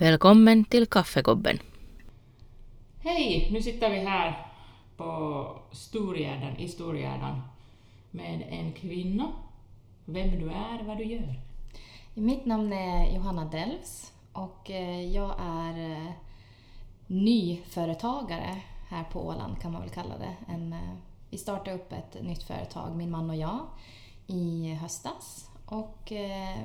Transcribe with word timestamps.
Välkommen 0.00 0.64
till 0.64 0.86
Kaffegobben. 0.86 1.58
Hej! 2.98 3.48
Nu 3.52 3.62
sitter 3.62 3.90
vi 3.90 3.96
här 3.98 4.46
på 4.96 5.62
Storgärden, 5.72 6.56
i 6.56 6.68
Storgärden 6.68 7.40
med 8.10 8.46
en 8.50 8.72
kvinna. 8.72 9.32
Vem 10.04 10.30
du 10.30 10.50
är, 10.50 10.82
vad 10.82 10.98
du 10.98 11.04
gör. 11.04 11.34
Mitt 12.14 12.46
namn 12.46 12.72
är 12.72 13.14
Johanna 13.14 13.44
Delfs 13.44 14.12
och 14.32 14.70
eh, 14.70 15.00
jag 15.00 15.34
är 15.40 15.90
eh, 15.90 16.12
nyföretagare 17.06 18.62
här 18.88 19.04
på 19.04 19.26
Åland 19.26 19.60
kan 19.60 19.72
man 19.72 19.80
väl 19.80 19.90
kalla 19.90 20.18
det. 20.18 20.52
En, 20.52 20.72
eh, 20.72 20.96
vi 21.30 21.38
startade 21.38 21.76
upp 21.76 21.92
ett 21.92 22.22
nytt 22.22 22.42
företag, 22.42 22.96
min 22.96 23.10
man 23.10 23.30
och 23.30 23.36
jag, 23.36 23.60
i 24.26 24.74
höstas. 24.74 25.50
Och 25.66 26.12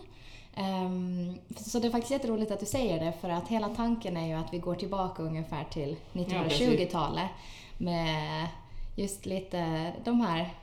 Um, 0.58 1.38
så 1.56 1.80
det 1.80 1.88
är 1.88 1.92
faktiskt 1.92 2.12
jätteroligt 2.12 2.52
att 2.52 2.60
du 2.60 2.66
säger 2.66 3.06
det 3.06 3.14
för 3.22 3.30
att 3.30 3.48
hela 3.48 3.70
tanken 3.70 4.18
är 4.18 4.28
ju 4.28 4.34
att 4.34 4.54
vi 4.54 4.58
går 4.58 4.76
tillbaka 4.76 5.24
ungefär 5.24 5.64
till 5.64 5.96
1920-talet 6.14 7.30
med 7.78 8.48
just 8.96 9.26
lite 9.26 9.94
de 10.06 10.22
här 10.22 10.54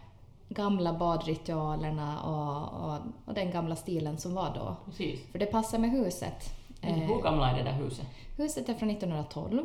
gamla 0.49 0.93
badritualerna 0.93 2.23
och, 2.23 2.85
och, 2.85 2.99
och, 3.25 3.35
den 3.35 3.51
gamla 3.51 3.77
stilen 3.77 4.19
som 4.19 4.35
var 4.35 4.55
då. 4.55 4.77
Precis. 4.85 5.27
För 5.33 5.39
det 5.39 5.47
passar 5.47 5.79
med 5.79 5.91
huset. 5.91 6.55
Hur 6.81 7.23
gamla 7.23 7.51
är 7.51 7.57
det 7.57 7.63
där 7.63 7.73
huset? 7.73 8.07
Huset 8.37 8.69
är 8.69 8.75
från 8.75 8.91
1912. 8.91 9.63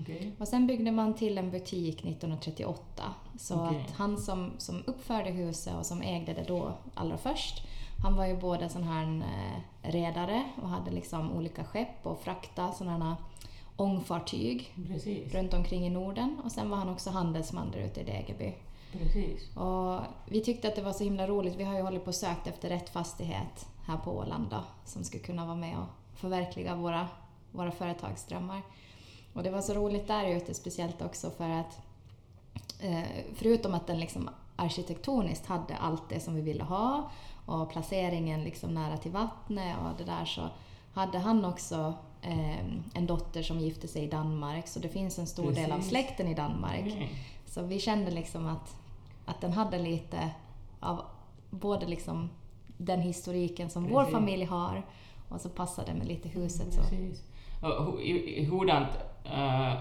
Okay. 0.00 0.30
Och 0.38 0.48
sen 0.48 0.66
byggde 0.66 0.90
man 0.90 1.14
till 1.14 1.38
en 1.38 1.50
butik 1.50 1.94
1938. 1.94 3.02
Så 3.38 3.54
okay. 3.54 3.80
att 3.80 3.90
han 3.90 4.18
som, 4.18 4.52
som 4.58 4.82
uppförde 4.86 5.30
huset 5.30 5.74
och 5.78 5.86
som 5.86 6.02
ägde 6.02 6.32
det 6.32 6.44
då 6.48 6.72
allra 6.94 7.18
först, 7.18 7.66
han 8.02 8.16
var 8.16 8.26
ju 8.26 8.36
både 8.36 8.68
sån 8.68 8.82
här 8.82 9.22
eh, 9.22 9.90
redare 9.90 10.44
och 10.62 10.68
hade 10.68 10.90
liksom 10.90 11.32
olika 11.32 11.64
skepp 11.64 12.06
och 12.06 12.20
frakta 12.20 12.72
sådana 12.72 13.16
ångfartyg 13.78 14.74
Precis. 14.88 15.34
runt 15.34 15.54
omkring 15.54 15.86
i 15.86 15.90
Norden. 15.90 16.40
Och 16.44 16.52
sen 16.52 16.70
var 16.70 16.76
han 16.76 16.88
också 16.88 17.10
handelsman 17.10 17.70
där 17.70 17.78
ute 17.78 18.00
i 18.00 18.04
Degerby. 18.04 18.54
Precis. 18.92 19.56
Och 19.56 20.00
vi 20.26 20.40
tyckte 20.40 20.68
att 20.68 20.76
det 20.76 20.82
var 20.82 20.92
så 20.92 21.04
himla 21.04 21.26
roligt. 21.26 21.56
Vi 21.56 21.64
har 21.64 21.74
ju 21.74 21.82
hållit 21.82 22.04
på 22.04 22.08
och 22.08 22.14
sökt 22.14 22.46
efter 22.46 22.68
rätt 22.68 22.88
fastighet 22.88 23.66
här 23.86 23.96
på 23.96 24.10
Åland 24.10 24.46
då, 24.50 24.64
som 24.84 25.04
skulle 25.04 25.22
kunna 25.22 25.46
vara 25.46 25.56
med 25.56 25.78
och 25.78 26.18
förverkliga 26.18 26.74
våra, 26.74 27.08
våra 27.52 27.70
företagsdrömmar. 27.70 28.62
Och 29.32 29.42
det 29.42 29.50
var 29.50 29.60
så 29.60 29.74
roligt 29.74 30.06
där 30.06 30.28
ute, 30.28 30.54
speciellt 30.54 31.02
också 31.02 31.30
för 31.30 31.48
att 31.48 31.80
eh, 32.80 33.24
förutom 33.34 33.74
att 33.74 33.86
den 33.86 34.00
liksom 34.00 34.30
arkitektoniskt 34.56 35.46
hade 35.46 35.76
allt 35.76 36.08
det 36.08 36.20
som 36.20 36.34
vi 36.34 36.40
ville 36.40 36.64
ha 36.64 37.10
och 37.46 37.70
placeringen 37.70 38.44
liksom 38.44 38.74
nära 38.74 38.96
till 38.96 39.12
vattnet 39.12 39.76
och 39.78 39.98
det 39.98 40.04
där 40.04 40.24
så 40.24 40.48
hade 40.92 41.18
han 41.18 41.44
också 41.44 41.94
en 42.94 43.06
dotter 43.06 43.42
som 43.42 43.60
gifte 43.60 43.88
sig 43.88 44.04
i 44.04 44.08
Danmark 44.08 44.68
så 44.68 44.80
det 44.80 44.88
finns 44.88 45.18
en 45.18 45.26
stor 45.26 45.42
Precis. 45.42 45.62
del 45.64 45.72
av 45.72 45.80
släkten 45.80 46.28
i 46.28 46.34
Danmark. 46.34 46.92
Mm. 46.92 47.08
Så 47.46 47.62
vi 47.62 47.78
kände 47.78 48.10
liksom 48.10 48.46
att, 48.46 48.76
att 49.24 49.40
den 49.40 49.52
hade 49.52 49.78
lite 49.78 50.30
av 50.80 51.02
både 51.50 51.86
liksom 51.86 52.30
den 52.76 53.00
historiken 53.00 53.70
som 53.70 53.82
Precis. 53.82 53.94
vår 53.94 54.04
familj 54.04 54.44
har 54.44 54.82
och 55.28 55.40
så 55.40 55.48
passade 55.48 55.94
med 55.94 56.06
lite 56.06 56.28
huset. 56.28 56.74
Så. 56.74 56.80
Precis. 56.80 57.22
hurdant 58.50 58.88
uh, 59.26 59.74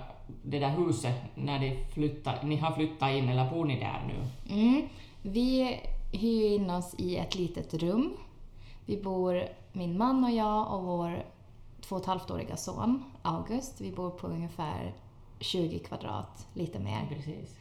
det 0.43 0.59
där 0.59 0.69
huset 0.69 1.15
när 1.35 1.59
ni, 1.59 1.85
flyttar, 1.93 2.43
ni 2.43 2.55
har 2.55 2.71
flyttat 2.71 3.11
in 3.11 3.29
eller 3.29 3.51
bor 3.51 3.65
ni 3.65 3.79
där 3.79 4.03
nu? 4.07 4.53
Mm. 4.53 4.87
Vi 5.21 5.79
hyr 6.11 6.55
in 6.55 6.69
oss 6.69 6.95
i 6.97 7.17
ett 7.17 7.35
litet 7.35 7.73
rum. 7.73 8.13
Vi 8.85 8.97
bor, 8.97 9.43
min 9.71 9.97
man 9.97 10.23
och 10.23 10.31
jag 10.31 10.73
och 10.73 10.83
vår 10.83 11.23
två 11.87 11.95
och 11.95 12.01
ett 12.01 12.07
halvt-åriga 12.07 12.57
son 12.57 13.03
August. 13.21 13.81
Vi 13.81 13.91
bor 13.91 14.09
på 14.09 14.27
ungefär 14.27 14.93
20 15.39 15.79
kvadrat, 15.79 16.47
lite 16.53 16.79
mer. 16.79 17.07
Precis. 17.09 17.55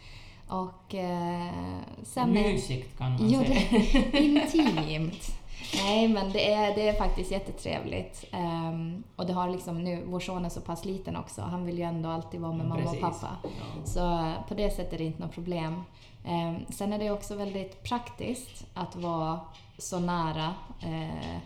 Och 0.49 0.95
eh, 0.95 1.81
sen... 2.03 2.33
Mysigt 2.33 2.99
kan 2.99 3.13
man 3.13 3.31
jo, 3.31 3.45
säga. 3.45 3.83
Det, 4.13 4.19
intimt. 4.23 5.37
Nej, 5.75 6.09
men 6.09 6.33
det 6.33 6.53
är, 6.53 6.75
det 6.75 6.89
är 6.89 6.93
faktiskt 6.93 7.31
jättetrevligt. 7.31 8.25
Um, 8.33 9.05
och 9.17 9.27
det 9.27 9.33
har 9.33 9.51
liksom 9.51 9.85
nu, 9.85 10.03
vår 10.07 10.21
son 10.21 10.45
är 10.45 10.49
så 10.49 10.61
pass 10.61 10.85
liten 10.85 11.17
också, 11.17 11.43
han 11.43 11.67
vill 11.67 11.79
ju 11.79 11.85
ändå 11.85 12.09
alltid 12.09 12.41
vara 12.41 12.53
med 12.53 12.67
mamma 12.67 12.83
Precis. 12.83 13.03
och 13.03 13.11
pappa. 13.11 13.37
Ja. 13.43 13.87
Så 13.87 14.33
på 14.49 14.55
det 14.55 14.71
sättet 14.71 14.93
är 14.93 14.99
det 14.99 15.05
inte 15.05 15.23
något 15.23 15.35
problem. 15.35 15.83
Um, 16.27 16.67
sen 16.69 16.93
är 16.93 16.99
det 16.99 17.11
också 17.11 17.35
väldigt 17.35 17.83
praktiskt 17.83 18.67
att 18.75 18.97
vara 18.97 19.41
så 19.79 19.99
nära 19.99 20.55
uh, 20.87 21.39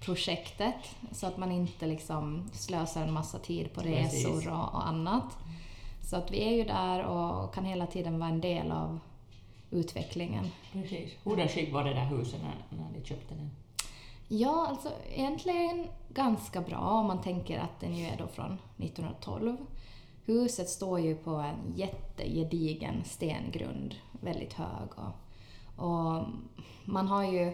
projektet 0.00 0.96
så 1.12 1.26
att 1.26 1.38
man 1.38 1.52
inte 1.52 1.86
liksom 1.86 2.50
slösar 2.52 3.02
en 3.02 3.12
massa 3.12 3.38
tid 3.38 3.72
på 3.74 3.80
resor 3.80 4.48
och, 4.48 4.74
och, 4.74 4.88
annat. 4.88 5.38
Så 6.02 6.16
att 6.16 6.30
vi 6.30 6.44
är 6.44 6.52
ju 6.52 6.64
där 6.64 7.04
och 7.04 7.54
kan 7.54 7.64
hela 7.64 7.86
tiden 7.86 8.18
vara 8.18 8.30
en 8.30 8.40
del 8.40 8.70
av 8.70 8.98
utvecklingen. 9.70 10.50
Precis. 10.72 11.12
Hur 11.24 11.48
skick 11.48 11.72
var 11.72 11.84
det 11.84 11.94
där 11.94 12.04
huset 12.04 12.40
när, 12.42 12.78
när 12.78 12.90
ni 12.98 13.04
köpte 13.04 13.34
den? 13.34 13.50
Ja, 14.28 14.66
alltså 14.68 14.88
egentligen 15.14 15.86
ganska 16.08 16.60
bra 16.60 16.78
om 16.78 17.06
man 17.06 17.20
tänker 17.22 17.58
att 17.58 17.80
den 17.80 17.96
ju 17.96 18.06
är 18.06 18.16
då 18.18 18.26
från 18.26 18.58
1912. 18.76 19.56
Huset 20.24 20.68
står 20.68 21.00
ju 21.00 21.16
på 21.16 21.30
en 21.30 21.74
jättegedigen 21.76 23.04
stengrund, 23.04 23.94
väldigt 24.20 24.52
hög. 24.52 24.88
Och, 24.96 25.84
och, 25.84 26.24
man 26.84 27.08
har 27.08 27.24
ju, 27.24 27.52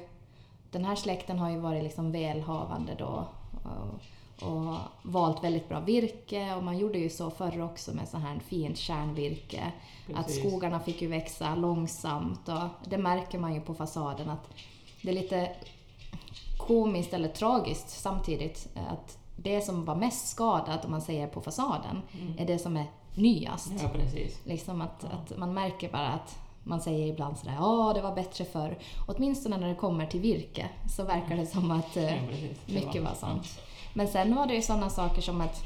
den 0.76 0.84
här 0.84 0.96
släkten 0.96 1.38
har 1.38 1.50
ju 1.50 1.58
varit 1.58 1.82
liksom 1.82 2.12
välhavande 2.12 2.94
då 2.98 3.26
och, 3.62 4.48
och 4.48 4.76
valt 5.02 5.44
väldigt 5.44 5.68
bra 5.68 5.80
virke 5.80 6.54
och 6.54 6.62
man 6.62 6.78
gjorde 6.78 6.98
ju 6.98 7.10
så 7.10 7.30
förr 7.30 7.62
också 7.62 7.94
med 7.94 8.08
så 8.08 8.16
här 8.18 8.38
fint 8.38 8.78
kärnvirke. 8.78 9.72
Precis. 10.06 10.20
Att 10.20 10.30
skogarna 10.30 10.80
fick 10.80 11.02
ju 11.02 11.08
växa 11.08 11.54
långsamt 11.54 12.48
och 12.48 12.88
det 12.90 12.98
märker 12.98 13.38
man 13.38 13.54
ju 13.54 13.60
på 13.60 13.74
fasaden 13.74 14.30
att 14.30 14.50
det 15.02 15.10
är 15.10 15.14
lite 15.14 15.50
komiskt 16.58 17.14
eller 17.14 17.28
tragiskt 17.28 17.88
samtidigt 17.88 18.68
att 18.90 19.18
det 19.36 19.60
som 19.60 19.84
var 19.84 19.96
mest 19.96 20.28
skadat, 20.28 20.84
om 20.84 20.90
man 20.90 21.02
säger 21.02 21.26
på 21.26 21.40
fasaden, 21.40 22.02
mm. 22.20 22.38
är 22.38 22.46
det 22.46 22.58
som 22.58 22.76
är 22.76 22.86
nyast. 23.14 23.72
Ja, 23.82 23.88
precis. 23.88 24.40
Liksom 24.44 24.80
att, 24.80 25.06
ja. 25.10 25.16
att 25.16 25.38
man 25.38 25.54
märker 25.54 25.92
bara 25.92 26.08
att 26.08 26.38
man 26.66 26.80
säger 26.80 27.06
ibland 27.06 27.38
sådär 27.38 27.54
ja 27.58 27.92
det 27.94 28.02
var 28.02 28.14
bättre 28.14 28.44
förr. 28.44 28.78
Åtminstone 29.06 29.56
när 29.56 29.68
det 29.68 29.74
kommer 29.74 30.06
till 30.06 30.20
virke 30.20 30.68
så 30.96 31.04
verkar 31.04 31.36
det 31.36 31.46
som 31.46 31.70
att 31.70 31.96
ja, 31.96 32.10
mycket 32.66 33.02
var 33.02 33.14
sånt. 33.14 33.60
Men 33.94 34.08
sen 34.08 34.34
var 34.34 34.46
det 34.46 34.54
ju 34.54 34.62
sådana 34.62 34.90
saker 34.90 35.22
som 35.22 35.40
att 35.40 35.62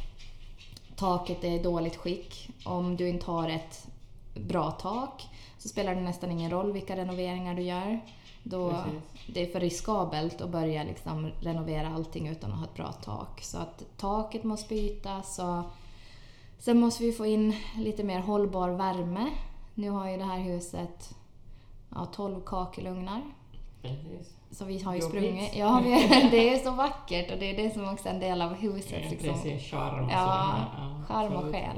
taket 0.97 1.45
är 1.45 1.51
i 1.51 1.59
dåligt 1.59 1.97
skick. 1.97 2.49
Om 2.65 2.97
du 2.97 3.09
inte 3.09 3.31
har 3.31 3.49
ett 3.49 3.87
bra 4.35 4.71
tak 4.71 5.29
så 5.59 5.69
spelar 5.69 5.95
det 5.95 6.01
nästan 6.01 6.31
ingen 6.31 6.51
roll 6.51 6.73
vilka 6.73 6.97
renoveringar 6.97 7.55
du 7.55 7.63
gör. 7.63 8.01
Då 8.43 8.75
det 9.27 9.43
är 9.43 9.53
för 9.53 9.61
riskabelt 9.61 10.41
att 10.41 10.51
börja 10.51 10.85
liksom 10.85 11.31
renovera 11.41 11.89
allting 11.89 12.29
utan 12.29 12.53
att 12.53 12.59
ha 12.59 12.65
ett 12.65 12.75
bra 12.75 12.93
tak. 12.93 13.43
Så 13.43 13.59
att 13.59 13.85
taket 13.97 14.45
måste 14.45 14.75
bytas 14.75 15.39
och 15.39 15.63
sen 16.59 16.81
måste 16.81 17.05
vi 17.05 17.13
få 17.13 17.27
in 17.27 17.57
lite 17.77 18.05
mer 18.05 18.21
hållbar 18.21 18.69
värme. 18.69 19.31
Nu 19.81 19.91
har 19.91 20.11
ju 20.11 20.17
det 20.17 20.25
här 20.25 20.39
huset 20.39 21.15
ja, 21.95 22.07
12 22.15 22.41
kakelugnar. 22.47 23.23
Precis. 23.83 24.35
Så 24.51 24.65
vi 24.65 24.83
har 24.83 24.95
ju 24.95 25.01
sprungit. 25.01 25.57
Ja, 25.57 25.83
det 26.31 26.55
är 26.55 26.59
så 26.59 26.71
vackert 26.71 27.31
och 27.31 27.39
det 27.39 27.51
är 27.51 27.57
det 27.57 27.75
som 27.75 27.89
också 27.89 28.09
är 28.09 28.13
en 28.13 28.21
del 28.21 28.43
av 28.43 28.55
huset. 28.55 29.11
Liksom. 29.11 29.29
Precis, 29.29 29.71
charm 29.71 30.05
och 30.05 30.13
ja, 30.13 30.67
charm 31.09 31.33
och 31.33 31.53
själ. 31.53 31.77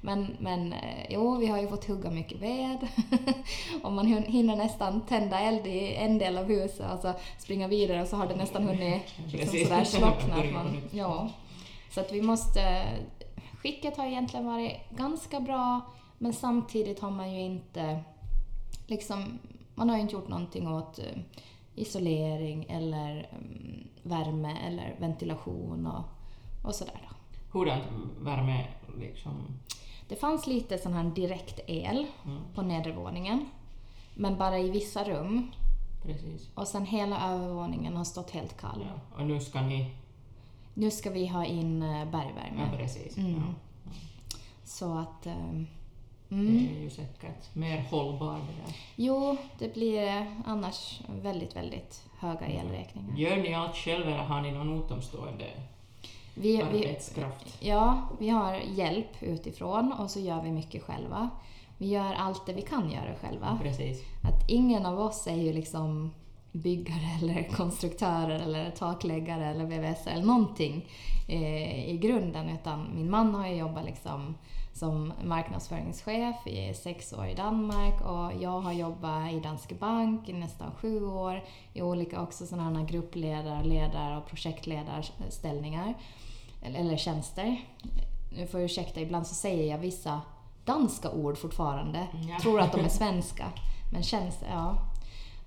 Men, 0.00 0.36
men 0.38 0.72
eh, 0.72 1.06
jo, 1.08 1.36
vi 1.36 1.46
har 1.46 1.58
ju 1.58 1.68
fått 1.68 1.84
hugga 1.84 2.10
mycket 2.10 2.40
ved 2.40 2.88
och 3.82 3.92
man 3.92 4.06
hinner 4.06 4.56
nästan 4.56 5.00
tända 5.00 5.40
eld 5.40 5.66
i 5.66 5.94
en 5.94 6.18
del 6.18 6.38
av 6.38 6.44
huset 6.44 6.92
och 6.92 7.00
så 7.00 7.12
springa 7.38 7.68
vidare 7.68 8.02
och 8.02 8.08
så 8.08 8.16
har 8.16 8.26
det 8.26 8.36
nästan 8.36 8.62
hunnit 8.62 9.02
liksom 9.32 9.58
sådär 9.58 9.84
slockna. 9.84 10.36
Man, 10.52 10.82
ja. 10.90 11.28
Så 11.90 12.00
att 12.00 12.12
vi 12.12 12.22
måste... 12.22 12.84
Skicket 13.62 13.96
har 13.96 14.06
egentligen 14.06 14.46
varit 14.46 14.90
ganska 14.90 15.40
bra 15.40 15.80
Men 16.22 16.32
samtidigt 16.32 17.00
har 17.00 17.10
man 17.10 17.32
ju 17.34 17.40
inte 17.40 18.00
liksom, 18.86 19.38
man 19.74 19.88
har 19.88 19.96
ju 19.96 20.02
inte 20.02 20.14
gjort 20.14 20.28
någonting 20.28 20.68
åt 20.68 20.98
eh, 20.98 21.18
isolering 21.74 22.64
eller 22.68 23.28
mm, 23.32 23.88
värme 24.02 24.56
eller 24.66 24.96
ventilation 25.00 25.86
och, 25.86 26.04
och 26.68 26.74
sådär. 26.74 27.08
Då. 27.08 27.58
Hurdant 27.58 27.82
värme 28.20 28.66
liksom? 28.98 29.32
Det 30.08 30.16
fanns 30.16 30.46
lite 30.46 30.78
sån 30.78 30.92
här 30.92 31.04
direkt 31.04 31.60
el 31.66 32.06
Mm. 32.24 32.42
på 32.54 32.62
nedervåningen. 32.62 33.46
Men 34.14 34.38
bara 34.38 34.58
i 34.58 34.70
vissa 34.70 35.04
rum. 35.04 35.50
Precis. 36.02 36.50
Och 36.54 36.68
sen 36.68 36.86
hela 36.86 37.30
övervåningen 37.32 37.96
har 37.96 38.04
stått 38.04 38.30
helt 38.30 38.60
kall. 38.60 38.86
Ja. 38.86 39.16
Och 39.20 39.26
nu 39.26 39.40
ska 39.40 39.60
ni... 39.60 39.94
Nu 40.74 40.90
ska 40.90 41.10
vi 41.10 41.26
ha 41.26 41.44
in 41.44 41.82
eh, 41.82 42.04
bergvärme. 42.10 42.68
Ja, 42.72 42.78
precis. 42.78 43.16
Mm. 43.16 43.34
Ja. 43.34 43.42
Så 44.64 44.98
att... 44.98 45.26
eh, 46.30 46.36
Det 46.36 46.42
Mm. 46.42 46.76
är 46.76 46.82
ju 46.82 46.90
säkert 46.90 47.54
mer 47.54 47.84
hållbar 47.90 48.34
det 48.34 48.62
där. 48.66 48.76
Jo, 48.96 49.36
det 49.58 49.74
blir 49.74 50.26
annars 50.46 51.00
väldigt, 51.22 51.56
väldigt 51.56 52.02
höga 52.18 52.46
elräkningar. 52.46 53.16
Gör 53.16 53.36
ni 53.36 53.54
allt 53.54 53.76
själv 53.76 54.06
eller 54.06 54.16
har 54.18 54.40
ni 54.40 54.50
någon 54.52 54.78
utomstående 54.84 55.46
Vi, 56.34 56.56
vi, 56.56 56.62
arbetskraft? 56.62 57.56
ja, 57.60 58.02
vi 58.18 58.28
har 58.28 58.54
hjälp 58.54 59.22
utifrån 59.22 59.92
och 59.92 60.10
så 60.10 60.20
gör 60.20 60.42
vi 60.42 60.50
mycket 60.52 60.82
själva. 60.82 61.30
Vi 61.78 61.88
gör 61.88 62.14
allt 62.14 62.46
det 62.46 62.52
vi 62.52 62.62
kan 62.62 62.90
göra 62.90 63.14
själva. 63.20 63.58
Precis. 63.62 64.02
Att 64.24 64.50
ingen 64.50 64.86
av 64.86 65.00
oss 65.00 65.26
är 65.26 65.36
ju 65.36 65.52
liksom 65.52 66.10
byggare 66.52 67.10
eller 67.22 67.42
konstruktörer 67.42 68.40
eller 68.40 68.70
takläggare 68.70 69.46
eller 69.46 69.64
VVS 69.64 70.06
eller 70.06 70.24
någonting 70.24 70.84
eh, 71.28 71.90
i 71.90 71.98
grunden 71.98 72.48
utan 72.48 72.88
min 72.94 73.10
man 73.10 73.34
har 73.34 73.46
ju 73.48 73.54
jobbat 73.54 73.84
liksom 73.84 74.34
som 74.72 75.12
marknadsföringschef 75.24 76.46
i 76.46 76.74
sex 76.74 77.12
år 77.12 77.26
i 77.26 77.34
Danmark 77.34 78.00
och 78.00 78.42
jag 78.42 78.60
har 78.60 78.72
jobbat 78.72 79.32
i 79.32 79.40
Danske 79.40 79.74
Bank 79.74 80.28
i 80.28 80.32
nästan 80.32 80.70
sju 80.80 81.06
år 81.06 81.44
i 81.72 81.82
olika 81.82 82.22
också 82.22 82.46
sådana 82.46 82.78
här 82.78 82.86
gruppledar-, 82.86 83.64
ledar 83.64 84.16
och 84.16 84.26
projektledarställningar 84.26 85.94
eller, 86.62 86.96
tjänster. 86.96 87.60
Nu 88.36 88.46
får 88.46 88.60
jag 88.60 88.64
ursäkta, 88.64 89.00
ibland 89.00 89.26
så 89.26 89.34
säger 89.34 89.70
jag 89.70 89.78
vissa 89.78 90.20
danska 90.64 91.10
ord 91.10 91.38
fortfarande. 91.38 92.06
Ja. 92.28 92.38
Tror 92.40 92.60
att 92.60 92.72
de 92.72 92.80
är 92.80 92.88
svenska. 92.98 93.46
Men 93.92 94.02
tjänster, 94.02 94.48
ja. 94.50 94.76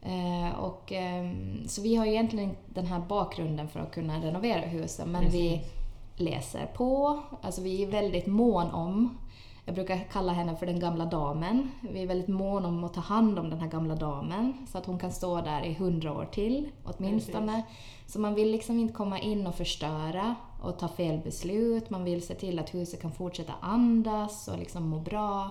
Eh, 0.01 0.59
och, 0.59 0.91
ehm, 0.91 1.67
så 1.67 1.81
vi 1.81 1.95
har 1.95 2.05
ju 2.05 2.11
egentligen 2.11 2.55
den 2.69 2.85
här 2.85 2.99
bakgrunden 2.99 3.69
för 3.69 3.79
att 3.79 3.91
kunna 3.91 4.21
renovera 4.21 4.61
husen 4.61 5.11
men 5.11 5.29
vi 5.29 5.57
Precis. 5.57 5.82
Läser 6.15 6.65
på. 6.65 7.19
Alltså 7.41 7.61
vi 7.61 7.83
är 7.83 7.87
väldigt 7.87 8.27
mån 8.27 8.71
om, 8.71 9.17
jag 9.65 9.75
brukar 9.75 10.07
kalla 10.11 10.33
henne 10.33 10.55
för 10.55 10.65
den 10.65 10.79
gamla 10.79 11.05
damen. 11.05 11.71
Vi 11.81 12.03
är 12.03 12.07
väldigt 12.07 12.27
mån 12.27 12.65
om 12.65 12.83
att 12.83 12.93
ta 12.93 13.01
hand 13.01 13.39
om 13.39 13.49
den 13.49 13.59
här 13.59 13.67
gamla 13.67 13.95
damen 13.95 14.53
så 14.71 14.77
att 14.77 14.85
hon 14.85 14.99
kan 14.99 15.11
stå 15.11 15.41
där 15.41 15.65
i 15.65 15.73
hundra 15.73 16.13
år 16.13 16.25
till 16.25 16.69
åtminstone. 16.83 17.63
Så 18.07 18.19
man 18.19 18.35
vill 18.35 18.51
liksom 18.51 18.79
inte 18.79 18.93
komma 18.93 19.19
in 19.19 19.47
och 19.47 19.55
förstöra 19.55 20.35
och 20.61 20.79
ta 20.79 20.87
fel 20.87 21.19
beslut. 21.23 21.89
Man 21.89 22.03
vill 22.03 22.21
se 22.21 22.35
till 22.35 22.59
att 22.59 22.73
huset 22.73 23.01
kan 23.01 23.11
fortsätta 23.11 23.53
andas 23.61 24.47
och 24.47 24.59
liksom 24.59 24.87
må 24.89 24.99
bra. 24.99 25.49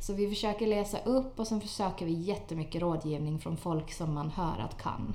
Så 0.00 0.12
vi 0.12 0.28
försöker 0.28 0.66
läsa 0.66 0.98
upp 0.98 1.40
och 1.40 1.46
sen 1.46 1.60
försöker 1.60 2.06
vi 2.06 2.12
jättemycket 2.12 2.82
rådgivning 2.82 3.38
från 3.38 3.56
folk 3.56 3.92
som 3.92 4.14
man 4.14 4.30
hör 4.30 4.58
att 4.58 4.82
kan. 4.82 5.14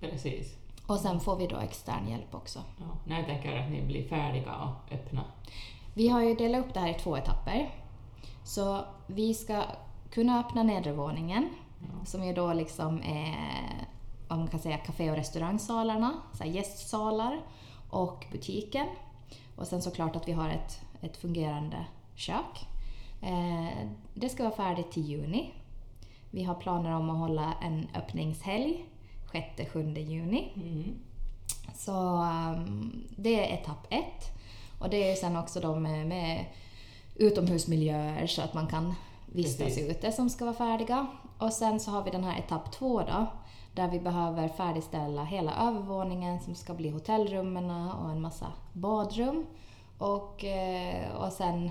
Precis. 0.00 0.65
Och 0.86 0.98
sen 0.98 1.20
får 1.20 1.36
vi 1.36 1.46
då 1.46 1.56
extern 1.56 2.08
hjälp 2.08 2.34
också. 2.34 2.58
Ja. 2.78 2.84
När 3.04 3.22
tänker 3.22 3.56
att 3.62 3.70
ni 3.70 3.82
blir 3.82 4.08
färdiga 4.08 4.54
och 4.54 4.92
öppna. 4.92 5.24
Vi 5.94 6.08
har 6.08 6.22
ju 6.22 6.34
delat 6.34 6.66
upp 6.66 6.74
det 6.74 6.80
här 6.80 6.88
i 6.90 6.94
två 6.94 7.16
etapper. 7.16 7.70
Så 8.44 8.84
vi 9.06 9.34
ska 9.34 9.62
kunna 10.10 10.40
öppna 10.40 10.62
nedervåningen, 10.62 11.48
Ja. 11.80 12.04
som 12.06 12.24
ju 12.24 12.32
då 12.32 12.52
liksom 12.52 13.02
är, 13.02 13.36
vad 14.28 14.38
man 14.38 14.48
kan 14.48 14.60
säga, 14.60 14.76
café 14.78 15.10
och 15.10 15.16
restaurangsalarna, 15.16 16.12
så 16.32 16.44
gästsalar 16.44 17.40
och 17.90 18.26
butiken. 18.32 18.86
Och 19.56 19.66
sen 19.66 19.82
såklart 19.82 20.16
att 20.16 20.28
vi 20.28 20.32
har 20.32 20.48
ett, 20.48 20.80
ett 21.00 21.16
fungerande 21.16 21.86
kök. 22.14 22.66
Eh, 23.22 23.88
det 24.14 24.28
ska 24.28 24.42
vara 24.44 24.54
färdigt 24.54 24.90
till 24.92 25.02
juni. 25.04 25.52
Vi 26.30 26.44
har 26.44 26.54
planer 26.54 26.92
om 26.92 27.10
att 27.10 27.18
hålla 27.18 27.52
en 27.62 27.88
öppningshelg 27.94 28.84
6-7 29.32 29.98
juni. 29.98 30.52
Mm. 30.56 30.94
Så 31.74 31.92
um, 32.56 33.04
det 33.16 33.40
är 33.40 33.54
etapp 33.54 33.86
ett. 33.90 34.36
Och 34.78 34.90
det 34.90 35.10
är 35.10 35.14
sen 35.14 35.36
också 35.36 35.60
då 35.60 35.74
med, 35.74 36.06
med 36.06 36.44
utomhusmiljöer 37.14 38.26
så 38.26 38.42
att 38.42 38.54
man 38.54 38.66
kan 38.66 38.94
vistas 39.26 39.66
Precis. 39.66 39.90
ute 39.90 40.12
som 40.12 40.30
ska 40.30 40.44
vara 40.44 40.54
färdiga. 40.54 41.06
Och 41.38 41.52
sen 41.52 41.80
så 41.80 41.90
har 41.90 42.02
vi 42.02 42.10
den 42.10 42.24
här 42.24 42.38
etapp 42.38 42.72
två 42.72 43.00
då, 43.00 43.26
där 43.74 43.90
vi 43.90 44.00
behöver 44.00 44.48
färdigställa 44.48 45.24
hela 45.24 45.68
övervåningen 45.68 46.40
som 46.40 46.54
ska 46.54 46.74
bli 46.74 46.90
hotellrummen 46.90 47.70
och 47.70 48.10
en 48.10 48.20
massa 48.20 48.52
badrum. 48.72 49.46
Och, 49.98 50.44
eh, 50.44 51.16
och 51.16 51.32
sen 51.32 51.70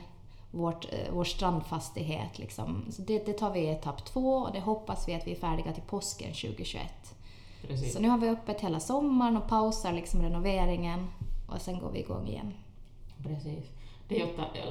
vårt, 0.52 0.86
eh, 0.86 1.14
vår 1.14 1.24
strandfastighet. 1.24 2.40
Liksom. 2.40 2.86
Så 2.92 3.02
det, 3.02 3.26
det 3.26 3.34
tar 3.34 3.52
vi 3.52 3.60
i 3.60 3.70
etapp 3.70 4.06
två 4.06 4.38
och 4.38 4.54
det 4.54 4.60
hoppas 4.60 5.08
vi 5.08 5.14
att 5.14 5.28
vi 5.28 5.32
är 5.32 5.36
färdiga 5.36 5.74
till 5.74 5.84
påsken 5.84 6.34
2021. 6.34 7.15
Precis. 7.68 7.94
Så 7.94 8.00
nu 8.00 8.10
har 8.10 8.18
vi 8.18 8.30
öppet 8.30 8.62
hela 8.62 8.80
sommaren 8.80 9.38
och 9.38 9.48
pausar 9.48 9.94
liksom 9.94 10.22
renoveringen 10.22 11.08
och 11.48 11.62
sen 11.62 11.80
går 11.80 11.92
vi 11.92 12.00
igång 12.00 12.28
igen. 12.28 12.54
Precis. 13.24 13.66
Det 14.08 14.26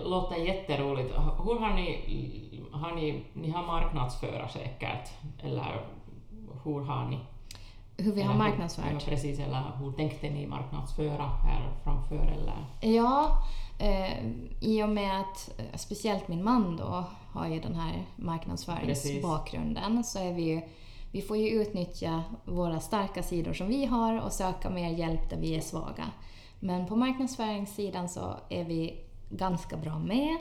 låter, 0.05 0.37
jätteroligt. 0.37 1.15
Hur 1.45 1.59
har 1.59 1.75
ni, 1.75 2.61
har 2.73 2.93
ni, 2.95 3.25
ni 3.33 3.51
har 3.51 3.67
marknadsföra 3.67 4.49
säkert, 4.49 5.09
eller 5.43 5.81
hur 6.65 6.81
har 6.81 7.05
ni? 7.09 7.19
Hur 7.97 8.13
vi 8.13 8.23
har 8.23 8.31
eller 8.35 8.45
hur- 8.45 8.51
marknadsfört? 8.51 8.85
Ja, 8.93 8.99
precis, 9.05 9.39
eller 9.39 9.63
hur 9.81 9.93
tänkte 9.93 10.31
ni 10.31 10.47
marknadsföra 10.47 11.27
här 11.27 11.69
framför? 11.85 12.17
Eller? 12.17 12.65
Ja, 12.95 13.39
eh, 13.79 14.27
i 14.61 14.83
och 14.83 14.89
med 14.89 15.21
att 15.21 15.51
eh, 15.61 15.65
speciellt 15.79 16.29
min 16.29 16.45
man 16.45 16.77
då 16.77 17.05
har 17.33 17.47
ju 17.49 17.61
den 17.61 17.75
här 17.75 18.03
marknadsföringsbakgrunden 18.17 20.05
så 20.05 20.19
är 20.19 20.33
vi 20.33 20.43
ju, 20.43 20.61
vi 21.15 21.23
får 21.23 21.37
ju 21.37 21.49
utnyttja 21.49 22.23
våra 22.45 22.81
starka 22.81 23.23
sidor 23.23 23.53
som 23.53 23.69
vi 23.69 23.85
har 23.85 24.21
och 24.21 24.33
söka 24.33 24.71
mer 24.71 24.91
hjälp 24.91 25.31
där 25.31 25.37
vi 25.37 25.57
är 25.57 25.61
svaga. 25.61 26.11
Men 26.61 26.87
på 26.87 26.97
marknadsföringssidan 26.97 28.09
så 28.09 28.35
är 28.49 28.65
vi 28.65 29.05
ganska 29.31 29.77
bra 29.77 29.99
med. 29.99 30.37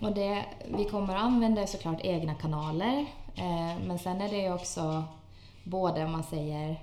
Och 0.00 0.12
det, 0.14 0.44
vi 0.78 0.84
kommer 0.84 1.16
att 1.16 1.22
använda 1.22 1.66
såklart 1.66 2.00
egna 2.00 2.34
kanaler. 2.34 3.06
Eh, 3.34 3.86
men 3.86 3.98
sen 3.98 4.20
är 4.20 4.28
det 4.28 4.36
ju 4.36 4.54
också 4.54 5.04
både 5.64 6.04
om 6.04 6.12
man 6.12 6.24
säger 6.24 6.82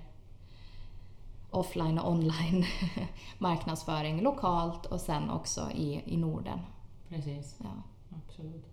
offline 1.52 2.00
och 2.00 2.12
online 2.12 2.66
marknadsföring 3.38 4.22
lokalt 4.22 4.86
och 4.86 5.02
sen 5.02 5.30
också 5.30 5.72
i, 5.76 6.02
i 6.06 6.18
Norden. 6.18 6.60
Precis, 7.10 7.56
Ja. 7.64 7.70
absolut. 8.28 8.66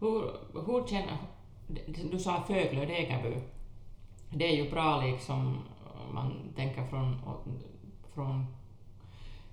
Hur, 0.00 0.20
hur 0.66 0.86
känner... 0.86 1.16
Du 2.10 2.18
sa 2.18 2.42
Föglö, 2.46 2.86
Degerby. 2.86 3.36
Det 4.30 4.48
är 4.48 4.64
ju 4.64 4.70
bra 4.70 5.00
liksom, 5.02 5.58
om 6.08 6.14
man 6.14 6.32
tänker 6.56 6.86
från, 6.86 7.20
från 8.14 8.46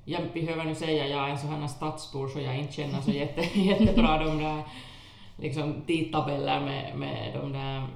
jag 0.06 0.22
behöver 0.34 0.64
nu 0.64 0.76
säga 0.76 1.08
jag 1.08 1.24
är 1.26 1.30
en 1.32 1.38
sån 1.38 1.50
här 1.50 1.68
stadsbor 1.68 2.28
så 2.28 2.40
jag 2.40 2.58
inte 2.60 2.74
känner 2.74 3.02
så 3.02 3.12
jätte, 3.12 3.42
jättebra 3.60 4.24
de 4.24 4.38
där 4.38 4.64
liksom, 5.38 5.76
tidtabeller 5.88 6.60
med, 6.60 6.98
med 6.98 7.34
de 7.42 7.52
där 7.54 7.88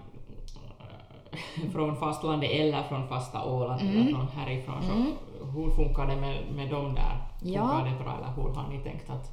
från 1.72 1.96
fastlandet 1.98 2.50
eller 2.52 2.84
från 2.84 3.08
fasta 3.08 3.46
Åland 3.46 3.82
Mm. 3.82 3.98
eller 3.98 4.12
från 4.12 4.28
härifrån. 4.28 4.82
Så 4.84 4.92
Mm. 4.92 5.12
hur 5.56 5.70
funkar 5.70 6.08
det 6.08 6.16
med, 6.16 6.44
med 6.56 6.70
dem 6.70 6.96
där? 6.96 7.18
Ja. 7.44 7.68
Funkar 7.68 7.92
det 7.92 8.04
bra 8.04 8.18
eller 8.18 8.32
hur 8.44 8.56
har 8.56 8.68
ni 8.70 8.80
tänkt 8.84 9.10
att... 9.10 9.32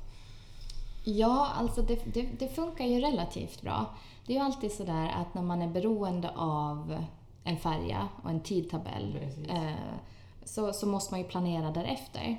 Ja, 1.05 1.49
alltså 1.59 1.83
det, 1.83 2.15
det, 2.15 2.23
det 2.39 2.49
funkar 2.49 2.85
ju 2.85 3.01
relativt 3.01 3.63
bra. 3.63 3.85
Det 4.27 4.33
är 4.33 4.37
ju 4.39 4.45
alltid 4.45 4.73
sådär 4.73 5.11
att 5.17 5.35
när 5.35 5.43
man 5.43 5.63
är 5.63 5.69
beroende 5.69 6.31
av 6.37 7.05
en 7.49 7.57
färja 7.57 8.09
och 8.23 8.31
en 8.31 8.41
tidtabell 8.41 9.19
eh, 9.49 9.73
så, 10.45 10.73
så 10.73 10.87
måste 10.87 11.15
man 11.15 11.21
ju 11.21 11.27
planera 11.27 11.71
därefter. 11.71 12.37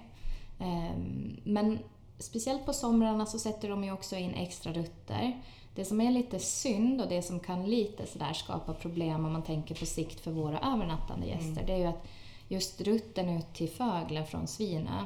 Eh, 0.60 0.98
men 1.44 1.80
speciellt 2.20 2.66
på 2.66 2.74
somrarna 2.74 3.26
så 3.26 3.40
sätter 3.40 3.70
de 3.70 3.84
ju 3.84 3.92
också 3.92 4.16
in 4.16 4.34
extra 4.34 4.74
rutter. 4.74 5.42
Det 5.76 5.86
som 5.86 6.02
är 6.02 6.12
lite 6.12 6.40
synd 6.40 7.02
och 7.02 7.10
det 7.10 7.22
som 7.22 7.40
kan 7.40 7.66
lite 7.66 8.06
sådär 8.06 8.34
skapa 8.34 8.74
problem 8.74 9.26
om 9.26 9.34
man 9.34 9.44
tänker 9.44 9.76
på 9.76 9.86
sikt 9.86 10.20
för 10.20 10.32
våra 10.32 10.60
övernattande 10.60 11.28
gäster, 11.28 11.64
det 11.68 11.74
är 11.74 11.78
ju 11.78 11.86
att 11.86 12.08
just 12.48 12.82
rutten 12.82 13.30
ut 13.30 13.54
till 13.54 13.70
Fögle 13.70 14.26
från 14.26 14.48
Svinö, 14.48 15.00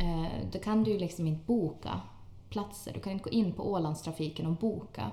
eh, 0.00 0.50
då 0.52 0.58
kan 0.58 0.84
du 0.84 0.90
ju 0.90 0.98
liksom 0.98 1.26
inte 1.26 1.46
boka 1.46 2.00
platser. 2.48 2.92
Du 2.92 3.00
kan 3.00 3.12
inte 3.12 3.24
gå 3.24 3.30
in 3.30 3.52
på 3.52 3.70
Ålandstrafiken 3.72 4.46
och 4.46 4.56
boka. 4.56 5.10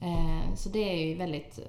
Eh, 0.00 0.54
så 0.54 0.68
det 0.68 0.92
är 0.92 1.06
ju 1.06 1.14
väldigt... 1.14 1.60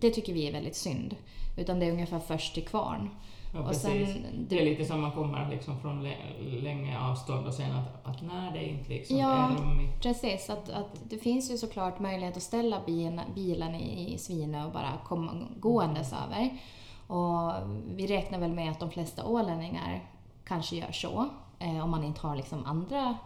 Det 0.00 0.10
tycker 0.10 0.32
vi 0.32 0.48
är 0.48 0.52
väldigt 0.52 0.76
synd. 0.76 1.16
Utan 1.56 1.78
det 1.80 1.86
är 1.86 1.92
ungefär 1.92 2.18
först 2.18 2.54
till 2.54 2.64
kvarn. 2.66 3.10
Ja, 3.54 3.60
Och 3.68 3.76
sen- 3.76 4.46
det 4.48 4.60
är 4.60 4.64
lite 4.64 4.84
som 4.84 5.00
man 5.00 5.12
kommer 5.12 5.50
liksom 5.50 5.80
från 5.80 6.02
lä- 6.04 6.60
länge 6.62 6.98
avstånd 7.00 7.46
och 7.46 7.54
sen 7.54 7.70
att, 7.72 8.06
att 8.06 8.22
nej, 8.22 8.50
det 8.52 8.68
inte 8.68 8.88
liksom 8.90 9.16
Ja. 9.16 9.32
är 9.32 9.56
rummigt. 9.56 10.02
Precis, 10.02 10.50
att, 10.50 10.68
att 10.70 11.02
det 11.10 11.18
finns 11.18 11.50
ju 11.52 11.56
såklart 11.58 12.00
möjlighet 12.00 12.36
att 12.36 12.42
ställa 12.42 12.80
bilen, 12.86 13.20
bilen 13.34 13.74
i, 13.74 14.14
i 14.14 14.18
Svinö 14.18 14.64
och 14.66 14.72
bara 14.72 14.92
komma 15.04 15.32
gåendes 15.60 16.12
över. 16.12 16.58
Och 17.06 17.52
vi 17.96 18.06
räknar 18.06 18.38
väl 18.38 18.52
med 18.52 18.70
att 18.70 18.80
de 18.80 18.90
flesta 18.90 19.24
ålänningar 19.26 20.04
kanske 20.44 20.76
gör 20.76 20.92
så, 20.92 21.28
eh, 21.58 21.84
om 21.84 21.90
man 21.90 22.04
inte 22.04 22.26
har 22.26 22.36
liksom 22.36 22.64
andra 22.66 23.16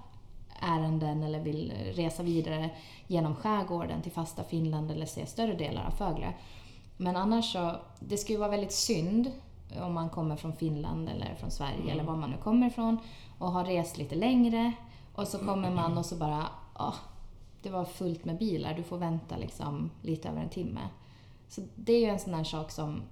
ärenden 0.61 1.23
eller 1.23 1.41
vill 1.41 1.73
resa 1.93 2.23
vidare 2.23 2.71
genom 3.07 3.35
skärgården 3.35 4.03
till 4.03 4.13
fasta 4.13 4.45
Finland 4.45 4.91
eller 4.91 5.07
se 5.07 5.27
större 5.27 5.55
delar 5.55 5.87
av 5.87 5.91
Fögle. 5.91 6.35
Men 6.97 7.17
annars 7.17 7.53
så, 7.53 7.77
det 8.01 8.17
skulle 8.17 8.39
vara 8.39 8.51
väldigt 8.51 8.73
synd 8.73 9.33
om 9.81 9.93
man 9.93 10.11
kommer 10.11 10.37
från 10.37 10.57
Finland 10.57 11.09
eller 11.09 11.35
från 11.35 11.51
Sverige 11.51 11.93
eller 11.93 12.05
var 12.05 12.17
man 12.17 12.31
nu 12.31 12.37
kommer 12.37 12.67
ifrån 12.67 12.99
och 13.39 13.53
har 13.53 13.65
rest 13.65 13.99
lite 13.99 14.15
längre 14.15 14.73
och 15.15 15.29
så 15.29 15.39
kommer 15.39 15.71
man 15.71 15.99
och 15.99 16.07
så 16.07 16.17
bara, 16.17 16.47
ah, 16.75 16.95
det 17.63 17.71
var 17.71 17.85
fullt 17.85 18.25
med 18.25 18.39
bilar, 18.39 18.75
du 18.75 18.83
får 18.83 18.99
vänta 18.99 19.37
liksom 19.37 19.91
lite 20.03 20.29
över 20.29 20.41
en 20.41 20.49
timme. 20.49 20.81
Så 21.49 21.61
det 21.75 21.93
är 21.93 22.01
ju 22.01 22.07
en 22.07 22.19
sån 22.19 22.35
här 22.35 22.45
sak 22.45 22.71
som, 22.71 23.03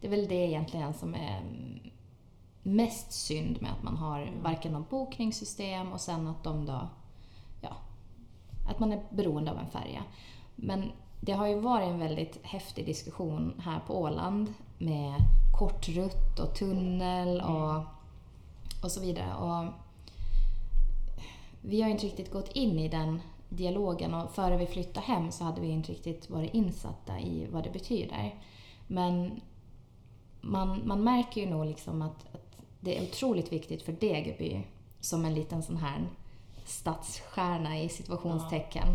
det 0.00 0.06
är 0.06 0.10
väl 0.10 0.28
det 0.28 0.46
egentligen 0.46 0.94
som 0.94 1.14
är 1.14 1.42
mest 2.66 3.12
synd 3.12 3.62
med 3.62 3.72
att 3.72 3.82
man 3.82 3.96
har 3.96 4.32
varken 4.42 4.72
något 4.72 4.90
bokningssystem 4.90 5.92
och 5.92 6.00
sen 6.00 6.26
att 6.26 6.44
de 6.44 6.66
då, 6.66 6.88
ja, 7.60 7.76
att 8.68 8.78
man 8.78 8.92
är 8.92 9.02
beroende 9.10 9.50
av 9.50 9.58
en 9.58 9.70
färja. 9.70 10.04
Men 10.56 10.90
det 11.20 11.32
har 11.32 11.46
ju 11.46 11.60
varit 11.60 11.88
en 11.88 11.98
väldigt 11.98 12.38
häftig 12.42 12.86
diskussion 12.86 13.60
här 13.64 13.80
på 13.86 14.00
Åland 14.00 14.54
med 14.78 15.14
kortrutt 15.58 16.38
och 16.38 16.54
tunnel 16.54 17.40
och, 17.40 17.76
och 18.84 18.90
så 18.90 19.00
vidare. 19.00 19.34
Och 19.34 19.72
vi 21.60 21.82
har 21.82 21.90
inte 21.90 22.06
riktigt 22.06 22.32
gått 22.32 22.48
in 22.52 22.78
i 22.78 22.88
den 22.88 23.20
dialogen 23.48 24.14
och 24.14 24.34
före 24.34 24.56
vi 24.56 24.66
flyttade 24.66 25.06
hem 25.06 25.30
så 25.30 25.44
hade 25.44 25.60
vi 25.60 25.68
inte 25.68 25.92
riktigt 25.92 26.30
varit 26.30 26.54
insatta 26.54 27.20
i 27.20 27.46
vad 27.50 27.64
det 27.64 27.70
betyder. 27.70 28.34
Men 28.86 29.40
man, 30.40 30.88
man 30.88 31.04
märker 31.04 31.40
ju 31.40 31.50
nog 31.50 31.66
liksom 31.66 32.02
att 32.02 32.26
det 32.84 32.98
är 32.98 33.02
otroligt 33.02 33.52
viktigt 33.52 33.82
för 33.82 33.92
Degerby 33.92 34.62
som 35.00 35.24
en 35.24 35.34
liten 35.34 35.62
sån 35.62 35.76
här 35.76 36.06
stadsstjärna 36.64 37.80
i 37.80 37.88
situationstecken. 37.88 38.86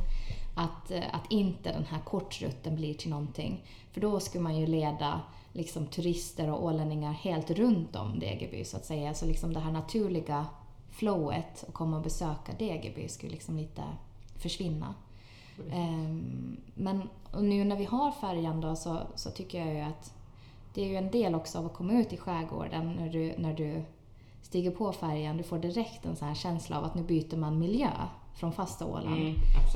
Att, 0.56 0.92
eh, 0.92 1.16
att 1.16 1.32
inte 1.32 1.72
den 1.72 1.86
här 1.86 2.00
kortrutten 2.00 2.76
blir 2.76 2.94
till 2.94 3.10
någonting. 3.10 3.64
För 3.92 4.02
då 4.02 4.20
skulle 4.20 4.44
man 4.44 4.58
ju 4.58 4.68
leda 4.68 5.22
liksom 5.54 5.88
turister 5.88 6.52
och 6.52 6.64
ålänningar 6.64 7.14
helt 7.14 7.50
runt 7.50 7.96
om 7.96 8.20
Degerby 8.20 8.66
så 8.66 8.78
att 8.78 8.86
säga. 8.86 9.14
Så 9.14 9.26
liksom 9.26 9.54
det 9.54 9.60
här 9.60 9.72
naturliga 9.72 10.46
flowet 10.92 11.64
att 11.68 11.74
komma 11.74 11.98
och 11.98 12.04
besöka 12.04 12.54
Degerby 12.60 13.08
skulle 13.08 13.32
liksom 13.32 13.58
lite 13.58 13.84
försvinna. 14.38 14.96
Ehm, 15.72 16.58
Men 16.74 17.10
och 17.32 17.44
nu 17.44 17.64
när 17.64 17.76
vi 17.76 17.86
har 17.86 18.12
färjan 18.12 18.62
då 18.62 18.76
så, 18.76 19.00
så 19.16 19.32
tycker 19.32 19.66
jag 19.66 19.74
ju 19.74 19.82
att 19.82 20.14
det 20.74 20.82
är 20.82 20.88
ju 20.88 20.96
en 20.96 21.12
del 21.12 21.36
också 21.36 21.58
av 21.58 21.66
att 21.66 21.74
komma 21.74 21.94
ut 21.94 22.14
i 22.14 22.18
skärgården 22.18 22.94
när 23.00 23.10
du, 23.10 23.34
när 23.38 23.54
du 23.54 23.84
stiger 24.42 24.72
på 24.72 24.92
färjan. 24.92 25.38
Du 25.38 25.44
får 25.44 25.60
direkt 25.60 26.06
en 26.06 26.16
sån 26.16 26.28
här 26.28 26.36
känsla 26.36 26.78
av 26.78 26.84
att 26.84 26.96
nu 26.96 27.04
byter 27.04 27.38
man 27.38 27.60
miljö 27.60 27.90
från 28.36 28.52
fasta 28.52 28.86
Åland. 28.86 29.22
Mm. 29.22 29.36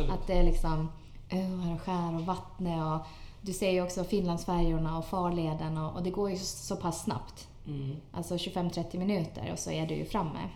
Att 0.09 0.27
det 0.27 0.33
är 0.33 0.43
liksom 0.43 0.91
öar 1.29 1.73
och 1.75 1.81
skär 1.81 2.15
och 2.15 2.25
vattnet 2.25 2.83
och 2.83 3.07
du 3.41 3.53
ser 3.53 3.71
ju 3.71 3.81
också 3.81 4.03
Finlandsfärjorna 4.03 4.97
och 4.97 5.05
farleden 5.05 5.77
och, 5.77 5.95
och 5.95 6.03
det 6.03 6.09
går 6.09 6.29
ju 6.29 6.37
så, 6.37 6.45
så 6.45 6.75
pass 6.75 7.03
snabbt. 7.03 7.47
Mm. 7.67 7.95
Alltså 8.11 8.35
25-30 8.35 8.97
minuter 8.97 9.49
och 9.51 9.59
så 9.59 9.71
är 9.71 9.87
du 9.87 9.95
ju 9.95 10.05
framme. 10.05 10.49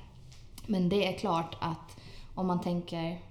Men 0.65 0.89
det 0.89 1.08
är 1.08 1.17
klart 1.17 1.58
att 1.60 1.98
om 2.36 2.48
man 2.48 2.62
tänker 2.62 3.22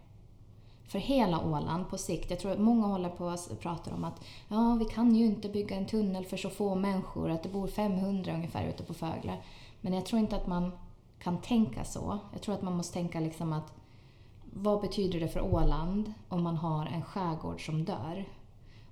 för 0.88 0.98
hela 0.98 1.44
Åland 1.44 1.90
på 1.90 1.98
sikt. 1.98 2.30
Jag 2.30 2.40
tror 2.40 2.52
att 2.52 2.58
många 2.58 2.86
håller 2.86 3.08
på 3.08 3.24
och 3.24 3.60
pratar 3.60 3.92
om 3.92 4.04
att 4.04 4.24
ja, 4.48 4.76
vi 4.78 4.84
kan 4.84 5.16
ju 5.16 5.26
inte 5.26 5.48
bygga 5.48 5.76
en 5.76 5.86
tunnel 5.86 6.24
för 6.24 6.36
så 6.36 6.50
få 6.50 6.74
människor, 6.74 7.30
att 7.30 7.42
det 7.42 7.48
bor 7.48 7.66
500 7.66 8.34
ungefär 8.34 8.68
ute 8.68 8.82
på 8.82 8.94
Fögle. 8.94 9.36
Men 9.80 9.92
jag 9.92 10.06
tror 10.06 10.20
inte 10.20 10.36
att 10.36 10.46
man 10.46 10.72
kan 11.18 11.38
tänka 11.38 11.84
så. 11.84 12.18
Jag 12.32 12.42
tror 12.42 12.54
att 12.54 12.62
man 12.62 12.76
måste 12.76 12.92
tänka 12.94 13.20
liksom 13.20 13.52
att 13.52 13.72
vad 14.52 14.80
betyder 14.80 15.20
det 15.20 15.28
för 15.28 15.40
Åland 15.40 16.12
om 16.28 16.42
man 16.42 16.56
har 16.56 16.86
en 16.86 17.02
skärgård 17.02 17.66
som 17.66 17.84
dör? 17.84 18.24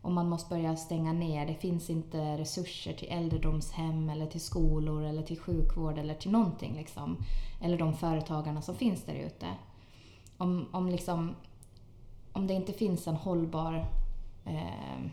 Om 0.02 0.14
man 0.14 0.28
måste 0.28 0.48
börja 0.48 0.76
stänga 0.76 1.12
ner, 1.12 1.46
det 1.46 1.54
finns 1.54 1.90
inte 1.90 2.38
resurser 2.38 2.92
till 2.92 3.08
äldredomshem 3.10 4.10
eller 4.10 4.26
till 4.26 4.40
skolor 4.40 5.04
eller 5.04 5.22
till 5.22 5.38
sjukvård 5.38 5.98
eller 5.98 6.14
till 6.14 6.30
någonting 6.30 6.74
liksom. 6.76 7.16
Eller 7.62 7.78
de 7.78 7.94
företagarna 7.94 8.62
som 8.62 8.74
finns 8.74 9.02
där 9.02 9.14
ute. 9.14 9.46
Om, 10.36 10.66
om, 10.72 10.88
liksom, 10.88 11.34
om 12.34 12.46
det 12.46 12.54
inte 12.54 12.72
finns 12.72 13.06
en 13.06 13.16
hållbar 13.16 13.86
eh, 14.44 15.10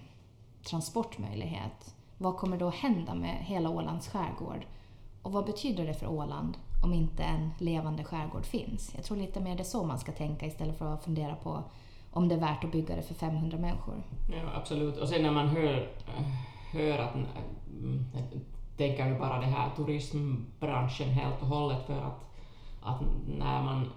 transportmöjlighet, 0.63 1.95
vad 2.17 2.37
kommer 2.37 2.57
då 2.57 2.69
hända 2.69 3.13
med 3.13 3.37
hela 3.45 3.69
Ålands 3.69 4.07
skärgård? 4.07 4.65
Och 5.21 5.31
vad 5.31 5.45
betyder 5.45 5.85
det 5.85 5.93
för 5.93 6.07
Åland 6.07 6.57
om 6.83 6.93
inte 6.93 7.23
en 7.23 7.51
levande 7.59 8.03
skärgård 8.03 8.45
finns? 8.45 8.91
Jag 8.95 9.03
tror 9.03 9.17
lite 9.17 9.39
mer 9.39 9.55
det 9.55 9.61
är 9.61 9.63
så 9.63 9.83
man 9.83 9.99
ska 9.99 10.11
tänka 10.11 10.45
istället 10.45 10.77
för 10.77 10.93
att 10.93 11.03
fundera 11.03 11.35
på 11.35 11.63
om 12.11 12.27
det 12.27 12.35
är 12.35 12.39
värt 12.39 12.63
att 12.63 12.71
bygga 12.71 12.95
det 12.95 13.01
för 13.01 13.13
500 13.13 13.57
människor. 13.57 14.03
Ja, 14.31 14.41
absolut. 14.55 14.97
Och 14.97 15.09
sen 15.09 15.23
när 15.23 15.31
man 15.31 15.47
hör, 15.47 15.89
hör 16.71 16.99
att, 16.99 17.13
tänker 18.77 19.05
nu 19.05 19.19
bara 19.19 19.39
det 19.39 19.45
här 19.45 19.69
turismbranschen 19.75 21.09
helt 21.09 21.41
och 21.41 21.47
hållet 21.47 21.85
för 21.85 21.97
att, 21.97 22.25
att 22.81 23.01
när 23.27 23.63
man 23.63 23.89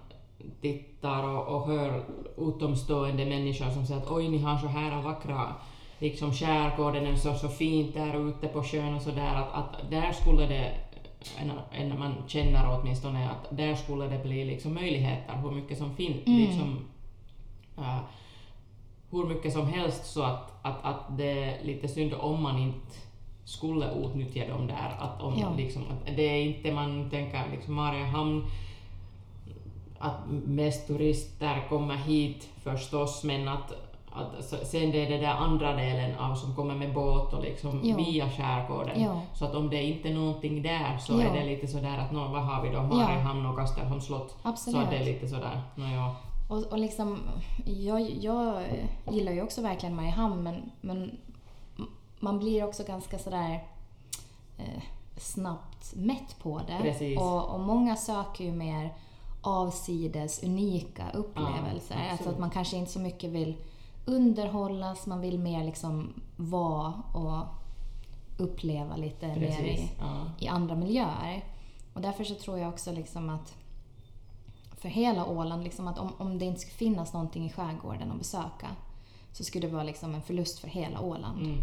tittar 0.61 1.23
och, 1.23 1.55
och 1.55 1.67
hör 1.67 2.03
utomstående 2.37 3.25
människor 3.25 3.69
som 3.69 3.85
säger 3.85 4.01
att 4.01 4.11
oj, 4.11 4.29
ni 4.29 4.37
har 4.37 4.57
så 4.57 4.67
här 4.67 5.01
vackra 5.01 5.53
liksom 5.99 6.33
skärgården 6.33 7.05
är 7.07 7.15
så, 7.15 7.33
så 7.33 7.47
fint 7.49 7.93
där 7.93 8.29
ute 8.29 8.47
på 8.47 8.63
sjön 8.63 8.93
och 8.95 9.01
så 9.01 9.11
där 9.11 9.35
att, 9.35 9.53
att 9.53 9.91
där 9.91 10.11
skulle 10.11 10.47
det 10.47 10.71
än, 11.39 11.51
än 11.71 11.99
man 11.99 12.13
känner 12.27 12.79
åtminstone 12.79 13.29
att 13.29 13.57
där 13.57 13.75
skulle 13.75 14.07
det 14.07 14.23
bli 14.23 14.45
liksom 14.45 14.73
möjligheter 14.73 15.35
hur 15.43 15.51
mycket 15.51 15.77
som 15.77 15.95
finns 15.95 16.27
Mm. 16.27 16.39
liksom, 16.39 16.85
äh, 17.77 17.99
hur 19.11 19.25
mycket 19.25 19.53
som 19.53 19.67
helst 19.67 20.05
så 20.05 20.23
att, 20.23 20.53
att, 20.61 20.85
att 20.85 21.17
det 21.17 21.43
är 21.43 21.63
lite 21.65 21.87
synd 21.87 22.13
om 22.13 22.43
man 22.43 22.57
inte 22.59 22.97
skulle 23.43 23.91
utnyttja 23.91 24.47
dem 24.47 24.67
där. 24.67 24.95
Att, 24.99 25.21
om, 25.21 25.33
Ja. 25.39 25.53
liksom, 25.57 25.81
att 25.81 26.15
det 26.15 26.23
är 26.23 26.41
inte 26.43 26.71
man 26.71 27.09
tänker 27.09 27.43
liksom 27.51 27.73
Mariehamn 27.73 28.45
att 30.05 30.27
mest 30.45 30.87
turister 30.87 31.65
kommer 31.69 31.95
hit 31.95 32.49
förstås 32.63 33.23
men 33.23 33.47
att, 33.47 33.71
att 34.11 34.43
sen 34.67 34.91
det 34.91 35.05
är 35.05 35.09
det 35.09 35.17
där 35.17 35.33
andra 35.33 35.73
delen 35.75 36.19
av 36.19 36.35
som 36.35 36.55
kommer 36.55 36.75
med 36.75 36.93
båt 36.93 37.33
och 37.33 37.41
liksom 37.43 37.81
Ja. 37.83 37.95
via 37.97 38.29
skärgården. 38.29 39.01
Ja. 39.01 39.21
Så 39.33 39.45
att 39.45 39.55
om 39.55 39.69
det 39.69 39.83
inte 39.83 40.09
är 40.09 40.13
någonting 40.13 40.61
där 40.61 40.97
så 40.97 41.13
Ja. 41.13 41.21
är 41.21 41.33
det 41.33 41.45
lite 41.45 41.67
sådär 41.67 41.97
att 41.97 42.11
nå, 42.11 42.27
vad 42.27 42.43
har 42.43 42.63
vi 42.63 42.69
då? 42.69 42.81
Mariehamn 42.83 43.45
och 43.45 43.57
Kastelholms 43.57 44.05
slott. 44.05 44.35
Absolut. 44.43 44.85
Så 44.85 44.91
det 44.91 44.97
är 44.97 45.05
lite 45.05 45.27
sådär, 45.27 45.61
nå 45.75 45.85
ja. 45.85 46.15
Och, 46.49 46.63
och 46.71 46.79
liksom, 46.79 47.19
jag, 47.65 48.01
jag 48.01 48.63
gillar 49.11 49.31
ju 49.31 49.41
också 49.43 49.61
verkligen 49.61 49.95
Mariehamn 49.95 50.43
men, 50.43 50.71
men 50.81 51.17
man 52.19 52.39
blir 52.39 52.63
också 52.63 52.83
ganska 52.83 53.19
sådär 53.19 53.63
eh, 54.57 54.81
snabbt 55.17 55.93
mätt 55.95 56.35
på 56.43 56.61
det. 56.67 56.77
Precis. 56.81 57.19
Och, 57.19 57.49
och 57.53 57.59
många 57.59 57.95
söker 57.95 58.43
ju 58.43 58.51
mer 58.51 58.93
avsides, 59.45 60.43
unika 60.43 61.11
upplevelser. 61.13 61.95
absolut. 61.95 62.11
alltså 62.11 62.29
att 62.29 62.39
man 62.39 62.49
kanske 62.49 62.77
inte 62.77 62.91
så 62.91 62.99
mycket 62.99 63.29
vill 63.29 63.55
underhållas, 64.05 65.05
man 65.05 65.21
vill 65.21 65.39
mer 65.39 65.63
liksom 65.63 66.13
vara 66.35 66.93
och 67.13 67.45
uppleva 68.37 68.95
lite 68.95 69.27
mer 69.27 69.35
i, 69.35 69.47
Precis. 69.47 69.91
Ja. 69.99 70.25
i 70.39 70.47
andra 70.47 70.75
miljöer. 70.75 71.43
Och 71.93 72.01
därför 72.01 72.23
så 72.23 72.35
tror 72.35 72.59
jag 72.59 72.69
också 72.69 72.91
liksom 72.91 73.29
att 73.29 73.55
för 74.77 74.89
hela 74.89 75.25
Åland, 75.25 75.63
liksom 75.63 75.87
att 75.87 75.99
om, 75.99 76.13
om 76.17 76.39
det 76.39 76.45
inte 76.45 76.59
skulle 76.59 76.75
finnas 76.75 77.13
någonting 77.13 77.45
i 77.45 77.49
skärgården 77.49 78.11
att 78.11 78.17
besöka 78.17 78.67
så 79.31 79.43
skulle 79.43 79.67
det 79.67 79.73
vara 79.73 79.83
liksom 79.83 80.15
en 80.15 80.21
förlust 80.21 80.59
för 80.59 80.67
hela 80.67 81.01
Åland. 81.01 81.41
Mm. 81.41 81.57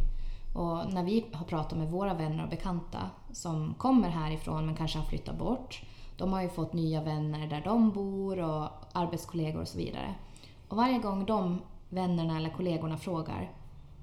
Och 0.54 0.92
när 0.92 1.04
vi 1.04 1.24
har 1.32 1.44
pratat 1.44 1.78
med 1.78 1.90
våra 1.90 2.14
vänner 2.14 2.44
och 2.44 2.50
bekanta 2.50 3.10
som 3.32 3.74
kommer 3.74 4.08
härifrån 4.08 4.66
men 4.66 4.76
kanske 4.76 4.98
har 4.98 5.06
flyttat 5.06 5.38
bort. 5.38 5.82
De 6.16 6.32
har 6.32 6.42
ju 6.42 6.48
fått 6.48 6.72
nya 6.72 7.02
vänner 7.02 7.46
där 7.46 7.62
de 7.64 7.90
bor 7.90 8.38
och 8.38 8.68
arbetskollegor 8.92 9.60
och 9.60 9.68
så 9.68 9.78
vidare. 9.78 10.14
Och 10.68 10.76
varje 10.76 10.98
gång 10.98 11.24
de 11.26 11.58
vännerna 11.88 12.36
eller 12.36 12.50
kollegorna 12.50 12.96
frågar 12.96 13.50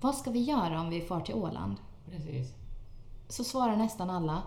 vad 0.01 0.16
ska 0.16 0.32
vi 0.32 0.39
göra 0.39 0.82
om 0.82 0.89
vi 0.89 1.01
far 1.01 1.22
till 1.22 1.36
Åland? 1.36 1.75
Precis. 2.06 2.54
så 3.30 3.44
svarar 3.44 3.75
nästan 3.75 4.10
alla 4.10 4.42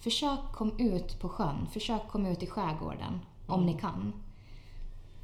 Försök 0.00 0.52
kom 0.52 0.78
ut 0.78 1.20
på 1.20 1.28
sjön, 1.28 1.66
försök 1.72 2.08
kom 2.08 2.26
ut 2.26 2.42
i 2.42 2.46
skärgården 2.46 3.20
om 3.46 3.66
ni 3.66 3.74
kan. 3.74 4.12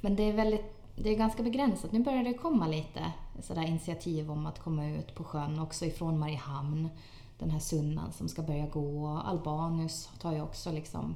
Men 0.01 0.17
det 0.17 0.23
är, 0.23 0.33
väldigt, 0.33 0.65
det 0.97 1.11
är 1.11 1.17
ganska 1.17 1.43
begränsat. 1.43 1.93
Nu 1.93 2.03
börjar 2.03 2.25
det 2.25 2.35
komma 2.35 2.67
lite 2.67 3.13
sådär 3.43 3.63
initiativ 3.63 4.31
om 4.31 4.47
att 4.47 4.59
komma 4.59 4.87
ut 4.87 5.15
på 5.15 5.25
sjön, 5.25 5.59
också 5.59 5.85
ifrån 5.85 6.19
Mariehamn. 6.19 6.89
den 7.39 7.51
här 7.51 7.59
Sunnan 7.59 8.13
som 8.13 8.29
ska 8.29 8.43
börja 8.43 8.67
gå. 8.67 9.09
Albanus 9.25 10.11
tar 10.21 10.33
ju 10.33 10.43
också 10.43 10.73
liksom 10.73 11.15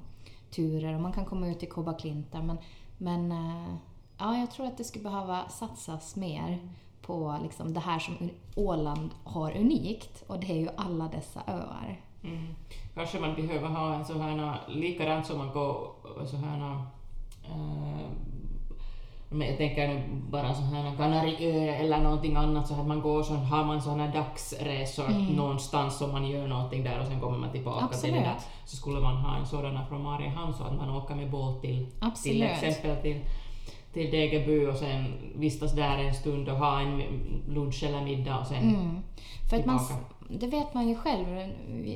turer 0.50 0.94
och 0.94 1.00
man 1.00 1.12
kan 1.12 1.24
komma 1.24 1.48
ut 1.48 1.62
i 1.62 1.66
Koba 1.66 1.94
Klintar. 1.94 2.42
Men, 2.42 2.58
men 2.98 3.32
eh, 3.32 3.74
ja, 4.18 4.36
jag 4.36 4.50
tror 4.50 4.66
att 4.66 4.78
det 4.78 4.84
skulle 4.84 5.04
behöva 5.04 5.48
satsas 5.48 6.16
mer 6.16 6.58
på 7.02 7.38
liksom 7.42 7.74
det 7.74 7.80
här 7.80 7.98
som 7.98 8.30
Åland 8.54 9.10
har 9.24 9.56
unikt 9.56 10.24
och 10.26 10.40
det 10.40 10.50
är 10.50 10.56
ju 10.56 10.68
alla 10.76 11.08
dessa 11.08 11.42
öar. 11.46 12.00
Mm. 12.24 12.54
Kanske 12.94 13.20
man 13.20 13.34
behöver 13.34 13.68
ha 13.68 13.94
en 13.94 14.04
sån 14.04 14.20
här, 14.20 14.60
likadant 14.68 15.26
som 15.26 15.38
man 15.38 15.52
går 15.52 15.90
så 16.26 16.36
här 16.36 16.82
äh, 17.44 18.10
men 19.30 19.48
jag 19.48 19.56
tänker 19.56 19.88
nu 19.88 20.02
bara 20.30 20.54
så 20.54 20.62
här 20.62 20.96
Kanariö 20.96 21.74
eller 21.74 22.00
någonting 22.00 22.36
annat 22.36 22.68
så 22.68 22.74
att 22.74 22.86
man 22.86 23.00
går 23.00 23.22
så 23.22 23.34
har 23.34 23.64
man 23.64 23.82
sådana 23.82 24.06
dagsresor 24.06 25.06
mm. 25.06 25.26
någonstans 25.26 26.02
och 26.02 26.08
man 26.08 26.28
gör 26.28 26.46
någonting 26.46 26.84
där 26.84 27.00
och 27.00 27.06
sen 27.06 27.20
kommer 27.20 27.38
man 27.38 27.52
tillbaka 27.52 27.84
Absolut. 27.84 28.14
till 28.14 28.22
det 28.22 28.28
där. 28.28 28.36
Så 28.64 28.76
skulle 28.76 29.00
man 29.00 29.16
ha 29.16 29.36
en 29.36 29.46
sådan 29.46 29.86
från 29.88 30.02
Mariehamn 30.02 30.54
så 30.54 30.64
att 30.64 30.76
man 30.76 30.90
åker 30.90 31.14
med 31.14 31.30
båt 31.30 31.60
till, 31.62 31.86
till 32.22 32.42
exempel 32.42 32.96
till 32.96 33.20
till 33.92 34.10
Degerby 34.10 34.66
och 34.66 34.76
sen 34.76 35.04
vistas 35.34 35.72
där 35.72 35.98
en 35.98 36.14
stund 36.14 36.48
och 36.48 36.56
ha 36.56 36.80
en 36.80 37.02
lunch 37.48 37.84
eller 37.84 38.04
middag 38.04 38.38
och 38.38 38.46
sen 38.46 38.74
mm. 38.74 38.98
För 39.50 39.56
att 39.56 39.66
man, 39.66 39.80
Det 40.28 40.46
vet 40.46 40.74
man 40.74 40.88
ju 40.88 40.94
själv. 40.94 41.26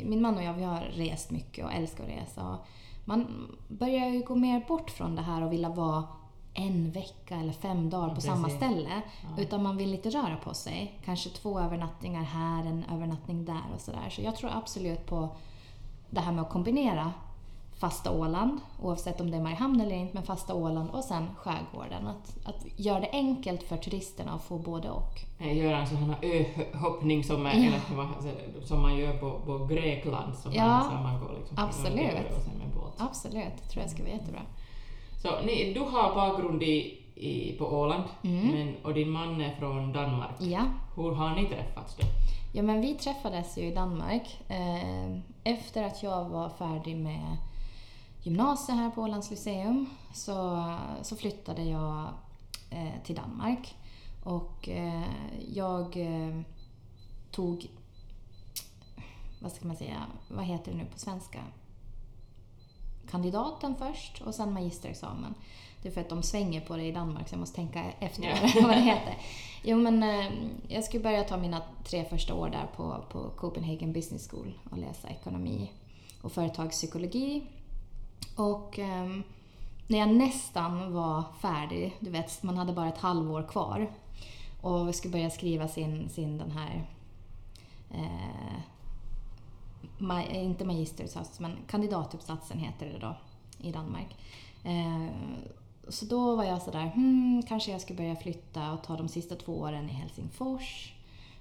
Min 0.04 0.22
man 0.22 0.36
och 0.36 0.42
jag 0.42 0.54
vi 0.54 0.64
har 0.64 0.80
rest 0.80 1.30
mycket 1.30 1.64
och 1.64 1.72
älskar 1.72 2.04
att 2.04 2.10
resa. 2.10 2.58
man 3.04 3.26
börjar 3.68 4.08
ju 4.08 4.20
gå 4.20 4.34
mer 4.34 4.64
bort 4.68 4.90
från 4.90 5.16
det 5.16 5.22
här 5.22 5.44
och 5.44 5.52
vilja 5.52 5.68
vara 5.68 6.04
en 6.54 6.90
vecka 6.90 7.36
eller 7.36 7.52
fem 7.52 7.90
dagar 7.90 8.08
på 8.08 8.14
Precis. 8.14 8.30
samma 8.30 8.48
ställe. 8.48 9.02
Ja. 9.22 9.42
Utan 9.42 9.62
man 9.62 9.76
vill 9.76 9.94
inte 9.94 10.10
röra 10.10 10.36
på 10.36 10.54
sig. 10.54 10.98
Kanske 11.04 11.30
två 11.30 11.60
övernattningar 11.60 12.22
här, 12.22 12.64
en 12.64 12.84
övernattning 12.92 13.44
där 13.44 13.62
och 13.74 13.80
sådär. 13.80 14.10
Så 14.10 14.22
jag 14.22 14.36
tror 14.36 14.50
absolut 14.54 15.06
på 15.06 15.28
det 16.10 16.20
här 16.20 16.32
med 16.32 16.42
att 16.42 16.50
kombinera 16.50 17.12
fasta 17.82 18.10
Åland, 18.10 18.60
oavsett 18.82 19.20
om 19.20 19.30
det 19.30 19.36
är 19.36 19.40
Mariehamn 19.40 19.80
eller 19.80 19.96
inte, 19.96 20.14
men 20.14 20.22
fasta 20.22 20.54
Åland 20.54 20.90
och 20.90 21.04
sen 21.04 21.28
skärgården. 21.36 22.06
Att, 22.06 22.36
att 22.44 22.78
göra 22.78 23.00
det 23.00 23.10
enkelt 23.12 23.62
för 23.62 23.76
turisterna 23.76 24.32
att 24.32 24.42
få 24.42 24.58
både 24.58 24.90
och. 24.90 25.20
Göra 25.38 25.76
här 25.76 26.16
öhoppning 26.22 27.24
som, 27.24 27.46
är, 27.46 27.54
ja. 27.64 28.06
som 28.64 28.82
man 28.82 28.96
gör 28.96 29.18
på, 29.18 29.40
på 29.40 29.66
Grekland. 29.66 30.34
Som 30.34 30.52
ja, 30.52 30.90
man, 30.92 31.02
man 31.02 31.20
går 31.20 31.34
liksom 31.38 31.58
absolut. 31.58 32.36
Och 32.36 32.42
sen 32.42 32.58
med 32.58 32.68
båt. 32.74 32.94
Absolut, 32.98 33.56
det 33.62 33.68
tror 33.68 33.82
jag 33.82 33.90
ska 33.90 34.02
vara 34.02 34.12
jättebra. 34.12 34.40
Så 35.22 35.40
ni, 35.40 35.72
du 35.72 35.80
har 35.80 36.14
bakgrund 36.14 36.62
i, 36.62 36.98
i, 37.14 37.52
på 37.58 37.64
Åland 37.64 38.04
mm. 38.22 38.48
men, 38.48 38.76
och 38.82 38.94
din 38.94 39.10
man 39.10 39.40
är 39.40 39.54
från 39.54 39.92
Danmark. 39.92 40.34
Ja. 40.40 40.64
Hur 40.96 41.12
har 41.12 41.34
ni 41.34 41.46
träffats 41.46 41.96
då? 41.96 42.06
Ja, 42.54 42.62
men 42.62 42.80
vi 42.80 42.94
träffades 42.94 43.58
ju 43.58 43.62
i 43.62 43.74
Danmark 43.74 44.40
eh, 44.48 45.18
efter 45.44 45.82
att 45.82 46.02
jag 46.02 46.28
var 46.28 46.48
färdig 46.48 46.96
med 46.96 47.36
gymnasiet 48.22 48.78
här 48.78 48.90
på 48.90 49.02
Ålands 49.02 49.30
Lyceum 49.30 49.86
så, 50.14 50.68
så 51.02 51.16
flyttade 51.16 51.62
jag 51.62 52.08
eh, 52.70 53.02
till 53.04 53.14
Danmark. 53.14 53.74
Och 54.24 54.68
eh, 54.68 55.02
jag 55.54 55.96
eh, 55.96 56.40
tog, 57.30 57.66
vad 59.40 59.52
ska 59.52 59.66
man 59.66 59.76
säga, 59.76 60.06
vad 60.28 60.44
heter 60.44 60.72
det 60.72 60.78
nu 60.78 60.84
på 60.84 60.98
svenska? 60.98 61.38
Kandidaten 63.12 63.74
först 63.78 64.20
och 64.20 64.34
sen 64.34 64.52
magisterexamen. 64.52 65.34
Det 65.82 65.88
är 65.88 65.92
för 65.92 66.00
att 66.00 66.08
de 66.08 66.22
svänger 66.22 66.60
på 66.60 66.76
det 66.76 66.82
i 66.82 66.92
Danmark 66.92 67.28
så 67.28 67.34
jag 67.34 67.40
måste 67.40 67.56
tänka 67.56 67.84
efter 68.00 68.22
yeah. 68.22 68.62
vad 68.62 68.76
det 68.76 68.80
heter. 68.80 69.16
Jo 69.62 69.76
men 69.76 70.02
eh, 70.02 70.32
jag 70.68 70.84
skulle 70.84 71.02
börja 71.02 71.24
ta 71.24 71.36
mina 71.36 71.62
tre 71.84 72.04
första 72.04 72.34
år 72.34 72.48
där 72.48 72.66
på, 72.76 73.04
på 73.10 73.30
Copenhagen 73.36 73.92
Business 73.92 74.30
School 74.30 74.58
och 74.70 74.78
läsa 74.78 75.08
ekonomi 75.08 75.70
och 76.22 76.32
företagspsykologi 76.32 77.42
och 78.36 78.78
um, 78.78 79.22
när 79.86 79.98
jag 79.98 80.08
nästan 80.08 80.92
var 80.92 81.24
färdig, 81.40 81.96
du 82.00 82.10
vet, 82.10 82.42
man 82.42 82.58
hade 82.58 82.72
bara 82.72 82.88
ett 82.88 82.98
halvår 82.98 83.42
kvar 83.42 83.90
och 84.60 84.94
skulle 84.94 85.12
börja 85.12 85.30
skriva 85.30 85.68
sin, 85.68 86.08
sin 86.08 86.38
den 86.38 86.50
här 86.50 86.86
eh, 87.90 88.60
ma 89.98 90.22
eh, 90.22 90.44
inte 90.44 90.64
magisteruppsats, 90.64 91.40
men 91.40 91.56
kandidatuppsatsen 91.66 92.58
heter 92.58 92.86
det 92.86 92.98
då 92.98 93.16
i 93.58 93.72
Danmark. 93.72 94.16
Eh, 94.64 95.14
så 95.88 96.04
då 96.04 96.36
var 96.36 96.44
jag 96.44 96.62
sådär, 96.62 96.90
hmm, 96.94 97.42
kanske 97.48 97.72
jag 97.72 97.80
ska 97.80 97.94
börja 97.94 98.16
flytta 98.16 98.72
och 98.72 98.82
ta 98.82 98.96
de 98.96 99.08
sista 99.08 99.36
två 99.36 99.58
åren 99.58 99.90
i 99.90 99.92
Helsingfors. 99.92 100.94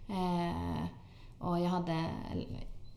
Eh, 0.09 0.85
och 1.39 1.59
jag 1.59 1.69
hade 1.69 2.05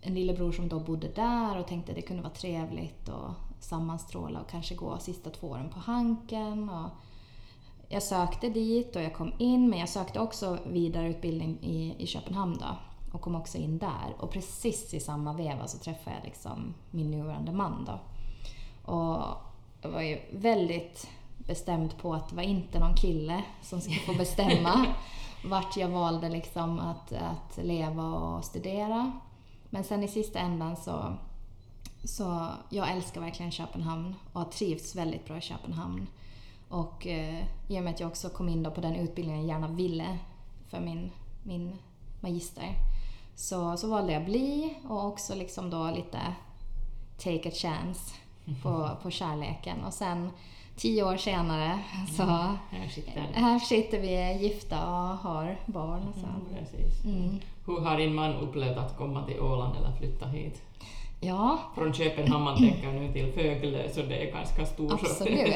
en 0.00 0.14
lillebror 0.14 0.52
som 0.52 0.68
då 0.68 0.80
bodde 0.80 1.08
där 1.08 1.58
och 1.58 1.66
tänkte 1.66 1.92
att 1.92 1.96
det 1.96 2.02
kunde 2.02 2.22
vara 2.22 2.32
trevligt 2.32 3.08
och 3.08 3.30
sammanstråla 3.60 4.40
och 4.40 4.48
kanske 4.50 4.74
gå 4.74 4.98
sista 4.98 5.30
två 5.30 5.46
åren 5.46 5.68
på 5.68 5.78
Hanken. 5.78 6.68
Och 6.68 6.90
jag 7.88 8.02
sökte 8.02 8.48
dit 8.48 8.96
och 8.96 9.02
jag 9.02 9.14
kom 9.14 9.32
in, 9.38 9.70
men 9.70 9.78
jag 9.78 9.88
sökte 9.88 10.20
också 10.20 10.58
vidareutbildning 10.66 11.58
i, 11.62 11.94
i 11.98 12.06
Köpenhamn 12.06 12.58
då, 12.60 12.76
och 13.14 13.20
kom 13.20 13.34
också 13.34 13.58
in 13.58 13.78
där. 13.78 14.14
Och 14.18 14.30
precis 14.30 14.94
i 14.94 15.00
samma 15.00 15.32
veva 15.32 15.66
så 15.66 15.78
träffade 15.78 16.16
jag 16.16 16.24
liksom 16.24 16.74
min 16.90 17.10
nuvarande 17.10 17.52
man. 17.52 17.84
Då. 17.84 17.98
Och 18.92 19.24
jag 19.82 19.90
var 19.90 20.00
ju 20.00 20.20
väldigt 20.32 21.08
bestämd 21.38 21.98
på 21.98 22.14
att 22.14 22.28
det 22.28 22.36
var 22.36 22.42
inte 22.42 22.78
någon 22.78 22.96
kille 22.96 23.42
som 23.62 23.80
skulle 23.80 24.00
få 24.00 24.14
bestämma 24.14 24.86
vart 25.44 25.76
jag 25.76 25.88
valde 25.88 26.28
liksom 26.28 26.78
att, 26.78 27.12
att 27.12 27.64
leva 27.64 28.04
och 28.04 28.44
studera. 28.44 29.12
Men 29.70 29.84
sen 29.84 30.02
i 30.02 30.08
sista 30.08 30.38
ändan 30.38 30.76
så 30.76 31.16
så 32.04 32.48
jag 32.68 32.90
älskar 32.90 33.20
verkligen 33.20 33.52
Köpenhamn 33.52 34.14
och 34.32 34.40
har 34.40 34.50
trivts 34.50 34.94
väldigt 34.94 35.24
bra 35.24 35.36
i 35.36 35.40
Köpenhamn. 35.40 36.06
Och 36.68 37.06
eh, 37.06 37.44
i 37.68 37.78
och 37.78 37.82
med 37.82 37.94
att 37.94 38.00
jag 38.00 38.08
också 38.10 38.28
kom 38.28 38.48
in 38.48 38.62
då 38.62 38.70
på 38.70 38.80
den 38.80 38.96
utbildningen 38.96 39.46
jag 39.46 39.48
gärna 39.48 39.68
ville 39.68 40.18
för 40.68 40.80
min, 40.80 41.10
min 41.42 41.78
magister 42.20 42.74
så, 43.36 43.76
så 43.76 43.88
valde 43.88 44.12
jag 44.12 44.24
bli 44.24 44.74
och 44.88 45.06
också 45.06 45.34
liksom 45.34 45.70
då 45.70 45.90
lite 45.90 46.18
take 47.18 47.48
a 47.48 47.52
chance 47.54 48.14
på, 48.62 48.90
på 49.02 49.10
kärleken. 49.10 49.84
Och 49.84 49.92
sen 49.94 50.30
tio 50.76 51.02
år 51.02 51.16
senare 51.16 51.78
så 52.16 52.22
mm, 52.22 52.56
här, 52.70 52.88
sitter. 52.88 53.20
här 53.34 53.58
sitter 53.58 54.00
vi 54.00 54.42
gifta 54.44 54.86
och 54.86 55.16
har 55.16 55.56
barn. 55.66 56.02
Och 56.08 56.14
så. 56.14 56.26
Mm, 56.26 57.24
mm. 57.24 57.40
Hur 57.66 57.80
har 57.80 57.98
din 57.98 58.14
man 58.14 58.34
upplevt 58.34 58.76
att 58.76 58.96
komma 58.98 59.24
till 59.26 59.40
Åland 59.40 59.76
eller 59.76 59.92
flytta 59.98 60.26
hit? 60.26 60.62
Ja. 61.20 61.58
Från 61.74 61.92
Köpenhamn 61.92 62.56
tänker 62.56 62.92
nu 62.92 63.12
till 63.12 63.32
Fögle, 63.32 63.90
så 63.90 64.02
det 64.02 64.28
är 64.28 64.32
ganska 64.32 64.66
stor 64.66 64.96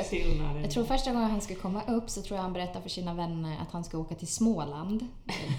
skillnad. 0.04 0.62
Jag 0.62 0.70
tror 0.70 0.84
första 0.84 1.12
gången 1.12 1.30
han 1.30 1.40
skulle 1.40 1.58
komma 1.58 1.82
upp 1.88 2.10
så 2.10 2.22
tror 2.22 2.36
jag 2.36 2.42
han 2.42 2.52
berättade 2.52 2.82
för 2.82 2.90
sina 2.90 3.14
vänner 3.14 3.56
att 3.62 3.72
han 3.72 3.84
skulle 3.84 4.02
åka 4.02 4.14
till 4.14 4.28
Småland. 4.28 5.06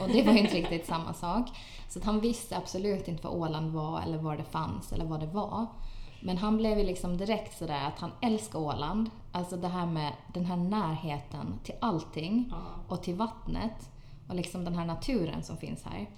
Och 0.02 0.10
det 0.14 0.24
var 0.24 0.34
ju 0.34 0.40
inte 0.40 0.56
riktigt 0.56 0.86
samma 0.86 1.14
sak. 1.14 1.48
Så 1.90 2.00
att 2.00 2.06
han 2.06 2.20
visste 2.20 2.58
absolut 2.58 3.08
inte 3.08 3.28
vad 3.28 3.34
Åland 3.34 3.72
var 3.72 4.02
eller 4.02 4.18
var 4.18 4.38
det 4.38 4.44
fanns 4.44 4.94
eller 4.94 5.06
vad 5.06 5.20
det 5.20 5.28
var. 5.28 5.66
Men 6.22 6.38
han 6.38 6.58
blev 6.58 6.78
ju 6.78 6.84
liksom 6.84 7.18
direkt 7.18 7.58
sådär 7.58 7.88
att 7.88 8.00
han 8.00 8.12
älskar 8.22 8.60
Åland. 8.60 9.10
Alltså 9.32 9.58
det 9.58 9.68
här 9.68 9.86
med 9.86 10.14
den 10.34 10.46
här 10.46 10.58
närheten 10.58 11.60
till 11.64 11.76
allting 11.80 12.54
och 12.88 13.04
till 13.04 13.16
vattnet 13.16 13.90
och 14.28 14.36
liksom 14.36 14.66
den 14.66 14.76
här 14.76 14.86
naturen 14.86 15.44
som 15.44 15.58
finns 15.58 15.84
här. 15.84 16.10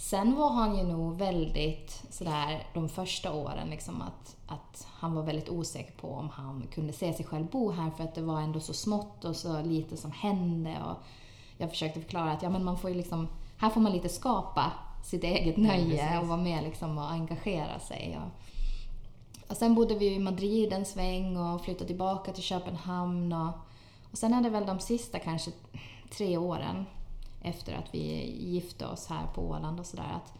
Sen 0.00 0.36
var 0.36 0.50
han 0.50 0.76
ju 0.76 0.84
nog 0.84 1.18
väldigt 1.18 2.02
sådär 2.10 2.66
de 2.74 2.88
första 2.88 3.32
åren 3.32 3.70
liksom 3.70 4.02
att, 4.02 4.36
att 4.46 4.86
han 4.90 5.14
var 5.14 5.22
väldigt 5.22 5.48
osäker 5.48 5.92
på 5.92 6.08
om 6.08 6.28
han 6.28 6.66
kunde 6.74 6.92
se 6.92 7.12
sig 7.12 7.26
själv 7.26 7.46
bo 7.46 7.70
här 7.70 7.90
för 7.90 8.04
att 8.04 8.14
det 8.14 8.22
var 8.22 8.40
ändå 8.40 8.60
så 8.60 8.74
smått 8.74 9.24
och 9.24 9.36
så 9.36 9.62
lite 9.62 9.96
som 9.96 10.12
hände. 10.12 10.76
Och 10.90 10.96
jag 11.58 11.70
försökte 11.70 12.00
förklara 12.00 12.32
att 12.32 12.42
ja, 12.42 12.50
men 12.50 12.64
man 12.64 12.78
får 12.78 12.90
ju 12.90 12.96
liksom, 12.96 13.28
här 13.56 13.70
får 13.70 13.80
man 13.80 13.92
lite 13.92 14.08
skapa 14.08 14.72
sitt 15.04 15.24
eget 15.24 15.56
nöje 15.56 16.18
och 16.18 16.26
vara 16.26 16.40
med 16.40 16.64
liksom 16.64 16.98
och 16.98 17.10
engagera 17.10 17.78
sig. 17.78 18.18
Och, 18.18 19.50
och 19.50 19.56
sen 19.56 19.74
bodde 19.74 19.94
vi 19.94 20.14
i 20.14 20.18
Madrid 20.18 20.72
en 20.72 20.84
sväng 20.84 21.36
och 21.36 21.64
flyttade 21.64 21.86
tillbaka 21.86 22.32
till 22.32 22.42
Köpenhamn. 22.42 23.32
Och, 23.32 23.52
och 24.10 24.18
sen 24.18 24.34
är 24.34 24.42
det 24.42 24.50
väl 24.50 24.66
de 24.66 24.78
sista 24.78 25.18
kanske 25.18 25.50
tre 26.10 26.36
åren 26.36 26.86
efter 27.42 27.74
att 27.74 27.94
vi 27.94 28.36
gifte 28.38 28.86
oss 28.86 29.06
här 29.06 29.26
på 29.34 29.42
Åland 29.42 29.80
och 29.80 29.86
sådär. 29.86 30.12
Att, 30.16 30.32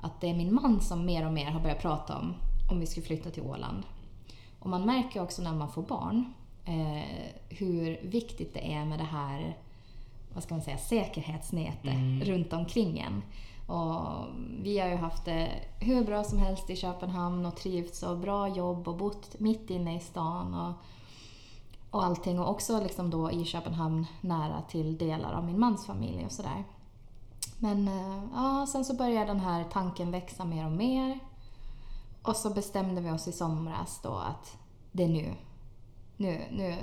att 0.00 0.20
det 0.20 0.30
är 0.30 0.34
min 0.34 0.54
man 0.54 0.80
som 0.80 1.04
mer 1.04 1.26
och 1.26 1.32
mer 1.32 1.50
har 1.50 1.60
börjat 1.60 1.82
prata 1.82 2.18
om 2.18 2.34
om 2.70 2.80
vi 2.80 2.86
skulle 2.86 3.06
flytta 3.06 3.30
till 3.30 3.42
Åland. 3.42 3.82
Och 4.58 4.70
man 4.70 4.86
märker 4.86 5.22
också 5.22 5.42
när 5.42 5.54
man 5.54 5.72
får 5.72 5.82
barn 5.82 6.32
eh, 6.64 7.04
hur 7.48 8.00
viktigt 8.02 8.54
det 8.54 8.72
är 8.72 8.84
med 8.84 8.98
det 8.98 9.04
här 9.04 9.56
vad 10.34 10.42
ska 10.42 10.54
man 10.54 10.62
säga, 10.62 10.78
säkerhetsnätet 10.78 11.84
mm. 11.84 12.24
runt 12.24 12.52
omkring 12.52 12.98
en. 12.98 13.22
Och 13.66 14.26
vi 14.62 14.78
har 14.78 14.88
ju 14.88 14.96
haft 14.96 15.24
det 15.24 15.50
hur 15.80 16.04
bra 16.04 16.24
som 16.24 16.38
helst 16.38 16.70
i 16.70 16.76
Köpenhamn 16.76 17.46
och 17.46 17.56
trivts 17.56 18.02
och 18.02 18.18
bra 18.18 18.48
jobb 18.48 18.88
och 18.88 18.96
bott 18.96 19.40
mitt 19.40 19.70
inne 19.70 19.96
i 19.96 20.00
stan. 20.00 20.54
Och, 20.54 20.72
och 21.90 22.04
allting. 22.04 22.40
Och 22.40 22.50
också 22.50 22.80
liksom 22.80 23.10
då 23.10 23.30
i 23.30 23.44
Köpenhamn 23.44 24.06
nära 24.20 24.62
till 24.62 24.98
delar 24.98 25.32
av 25.32 25.44
min 25.44 25.60
mans 25.60 25.86
familj 25.86 26.24
och 26.24 26.32
sådär. 26.32 26.64
Men 27.58 27.88
eh, 27.88 28.22
ja, 28.34 28.66
sen 28.72 28.84
så 28.84 28.94
började 28.94 29.26
den 29.26 29.40
här 29.40 29.64
tanken 29.72 30.10
växa 30.10 30.44
mer 30.44 30.66
och 30.66 30.72
mer. 30.72 31.18
Och 32.22 32.36
så 32.36 32.50
bestämde 32.50 33.00
vi 33.00 33.10
oss 33.10 33.28
i 33.28 33.32
somras 33.32 34.00
då 34.02 34.14
att 34.14 34.58
det 34.92 35.04
är 35.04 35.08
nu. 35.08 35.34
Nu, 36.16 36.40
nu. 36.50 36.76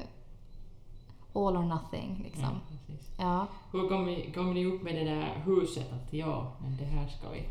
All 1.34 1.58
or 1.58 1.63
nothing 1.63 2.22
liksom. 2.24 2.43
Ja. 2.43 2.88
Ja. 3.17 3.48
Hur 3.72 3.89
kom, 3.89 4.06
vi, 4.06 4.32
kom 4.36 4.54
ni 4.54 4.65
upp 4.65 4.84
med 4.84 4.96
det 4.96 5.04
där 5.04 5.43
huset 5.46 5.93
att 5.93 6.13
ja, 6.13 6.52
men 6.62 6.78
det 6.78 6.86
här 6.86 7.08
ska 7.08 7.30
vi 7.30 7.43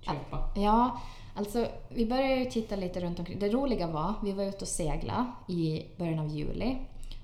köpa? 0.00 0.52
Ja, 0.56 1.00
alltså 1.34 1.66
vi 1.88 2.06
började 2.06 2.36
ju 2.36 2.50
titta 2.50 2.76
lite 2.76 3.00
runt 3.00 3.18
omkring. 3.18 3.38
Det 3.38 3.48
roliga 3.48 3.86
var, 3.86 4.14
vi 4.22 4.32
var 4.32 4.44
ute 4.44 4.60
och 4.60 4.68
segla 4.68 5.32
i 5.48 5.86
början 5.96 6.18
av 6.18 6.28
juli 6.28 6.76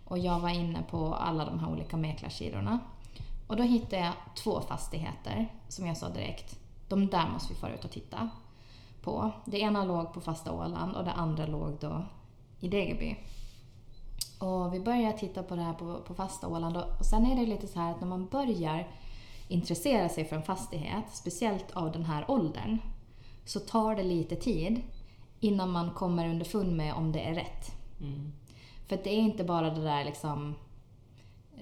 och 0.05 0.19
jag 0.19 0.41
var 0.41 0.49
inne 0.49 0.83
på 0.91 1.15
alla 1.15 1.45
de 1.45 1.59
här 1.59 1.71
olika 1.71 1.97
mäklarsidorna. 1.97 2.79
Och 3.47 3.57
då 3.57 3.63
hittade 3.63 4.03
jag 4.03 4.13
två 4.35 4.61
fastigheter 4.61 5.49
som 5.69 5.87
jag 5.87 5.97
sa 5.97 6.09
direkt, 6.09 6.59
de 6.89 7.07
där 7.07 7.29
måste 7.29 7.53
vi 7.53 7.61
fara 7.61 7.75
ut 7.75 7.85
och 7.85 7.91
titta 7.91 8.31
på. 9.03 9.31
Det 9.45 9.59
ena 9.59 9.85
låg 9.85 10.13
på 10.13 10.21
fasta 10.21 10.53
Åland 10.53 10.97
och 10.97 11.05
det 11.05 11.13
andra 11.13 11.47
låg 11.47 11.77
då 11.81 12.05
i 12.61 12.69
Degerby. 12.69 13.17
Och 14.39 14.75
vi 14.75 14.81
började 14.81 15.19
titta 15.19 15.43
på 15.43 15.57
det 15.57 15.63
här 15.63 15.73
på, 15.73 16.01
på 16.07 16.15
fasta 16.15 16.49
Åland 16.49 16.77
och, 16.77 16.99
och 16.99 17.07
sen 17.07 17.27
är 17.27 17.37
det 17.37 17.47
lite 17.47 17.67
så 17.67 17.81
här 17.81 17.91
att 17.91 18.01
när 18.01 18.09
man 18.09 18.27
börjar 18.27 18.89
intressera 19.49 20.09
sig 20.09 20.25
för 20.25 20.37
en 20.37 20.43
fastighet, 20.43 21.05
speciellt 21.13 21.71
av 21.71 21.93
den 21.93 22.05
här 22.05 22.31
åldern, 22.31 22.79
så 23.45 23.61
tar 23.61 23.97
det 23.97 24.03
lite 24.03 24.37
tid 24.37 24.83
innan 25.41 25.71
man 25.71 25.91
kommer 25.91 26.29
underfund 26.29 26.77
med 26.77 26.95
om 26.95 27.13
det 27.13 27.21
är 27.21 27.35
rätt. 27.35 27.73
Mm. 28.01 28.33
För 28.87 28.97
det 29.05 29.11
är 29.11 29.19
inte 29.19 29.45
bara 29.45 29.71
det 29.71 29.83
där 29.83 30.05
liksom 30.05 30.55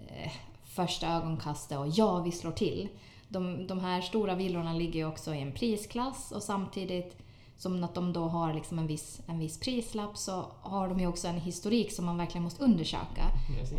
eh, 0.08 0.32
första 0.64 1.08
ögonkastet 1.08 1.78
och 1.78 1.88
ja, 1.88 2.18
vi 2.18 2.32
slår 2.32 2.52
till. 2.52 2.88
De, 3.28 3.66
de 3.66 3.80
här 3.80 4.00
stora 4.00 4.34
villorna 4.34 4.72
ligger 4.72 5.00
ju 5.00 5.06
också 5.06 5.34
i 5.34 5.40
en 5.40 5.52
prisklass 5.52 6.32
och 6.32 6.42
samtidigt 6.42 7.16
som 7.56 7.84
att 7.84 7.94
de 7.94 8.12
då 8.12 8.24
har 8.24 8.54
liksom 8.54 8.78
en, 8.78 8.86
viss, 8.86 9.20
en 9.26 9.38
viss 9.38 9.60
prislapp 9.60 10.16
så 10.16 10.46
har 10.60 10.88
de 10.88 11.00
ju 11.00 11.06
också 11.06 11.28
en 11.28 11.40
historik 11.40 11.92
som 11.92 12.04
man 12.04 12.18
verkligen 12.18 12.44
måste 12.44 12.64
undersöka 12.64 13.22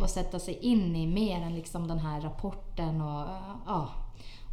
och 0.00 0.10
sätta 0.10 0.38
sig 0.38 0.58
in 0.60 0.96
i 0.96 1.06
mer 1.06 1.40
än 1.40 1.54
liksom 1.54 1.88
den 1.88 1.98
här 1.98 2.20
rapporten 2.20 3.00
och 3.00 3.28
ja. 3.66 3.88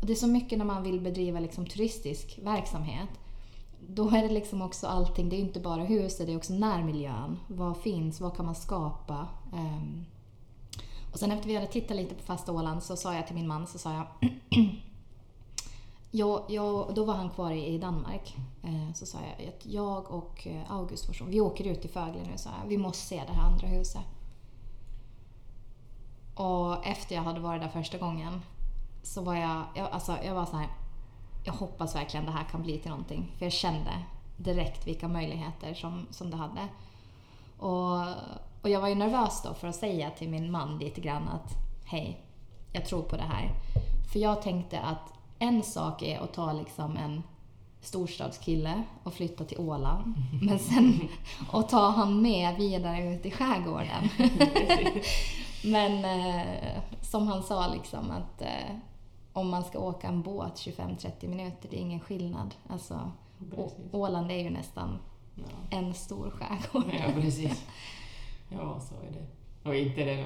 Och 0.02 0.08
det 0.08 0.14
är 0.14 0.16
så 0.16 0.28
mycket 0.28 0.58
när 0.58 0.66
man 0.66 0.84
vill 0.84 1.02
bedriva 1.02 1.40
liksom 1.40 1.66
turistisk 1.66 2.40
verksamhet. 2.44 3.10
Då 3.94 4.10
är 4.10 4.22
det 4.22 4.34
liksom 4.34 4.62
också 4.62 4.88
allting, 4.88 5.30
det 5.30 5.36
är 5.36 5.40
inte 5.40 5.60
bara 5.60 5.84
huset, 5.84 6.28
det 6.28 6.34
är 6.34 6.38
också 6.38 6.54
närmiljön. 6.54 7.40
Vad 7.48 7.78
finns, 7.78 8.22
vad 8.22 8.36
kan 8.36 8.46
man 8.46 8.56
skapa? 8.56 9.28
Um, 9.54 10.06
och 11.14 11.20
sen 11.20 11.32
efter 11.32 11.48
vi 11.48 11.56
hade 11.56 11.68
tittat 11.68 11.98
lite 11.98 12.16
på 12.16 12.24
fasta 12.24 12.52
Åland 12.52 12.84
så 12.84 12.96
sa 12.96 13.16
jag 13.16 13.28
till 13.28 13.36
min 13.36 13.48
man, 13.48 13.68
så 13.68 13.78
sa 13.78 13.94
jag 13.94 14.08
jag, 16.12 16.44
jag, 16.50 16.96
då 16.96 17.06
var 17.06 17.14
han 17.14 17.30
kvar 17.30 17.52
i 17.52 17.78
Danmark. 17.78 18.38
Uh, 18.64 18.94
Så 18.94 19.06
sa 19.06 19.18
jag 19.18 19.48
att 19.48 19.66
jag 19.66 20.12
och 20.12 20.48
eh, 20.48 20.72
August 20.72 21.06
Forsson, 21.06 21.30
vi 21.30 21.42
åker 21.42 21.68
ut 21.68 21.82
till 21.82 21.90
Fögle 21.90 22.24
nu, 22.32 22.38
sa 22.38 22.50
jag. 22.62 22.70
Vi 22.70 22.78
måste 22.78 23.08
se 23.08 23.24
det 23.28 23.34
här 23.34 23.52
andra 23.52 23.68
huset. 23.68 24.02
Och 26.36 26.86
efter 26.86 27.16
jag 27.16 27.22
hade 27.22 27.40
varit 27.40 27.62
där 27.62 27.70
första 27.70 27.98
gången 27.98 28.42
så 29.04 29.22
var 29.22 29.36
jag, 29.36 29.64
jag, 29.76 29.90
alltså, 29.92 30.18
jag 30.24 30.36
var 30.36 30.46
så 30.46 30.56
här. 30.56 30.70
Jag 31.44 31.54
hoppas 31.54 31.96
verkligen 31.96 32.26
det 32.26 32.32
här 32.32 32.44
kan 32.44 32.62
bli 32.62 32.80
till 32.80 32.90
någonting. 32.92 33.32
För 33.38 33.46
jag 33.46 33.54
kände 33.54 33.92
direkt 34.38 34.88
vilka 34.88 35.08
möjligheter 35.08 35.74
som, 35.74 36.08
som 36.12 36.32
det 36.32 36.38
hade. 36.38 36.68
Och, 37.58 38.02
och 38.62 38.70
jag 38.70 38.82
var 38.82 38.88
ju 38.88 38.96
nervös 38.96 39.42
då 39.44 39.54
för 39.54 39.68
att 39.68 39.76
säga 39.76 40.10
till 40.10 40.30
min 40.30 40.52
man 40.52 40.78
lite 40.78 41.02
grann 41.02 41.30
att 41.30 41.52
hej, 41.86 42.22
jag 42.72 42.86
tror 42.86 43.02
på 43.02 43.16
det 43.16 43.24
här. 43.24 43.52
För 44.14 44.20
jag 44.20 44.42
tänkte 44.42 44.80
att 44.80 45.14
en 45.40 45.64
sak 45.64 46.02
är 46.02 46.20
att 46.20 46.34
ta 46.34 46.54
liksom 46.54 46.98
en 46.98 47.24
storstadskille 47.82 48.84
och 49.04 49.14
flytta 49.14 49.44
till 49.44 49.60
Åland. 49.60 50.14
Men 50.42 50.60
sen 50.60 51.10
att 51.52 51.70
ta 51.70 51.90
han 51.90 52.22
med 52.22 52.56
vidare 52.56 53.14
ut 53.14 53.26
i 53.26 53.32
skärgården. 53.32 54.10
Men 55.64 56.06
eh, 56.06 56.82
som 57.02 57.28
han 57.28 57.44
sa 57.44 57.68
liksom 57.68 58.12
att 58.12 58.42
eh, 58.42 58.76
om 59.34 59.50
man 59.50 59.64
ska 59.64 59.80
åka 59.80 60.08
en 60.08 60.22
båt 60.22 60.54
25-30 60.56 61.28
minuter, 61.28 61.68
det 61.70 61.78
är 61.78 61.82
ingen 61.82 62.00
skillnad. 62.00 62.56
Alltså. 62.70 63.12
Åland 63.92 64.32
är 64.32 64.36
ju 64.40 64.50
nästan 64.50 65.00
Ja. 65.36 65.44
en 65.78 65.94
stor 65.94 66.30
skärgård. 66.30 66.94
ja, 66.94 67.22
precis. 67.22 67.66
Ja, 68.50 68.80
så 68.80 68.96
är 68.96 69.12
det. 69.12 69.26
Och 69.70 69.76
inte 69.76 70.04
det... 70.06 70.26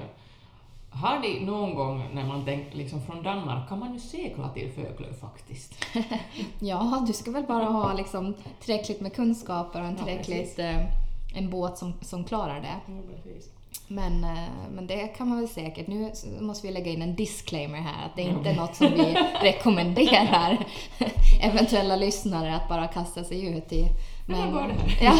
Har 0.90 1.18
ni 1.18 1.44
någon 1.44 1.74
gång 1.74 2.08
när 2.14 2.26
man 2.26 2.44
tänker 2.44 2.76
liksom 2.76 3.02
från 3.02 3.22
Danmark, 3.22 3.68
kan 3.68 3.78
man 3.78 3.92
ju 3.92 4.00
segla 4.00 4.48
till 4.48 4.72
Föglö 4.72 5.12
faktiskt? 5.14 5.74
Ja, 6.60 7.04
du 7.06 7.12
ska 7.12 7.30
väl 7.30 7.44
bara 7.44 7.64
ha 7.64 7.92
liksom 7.92 8.34
tillräckligt 8.60 9.00
med 9.00 9.14
kunskaper 9.14 9.80
och 9.80 9.86
en 9.86 9.92
Ja, 9.92 10.04
tillräckligt, 10.04 10.56
precis. 10.56 10.58
eh, 10.58 10.86
en 11.34 11.50
båt 11.50 11.78
som, 11.78 11.92
som 12.00 12.24
klarar 12.24 12.60
det. 12.60 12.92
Ja, 12.92 13.00
precis. 13.14 13.50
Men, 13.88 14.24
eh, 14.24 14.48
men 14.70 14.86
det 14.86 15.06
kan 15.06 15.28
man 15.28 15.38
väl 15.38 15.48
säkert. 15.48 15.86
Nu 15.86 16.12
måste 16.40 16.66
vi 16.66 16.72
lägga 16.72 16.90
in 16.92 17.02
en 17.02 17.16
disclaimer 17.16 17.78
här, 17.78 18.06
att 18.06 18.16
det 18.16 18.22
är 18.22 18.28
inte 18.28 18.48
Ja. 18.50 18.56
något 18.56 18.74
som 18.76 18.86
vi 18.90 19.16
rekommenderar 19.42 20.58
eventuella 21.42 21.96
lyssnare 21.96 22.54
att 22.56 22.68
bara 22.68 22.86
kasta 22.88 23.24
sig 23.24 23.46
ut 23.46 23.72
i. 23.72 23.88
Men? 24.28 24.48
Ja, 25.00 25.18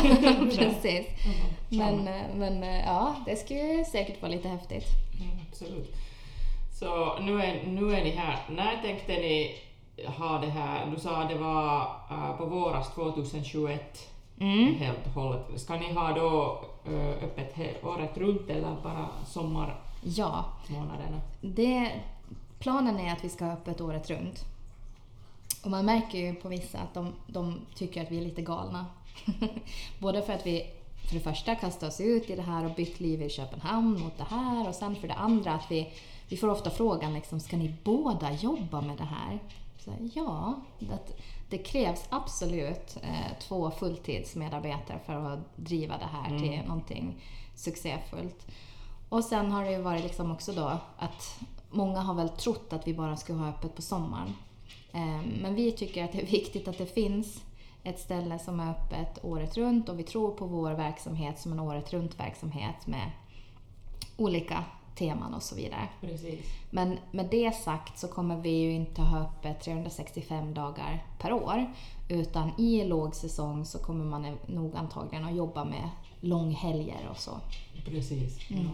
precis. 0.56 1.06
Men, 1.68 2.08
eh, 2.08 2.22
men 2.34 2.62
eh, 2.62 2.84
ja, 2.84 3.14
det 3.26 3.36
skulle 3.36 3.84
säkert 3.84 4.22
vara 4.22 4.32
lite 4.32 4.48
häftigt. 4.48 4.84
Absolut. 5.50 5.94
Så 6.80 7.18
nu 7.20 7.42
är, 7.42 7.66
nu 7.66 7.94
är 7.94 8.04
ni 8.04 8.10
här. 8.10 8.36
När 8.50 8.82
tänkte 8.82 9.12
ni 9.12 9.54
ha 10.18 10.38
det 10.38 10.50
här? 10.50 10.86
Du 10.94 11.00
sa 11.00 11.16
att 11.16 11.28
det 11.28 11.34
var 11.38 11.80
äh, 12.10 12.36
på 12.38 12.44
våras 12.46 12.94
2021 12.94 14.08
Mm. 14.40 14.74
helt 14.78 15.06
och 15.06 15.22
hållet. 15.22 15.40
Ska 15.56 15.74
ni 15.76 15.92
ha 15.92 16.12
då 16.12 16.60
öppet 17.22 17.56
he- 17.56 17.86
året 17.86 18.16
runt 18.16 18.50
eller 18.50 18.76
bara 18.82 19.08
sommarmånaderna? 19.26 21.20
Ja, 21.40 21.48
det, 21.48 21.92
planen 22.58 23.00
är 23.00 23.12
att 23.12 23.24
vi 23.24 23.28
ska 23.28 23.44
ha 23.44 23.52
öppet 23.52 23.80
året 23.80 24.10
runt. 24.10 24.44
Och 25.64 25.70
man 25.70 25.84
märker 25.84 26.18
ju 26.18 26.34
på 26.34 26.48
vissa 26.48 26.78
att 26.78 26.94
de, 26.94 27.12
de 27.26 27.60
tycker 27.74 28.02
att 28.02 28.10
vi 28.10 28.18
är 28.18 28.22
lite 28.22 28.42
galna. 28.42 28.86
Både 29.98 30.22
för 30.22 30.32
att 30.32 30.46
vi 30.46 30.66
för 31.08 31.14
det 31.14 31.20
första 31.20 31.54
kastar 31.54 31.88
oss 31.88 32.00
ut 32.00 32.30
i 32.30 32.36
det 32.36 32.42
här 32.42 32.64
och 32.64 32.74
bytt 32.74 33.00
liv 33.00 33.22
i 33.22 33.30
Köpenhamn 33.30 34.00
mot 34.00 34.18
det 34.18 34.26
här 34.30 34.68
och 34.68 34.74
sen 34.74 34.96
för 34.96 35.08
det 35.08 35.14
andra 35.14 35.52
att 35.52 35.70
vi, 35.70 35.92
vi 36.28 36.36
får 36.36 36.48
ofta 36.48 36.70
frågan 36.70 37.14
liksom, 37.14 37.40
ska 37.40 37.56
ni 37.56 37.74
båda 37.84 38.32
jobba 38.32 38.80
med 38.80 38.96
det 38.96 39.04
här? 39.04 39.38
Ja, 40.14 40.60
det, 40.78 40.98
det 41.50 41.58
krävs 41.58 42.04
absolut 42.10 42.96
eh, 43.02 43.38
två 43.40 43.70
fulltidsmedarbetare 43.70 44.98
för 45.06 45.32
att 45.32 45.56
driva 45.56 45.98
det 45.98 46.04
här 46.12 46.38
till 46.38 46.68
någonting 46.68 47.22
succéfullt. 47.54 48.46
Och 49.08 49.24
sen 49.24 49.50
har 49.52 49.64
det 49.64 49.70
ju 49.72 49.82
varit 49.82 50.02
liksom 50.02 50.30
också 50.32 50.52
då 50.52 50.78
att 50.98 51.40
många 51.70 52.00
har 52.00 52.14
väl 52.14 52.28
trott 52.28 52.72
att 52.72 52.86
vi 52.86 52.94
bara 52.94 53.16
ska 53.16 53.32
ha 53.32 53.48
öppet 53.48 53.74
på 53.76 53.82
sommaren. 53.82 54.36
Eh, 54.92 55.20
Men 55.42 55.54
vi 55.54 55.72
tycker 55.72 56.04
att 56.04 56.12
det 56.12 56.22
är 56.22 56.26
viktigt 56.26 56.68
att 56.68 56.78
det 56.78 56.86
finns 56.86 57.42
ett 57.82 58.00
ställe 58.00 58.38
som 58.38 58.60
är 58.60 58.70
öppet 58.70 59.24
året 59.24 59.56
runt 59.56 59.88
och 59.88 59.98
vi 59.98 60.02
tror 60.02 60.30
på 60.30 60.46
vår 60.46 60.70
verksamhet 60.70 61.38
som 61.38 61.52
en 61.52 61.60
året 61.60 61.92
runt 61.92 62.20
verksamhet 62.20 62.86
med 62.86 63.10
olika 64.16 64.64
teman 64.96 65.34
och 65.34 65.42
så 65.42 65.54
vidare. 65.54 65.88
Precis. 66.00 66.40
Men 66.70 66.98
med 67.10 67.26
det 67.30 67.56
sagt 67.56 67.98
så 67.98 68.08
kommer 68.08 68.36
vi 68.36 68.50
ju 68.50 68.72
inte 68.72 69.02
ha 69.02 69.20
öppet 69.20 69.60
365 69.60 70.54
dagar 70.54 71.04
per 71.18 71.32
år. 71.32 71.66
Utan 72.08 72.60
i 72.60 72.84
lågsäsong 72.84 73.64
så 73.64 73.78
kommer 73.78 74.04
man 74.04 74.38
nog 74.46 74.76
antagligen 74.76 75.24
att 75.24 75.34
jobba 75.34 75.64
med 75.64 75.90
långhelger 76.20 77.08
och 77.10 77.18
så. 77.18 77.30
Precis. 77.84 78.50
Mm. 78.50 78.64
Ja. 78.64 78.70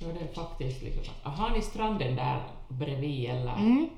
Ja, 0.00 0.06
det 0.06 0.20
är 0.20 0.34
faktiskt 0.34 0.82
liksom... 0.82 1.14
Har 1.22 1.50
ni 1.50 1.62
stranden 1.62 2.16
där 2.16 2.42
bredvid 2.68 3.30
eller? 3.30 3.56
Mm. 3.56 3.88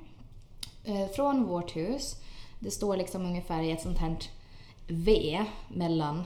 Eh, 0.85 1.09
Från 1.09 1.45
vårt 1.47 1.77
hus, 1.77 2.17
det 2.59 2.71
står 2.71 2.97
liksom 2.97 3.27
ungefär 3.27 3.63
i 3.63 3.71
ett 3.71 3.83
sånt 3.83 3.99
här 3.99 4.17
V 4.87 5.45
mellan 5.69 6.25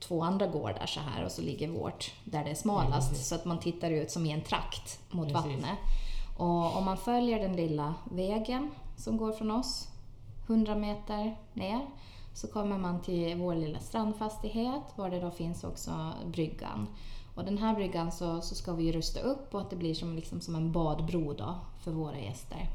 två 0.00 0.22
andra 0.22 0.46
gårdar 0.46 0.86
så 0.86 1.00
här 1.00 1.24
och 1.24 1.32
så 1.32 1.42
ligger 1.42 1.68
vårt 1.68 2.12
där 2.24 2.44
det 2.44 2.50
är 2.50 2.54
smalast 2.54 3.10
precis. 3.10 3.28
så 3.28 3.34
att 3.34 3.44
man 3.44 3.60
tittar 3.60 3.90
ut 3.90 4.10
som 4.10 4.26
i 4.26 4.32
en 4.32 4.42
trakt 4.42 5.00
mot 5.10 5.28
Precis. 5.28 5.34
vattnet. 5.36 5.78
Och 6.38 6.76
om 6.76 6.84
man 6.84 6.96
följer 6.96 7.38
den 7.38 7.56
lilla 7.56 7.94
vägen 8.10 8.70
som 8.96 9.16
går 9.16 9.32
från 9.32 9.50
oss 9.50 9.88
100 10.46 10.74
meter 10.74 11.36
ner 11.52 11.80
så 12.34 12.48
kommer 12.48 12.78
man 12.78 13.02
till 13.02 13.36
vår 13.36 13.54
lilla 13.54 13.78
strandfastighet 13.78 14.82
var 14.94 15.10
det 15.10 15.20
då 15.20 15.30
finns 15.30 15.64
också 15.64 16.12
bryggan. 16.26 16.86
Och 17.34 17.44
den 17.44 17.58
här 17.58 17.74
bryggan 17.74 18.12
så, 18.12 18.40
så 18.40 18.54
ska 18.54 18.72
vi 18.72 18.84
ju 18.84 18.92
rusta 18.92 19.20
upp 19.20 19.54
och 19.54 19.60
att 19.60 19.70
det 19.70 19.76
blir 19.76 19.94
som, 19.94 20.16
liksom 20.16 20.40
som 20.40 20.54
en 20.54 20.72
badbro 20.72 21.32
då 21.32 21.54
för 21.80 21.90
våra 21.90 22.18
gäster. 22.18 22.68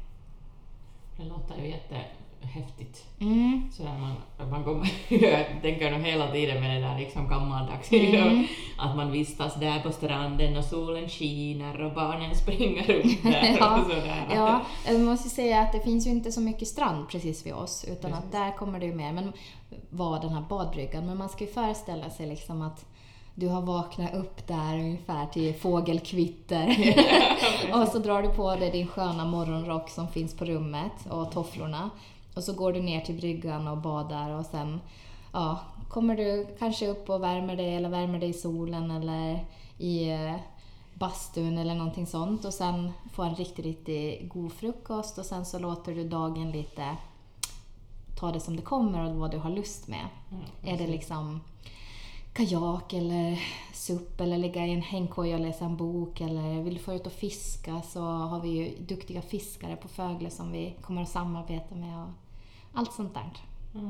Det 1.16 1.24
låter 1.24 1.62
ju 1.62 1.68
jätte, 1.68 2.04
häftigt. 2.46 3.04
Mm. 3.20 3.68
Så 3.72 3.82
där 3.82 3.98
man, 3.98 4.50
man 4.50 4.64
kommer, 4.64 4.90
jag 5.08 5.62
tänker 5.62 5.90
nog 5.90 6.00
hela 6.00 6.32
tiden 6.32 6.60
med 6.60 6.70
det 6.76 6.88
där 6.88 6.98
liksom 6.98 7.28
gammaldags, 7.28 7.92
Mm. 7.92 8.46
att 8.78 8.96
man 8.96 9.12
vistas 9.12 9.54
där 9.54 9.80
på 9.80 9.92
stranden 9.92 10.56
och 10.56 10.64
solen 10.64 11.08
skiner 11.08 11.80
och 11.84 11.92
barnen 11.92 12.34
springer 12.34 12.82
runt 12.82 13.22
där 13.22 13.56
Ja, 13.60 13.76
och 13.78 13.82
sådär. 13.84 14.26
Ja, 14.34 14.60
jag 14.86 15.00
måste 15.00 15.28
säga 15.28 15.60
att 15.60 15.72
det 15.72 15.80
finns 15.80 16.06
ju 16.06 16.10
inte 16.10 16.32
så 16.32 16.40
mycket 16.40 16.68
strand 16.68 17.08
precis 17.08 17.46
vid 17.46 17.52
oss, 17.54 17.84
utan 17.84 18.10
Precis. 18.10 18.24
att 18.26 18.32
där 18.32 18.56
kommer 18.56 18.80
det 18.80 18.86
ju 18.86 18.94
mer, 18.94 19.12
men 19.12 19.32
var 19.90 20.20
den 20.20 20.30
här 20.30 20.44
badbryggan. 20.48 21.06
Men 21.06 21.18
man 21.18 21.28
ska 21.28 21.44
ju 21.44 21.50
föreställa 21.52 22.10
sig 22.10 22.26
liksom 22.26 22.62
att 22.62 22.86
du 23.34 23.48
har 23.48 23.62
vaknat 23.62 24.14
upp 24.14 24.46
där 24.46 24.74
ungefär 24.78 25.26
till 25.26 25.54
fågelkvitter. 25.54 26.76
och 27.74 27.88
så 27.88 27.98
drar 27.98 28.22
du 28.22 28.28
på 28.28 28.56
dig 28.56 28.70
din 28.70 28.86
sköna 28.86 29.24
morgonrock 29.24 29.90
som 29.90 30.08
finns 30.08 30.36
på 30.36 30.44
rummet 30.44 30.92
och 31.10 31.32
tofflorna. 31.32 31.90
Och 32.34 32.44
så 32.44 32.52
går 32.52 32.72
du 32.72 32.82
ner 32.82 33.00
till 33.00 33.16
bryggan 33.16 33.68
och 33.68 33.78
badar 33.78 34.30
och 34.30 34.46
sen 34.46 34.80
ja, 35.32 35.60
kommer 35.88 36.16
du 36.16 36.46
kanske 36.58 36.88
upp 36.88 37.10
och 37.10 37.22
värmer 37.22 37.56
dig 37.56 37.74
eller 37.74 37.88
värmer 37.88 38.18
dig 38.20 38.28
i 38.28 38.32
solen 38.32 38.90
eller 38.90 39.44
i 39.78 40.10
eh, 40.10 40.34
bastun 40.94 41.58
eller 41.58 41.74
någonting 41.74 42.06
sånt 42.06 42.44
och 42.44 42.54
sen 42.54 42.92
får 43.12 43.24
en 43.24 43.34
riktigt, 43.34 43.64
riktigt 43.64 44.28
god 44.28 44.52
frukost 44.52 45.18
och 45.18 45.26
sen 45.26 45.46
så 45.46 45.58
låter 45.58 45.94
du 45.94 46.08
dagen 46.08 46.50
lite 46.50 46.96
ta 48.20 48.32
det 48.32 48.40
som 48.40 48.56
det 48.56 48.62
kommer 48.62 49.10
och 49.10 49.16
vad 49.16 49.30
du 49.30 49.38
har 49.38 49.50
lust 49.50 49.88
med. 49.88 50.06
Mm, 50.30 50.44
Är 50.62 50.78
det 50.78 50.86
liksom 50.86 51.40
kajak 52.32 52.92
eller 52.92 53.40
SUP 53.72 54.20
eller 54.20 54.38
ligga 54.38 54.66
i 54.66 54.72
en 54.72 54.82
hängkoja 54.82 55.34
och 55.34 55.40
läsa 55.40 55.64
en 55.64 55.76
bok 55.76 56.20
eller 56.20 56.62
vill 56.62 56.74
du 56.74 56.80
få 56.80 56.94
ut 56.94 57.06
och 57.06 57.12
fiska 57.12 57.82
så 57.82 58.00
har 58.00 58.40
vi 58.40 58.48
ju 58.48 58.84
duktiga 58.84 59.22
fiskare 59.22 59.76
på 59.76 59.88
Fögle 59.88 60.30
som 60.30 60.52
vi 60.52 60.76
kommer 60.82 61.02
att 61.02 61.08
samarbeta 61.08 61.74
med 61.74 62.02
och 62.02 62.08
allt 62.74 62.92
sånt 62.92 63.14
där. 63.14 63.30
Ja, 63.74 63.80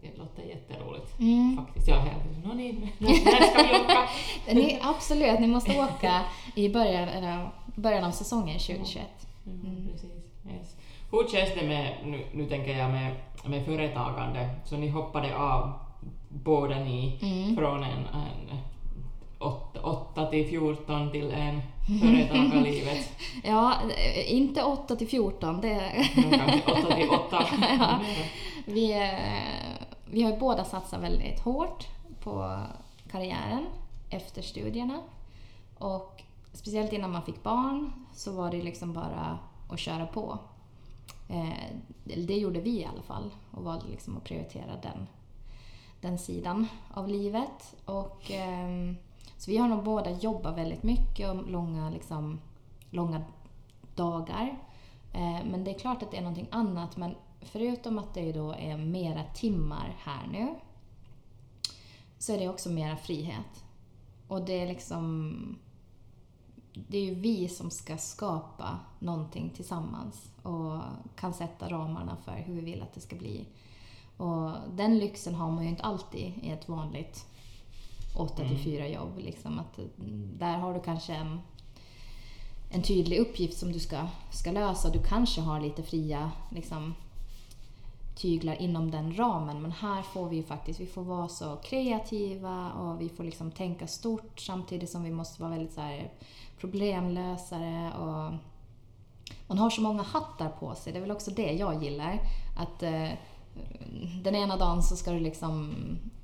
det, 0.00 0.18
låter 0.18 0.42
jätteroligt 0.42 1.18
Mm. 1.20 1.56
faktiskt. 1.56 1.88
Jag 1.88 1.96
är 1.98 2.02
helt 2.02 2.44
Nå, 2.44 2.54
ni, 2.54 2.72
när 2.98 3.14
ska 3.14 3.62
vi 3.62 3.84
åka? 3.84 4.08
Ni, 4.54 4.78
absolut, 4.82 5.40
ni 5.40 5.46
måste 5.46 5.80
åka 5.80 6.20
i 6.54 6.68
början, 6.68 7.08
eller, 7.08 7.50
början 7.74 8.04
av 8.04 8.10
säsongen 8.10 8.58
2021. 8.58 9.06
Mm, 9.46 9.88
precis. 9.92 10.10
Yes. 10.52 10.76
Hur 11.10 11.28
känns 11.28 11.54
det 11.60 11.66
med, 11.66 11.94
nu, 12.04 12.24
nu 12.34 12.46
tänker 12.48 12.78
jag 12.78 12.90
med, 12.90 13.14
med 13.46 13.64
företagande, 13.64 14.50
så 14.64 14.76
ni 14.76 14.88
hoppade 14.88 15.36
av 15.36 15.72
båda 16.28 16.78
ni 16.78 17.18
Mm. 17.22 17.56
från 17.56 17.82
en, 17.82 17.98
en 18.06 18.58
8 19.38 20.26
till 20.30 20.48
14 20.48 21.10
till 21.12 21.30
en 21.30 21.60
företagarlivet. 22.00 23.08
Ja, 23.44 23.74
inte 24.26 24.62
8 24.62 24.96
till 24.96 25.08
14. 25.08 25.60
Det, 25.60 26.06
kanske 26.14 26.62
8 26.72 26.94
till 26.96 27.08
8. 27.10 27.44
Ja. 27.78 28.00
vi, 28.66 28.92
eh, 28.92 29.86
vi 30.10 30.22
har 30.22 30.36
båda 30.36 30.64
satsat 30.64 31.00
väldigt 31.02 31.40
hårt 31.40 31.86
på 32.22 32.60
karriären 33.10 33.66
efter 34.10 34.42
studierna. 34.42 35.00
Och 35.78 36.22
speciellt 36.52 36.92
innan 36.92 37.12
man 37.12 37.22
fick 37.22 37.42
barn 37.42 37.92
så 38.14 38.32
var 38.32 38.50
det 38.50 38.62
liksom 38.62 38.92
bara 38.92 39.38
att 39.70 39.78
köra 39.78 40.06
på. 40.06 40.38
Eh, 41.28 41.48
det- 42.04 42.22
det 42.22 42.34
gjorde 42.36 42.60
vi 42.60 42.70
i 42.80 42.84
alla 42.84 43.02
fall 43.02 43.30
och 43.50 43.64
valde 43.64 43.86
liksom 43.88 44.16
att 44.16 44.24
prioritera 44.24 44.76
den, 44.82 45.06
den 46.00 46.18
sidan 46.18 46.68
av 46.94 47.08
livet. 47.08 47.74
Och, 47.84 48.30
ehm, 48.30 48.96
så 49.38 49.50
vi 49.50 49.56
har 49.56 49.68
nog 49.68 49.84
båda 49.84 50.10
jobbat 50.10 50.56
väldigt 50.56 50.82
mycket 50.82 51.30
och 51.30 51.50
långa, 51.50 51.90
liksom, 51.90 52.40
långa 52.90 53.22
dagar. 53.94 54.58
Eh, 55.12 55.44
men 55.50 55.64
det 55.64 55.74
är 55.74 55.78
klart 55.78 56.02
att 56.02 56.10
det 56.10 56.16
är 56.16 56.22
någonting 56.22 56.48
annat. 56.50 56.96
Men 56.96 57.14
förutom 57.40 57.98
att 57.98 58.14
det 58.14 58.32
då 58.32 58.52
är 58.52 58.76
mera 58.76 59.24
timmar 59.24 59.96
här 59.98 60.26
nu 60.26 60.54
så 62.18 62.32
är 62.32 62.38
det 62.38 62.48
också 62.48 62.70
mera 62.70 62.96
frihet. 62.96 63.64
Och 64.28 64.44
det 64.44 64.60
är 64.62 64.66
liksom... 64.66 65.58
Det 66.88 66.98
är 66.98 67.04
ju 67.04 67.14
vi 67.14 67.48
som 67.48 67.70
ska 67.70 67.96
skapa 67.96 68.78
någonting 68.98 69.50
tillsammans 69.50 70.30
och 70.42 70.80
kan 71.16 71.34
sätta 71.34 71.68
ramarna 71.68 72.16
för 72.24 72.32
hur 72.32 72.54
vi 72.54 72.60
vill 72.60 72.82
att 72.82 72.94
det 72.94 73.00
ska 73.00 73.16
bli. 73.16 73.46
Och 74.16 74.50
den 74.72 74.98
lyxen 74.98 75.34
har 75.34 75.50
man 75.50 75.64
ju 75.64 75.70
inte 75.70 75.82
alltid 75.82 76.32
i 76.42 76.50
ett 76.50 76.68
vanligt 76.68 77.26
8 78.20 78.48
till 78.48 78.58
4 78.58 78.88
jobb. 78.88 79.18
Liksom 79.18 79.58
att 79.58 79.78
mm, 79.78 80.38
där 80.38 80.58
har 80.58 80.74
du 80.74 80.80
kanske 80.80 81.14
en, 81.14 81.40
en 82.70 82.82
tydlig 82.82 83.18
uppgift 83.18 83.58
som 83.58 83.72
du 83.72 83.78
ska, 83.78 84.06
ska 84.32 84.52
lösa. 84.52 84.90
Du 84.90 85.02
kanske 85.02 85.40
har 85.40 85.60
lite 85.60 85.82
fria 85.82 86.30
liksom, 86.50 86.94
tyglar 88.16 88.62
inom 88.62 88.90
den 88.90 89.16
ramen. 89.16 89.62
Men 89.62 89.72
här 89.72 90.02
får 90.02 90.28
vi 90.28 90.36
ju 90.36 90.42
faktiskt 90.42 90.80
vi 90.80 90.86
får 90.86 91.02
vara 91.02 91.28
så 91.28 91.56
kreativa 91.56 92.72
och 92.72 93.00
vi 93.00 93.08
får 93.08 93.24
liksom 93.24 93.50
tänka 93.50 93.86
stort 93.86 94.40
samtidigt 94.40 94.90
som 94.90 95.02
vi 95.02 95.10
måste 95.10 95.42
vara 95.42 95.50
väldigt 95.50 95.74
så 95.74 95.80
här 95.80 96.12
problemlösare. 96.60 97.92
Och 97.98 98.32
man 99.46 99.58
har 99.58 99.70
så 99.70 99.80
många 99.80 100.02
hattar 100.02 100.48
på 100.48 100.74
sig. 100.74 100.92
Det 100.92 100.98
är 100.98 101.00
väl 101.00 101.10
också 101.10 101.30
det 101.30 101.52
jag 101.52 101.82
gillar. 101.84 102.20
Att 102.56 102.82
eh, 102.82 103.08
den 104.22 104.34
ena 104.34 104.56
dagen 104.56 104.82
så 104.82 104.96
ska 104.96 105.10
du 105.10 105.20
liksom 105.20 105.74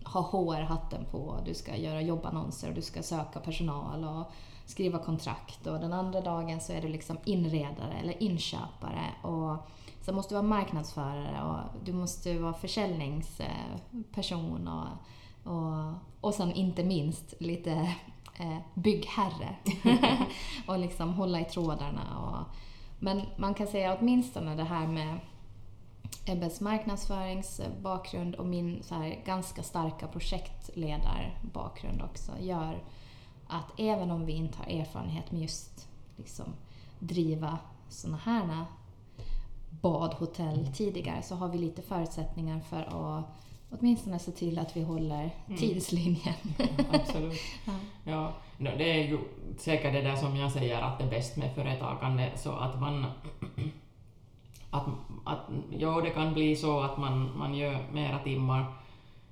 ha 0.04 0.20
HR-hatten 0.20 1.04
på, 1.10 1.40
du 1.46 1.54
ska 1.54 1.76
göra 1.76 2.02
jobbannonser 2.02 2.68
och 2.68 2.74
du 2.74 2.82
ska 2.82 3.02
söka 3.02 3.40
personal 3.40 4.04
och 4.04 4.32
skriva 4.66 4.98
kontrakt 4.98 5.66
och 5.66 5.80
den 5.80 5.92
andra 5.92 6.20
dagen 6.20 6.60
så 6.60 6.72
är 6.72 6.82
du 6.82 6.88
liksom 6.88 7.18
inredare 7.24 7.92
eller 8.02 8.22
inköpare 8.22 9.06
och 9.22 9.56
sen 10.00 10.14
måste 10.14 10.34
du 10.34 10.34
vara 10.34 10.48
marknadsförare 10.48 11.42
och 11.42 11.58
du 11.84 11.92
måste 11.92 12.38
vara 12.38 12.54
försäljningsperson 12.54 14.68
och, 14.68 14.86
och, 15.52 15.92
och 16.20 16.34
sen 16.34 16.52
inte 16.52 16.84
minst 16.84 17.34
lite 17.38 17.94
eh, 18.38 18.58
byggherre 18.74 19.56
och 20.66 20.78
liksom 20.78 21.14
hålla 21.14 21.40
i 21.40 21.44
trådarna. 21.44 22.18
Och, 22.18 22.38
men 22.98 23.22
man 23.36 23.54
kan 23.54 23.66
säga 23.66 23.96
åtminstone 24.00 24.54
det 24.54 24.64
här 24.64 24.86
med 24.86 25.18
Ebbes 26.26 26.60
marknadsföringsbakgrund 26.60 28.34
och 28.34 28.46
min 28.46 28.82
så 28.82 28.94
här 28.94 29.22
ganska 29.24 29.62
starka 29.62 30.06
projektledarbakgrund 30.06 32.02
också 32.02 32.32
gör 32.40 32.82
att 33.46 33.80
även 33.80 34.10
om 34.10 34.26
vi 34.26 34.32
inte 34.32 34.58
har 34.58 34.80
erfarenhet 34.80 35.30
med 35.30 35.42
just 35.42 35.88
liksom, 36.16 36.44
driva 36.98 37.58
såna 37.88 38.16
här 38.16 38.64
badhotell 39.70 40.68
tidigare 40.74 41.22
så 41.22 41.34
har 41.34 41.48
vi 41.48 41.58
lite 41.58 41.82
förutsättningar 41.82 42.60
för 42.60 42.82
att 42.82 43.24
åtminstone 43.70 44.18
se 44.18 44.30
till 44.30 44.58
att 44.58 44.76
vi 44.76 44.82
håller 44.82 45.30
tidslinjen. 45.58 46.34
Absolut. 46.92 47.40
Ja. 47.66 47.72
Ja, 48.04 48.32
no, 48.58 48.70
det 48.78 48.90
är 48.90 49.08
ju 49.08 49.18
säkert 49.58 49.92
det 49.92 50.02
där 50.02 50.16
som 50.16 50.36
jag 50.36 50.52
säger 50.52 50.82
att 50.82 50.98
det 50.98 51.04
är 51.04 51.10
bäst 51.10 51.36
med 51.36 51.54
företagande, 51.54 52.32
så 52.36 52.52
att 52.52 52.80
man... 52.80 53.06
Att, 54.74 54.86
att, 55.24 55.38
ja, 55.70 56.00
det 56.00 56.10
kan 56.10 56.34
bli 56.34 56.56
så 56.56 56.80
att 56.80 56.98
man, 56.98 57.30
man 57.38 57.54
gör 57.54 57.78
mera 57.92 58.18
timmar, 58.18 58.64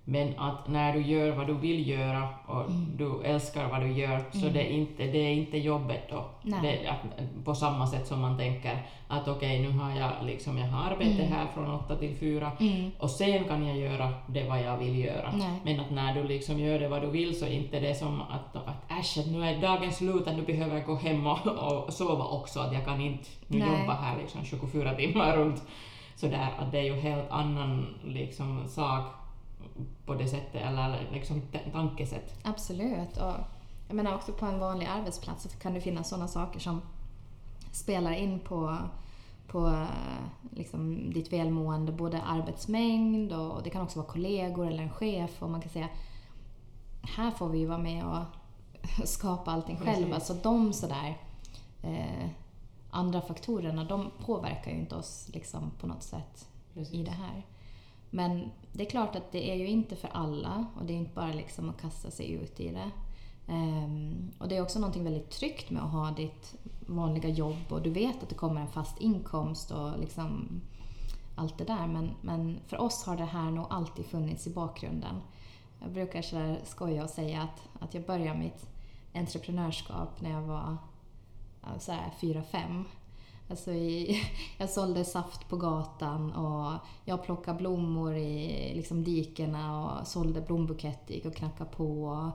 men 0.04 0.38
att 0.38 0.68
när 0.68 0.92
du 0.92 1.00
gör 1.02 1.30
vad 1.30 1.46
du 1.46 1.54
vill 1.54 1.88
göra 1.88 2.28
och 2.46 2.64
du 2.96 3.22
älskar 3.24 3.68
vad 3.68 3.80
du 3.80 3.92
gör, 3.92 4.24
så 4.32 4.48
det, 4.48 4.60
är 4.60 4.70
inte, 4.70 5.02
det 5.02 5.18
är 5.18 5.30
inte 5.30 5.58
jobbet 5.58 6.02
då. 6.10 6.24
Det, 6.62 6.88
att, 6.88 7.44
på 7.44 7.54
samma 7.54 7.86
sätt 7.86 8.06
som 8.06 8.20
man 8.20 8.38
tänker 8.38 8.86
att 9.08 9.28
okej, 9.28 9.58
nu 9.60 9.70
har 9.78 9.90
jag, 10.00 10.10
liksom, 10.22 10.58
jag 10.58 10.66
har 10.66 10.90
arbete 10.90 11.22
här 11.22 11.46
från 11.54 11.70
åtta 11.74 11.96
till 11.96 12.16
fyra, 12.16 12.52
Mm. 12.60 12.90
och 12.98 13.10
sen 13.10 13.44
kan 13.44 13.66
jag 13.66 13.76
göra 13.76 14.08
det 14.26 14.48
vad 14.48 14.62
jag 14.62 14.76
vill 14.76 14.98
göra. 15.04 15.32
Nej. 15.32 15.60
Men 15.64 15.80
att 15.80 15.90
när 15.90 16.14
du 16.14 16.22
liksom 16.24 16.58
gör 16.58 16.78
det 16.78 16.88
vad 16.88 17.02
du 17.02 17.10
vill 17.10 17.38
så 17.38 17.44
är 17.44 17.50
inte 17.50 17.80
det 17.80 17.94
som 17.94 18.20
att, 18.22 18.56
att 18.56 18.90
äsch, 19.00 19.18
nu 19.26 19.44
är 19.44 19.60
dagen 19.60 19.92
slut, 19.92 20.26
att 20.28 20.36
nu 20.36 20.42
behöver 20.42 20.76
jag 20.76 20.86
gå 20.86 20.94
hem 20.94 21.26
och, 21.26 21.46
och 21.46 21.92
sova 21.92 22.24
också, 22.24 22.60
att 22.60 22.72
jag 22.72 22.84
kan 22.84 23.00
inte 23.00 23.28
nu 23.46 23.58
Nej. 23.58 23.80
jobba 23.80 23.92
här 23.94 24.16
liksom 24.18 24.44
24 24.44 24.94
timmar 24.94 25.36
runt. 25.36 25.62
Sådär, 26.16 26.48
att 26.58 26.72
det 26.72 26.78
är 26.78 26.82
ju 26.84 26.94
helt 27.00 27.30
annan 27.30 27.86
liksom 28.04 28.68
sak 28.68 29.04
på 30.06 30.14
det 30.14 30.28
sättet, 30.28 30.62
eller 30.62 31.08
liksom 31.12 31.42
tankesätt. 31.72 32.34
Absolut. 32.44 33.16
Och 33.16 33.34
jag 33.88 33.96
menar 33.96 34.14
också 34.14 34.32
på 34.32 34.46
en 34.46 34.58
vanlig 34.58 34.86
arbetsplats 34.86 35.48
kan 35.62 35.74
det 35.74 35.80
finnas 35.80 36.08
sådana 36.08 36.28
saker 36.28 36.60
som 36.60 36.80
spelar 37.72 38.12
in 38.12 38.40
på, 38.40 38.78
på 39.46 39.68
eh, 39.68 39.86
liksom 40.50 41.10
ditt 41.12 41.32
välmående, 41.32 41.92
både 41.92 42.22
arbetsmängd 42.22 43.32
och 43.32 43.62
det 43.62 43.70
kan 43.70 43.82
också 43.82 43.98
vara 43.98 44.10
kollegor 44.10 44.66
eller 44.66 44.82
en 44.82 44.90
chef. 44.90 45.42
Och 45.42 45.50
man 45.50 45.60
kan 45.60 45.70
säga, 45.70 45.88
här 47.02 47.30
får 47.30 47.48
vi 47.48 47.58
ju 47.58 47.66
vara 47.66 47.78
med 47.78 48.04
och 48.04 48.24
skapa 49.08 49.50
allting 49.50 49.76
Precis. 49.76 49.94
själva. 49.94 50.20
Så 50.20 50.34
de 50.34 50.72
sådär 50.72 51.18
eh, 51.82 52.28
andra 52.90 53.20
faktorerna, 53.20 53.84
de 53.84 54.10
påverkar 54.24 54.70
ju 54.70 54.76
inte 54.76 54.96
oss 54.96 55.30
liksom 55.32 55.70
på 55.80 55.86
något 55.86 56.02
sätt 56.02 56.48
Precis. 56.74 56.94
i 56.94 57.04
det 57.04 57.10
här. 57.10 57.46
Men 58.14 58.50
det 58.72 58.86
är 58.86 58.90
klart 58.90 59.16
att 59.16 59.32
det 59.32 59.50
är 59.50 59.54
ju 59.54 59.66
inte 59.66 59.96
för 59.96 60.10
alla 60.12 60.66
och 60.76 60.84
det 60.84 60.92
är 60.92 60.96
inte 60.96 61.14
bara 61.14 61.32
liksom 61.32 61.70
att 61.70 61.80
kasta 61.80 62.10
sig 62.10 62.32
ut 62.32 62.60
i 62.60 62.68
det. 62.68 62.90
Um, 63.52 64.30
och 64.38 64.48
det 64.48 64.56
är 64.56 64.62
också 64.62 64.78
någonting 64.78 65.04
väldigt 65.04 65.30
tryggt 65.30 65.70
med 65.70 65.82
att 65.82 65.90
ha 65.90 66.10
ditt 66.10 66.54
vanliga 66.86 67.28
jobb 67.28 67.62
och 67.68 67.82
du 67.82 67.90
vet 67.90 68.22
att 68.22 68.28
det 68.28 68.34
kommer 68.34 68.60
en 68.60 68.68
fast 68.68 69.00
inkomst 69.00 69.70
och 69.70 69.98
liksom 69.98 70.60
allt 71.34 71.58
det 71.58 71.64
där. 71.64 71.86
Men, 71.86 72.10
men 72.20 72.58
för 72.66 72.80
oss 72.80 73.04
har 73.04 73.16
det 73.16 73.24
här 73.24 73.50
nog 73.50 73.66
alltid 73.70 74.06
funnits 74.06 74.46
i 74.46 74.50
bakgrunden. 74.50 75.14
Jag 75.80 75.92
brukar 75.92 76.22
så 76.22 76.56
skoja 76.64 77.04
och 77.04 77.10
säga 77.10 77.42
att, 77.42 77.82
att 77.82 77.94
jag 77.94 78.06
började 78.06 78.38
mitt 78.38 78.66
entreprenörskap 79.14 80.20
när 80.20 80.30
jag 80.30 80.42
var 80.42 80.76
så 81.78 81.92
här, 81.92 82.10
fyra, 82.20 82.42
fem. 82.42 82.84
Alltså 83.52 83.72
i, 83.72 84.22
jag 84.58 84.70
sålde 84.70 85.04
saft 85.04 85.48
på 85.48 85.56
gatan 85.56 86.32
och 86.32 86.78
jag 87.04 87.24
plockade 87.24 87.58
blommor 87.58 88.16
i 88.16 88.72
liksom 88.74 89.04
dikena 89.04 89.84
och 89.84 90.06
sålde 90.06 90.40
blombuketter, 90.40 91.14
gick 91.14 91.24
och 91.24 91.34
knackade 91.34 91.70
på. 91.70 92.30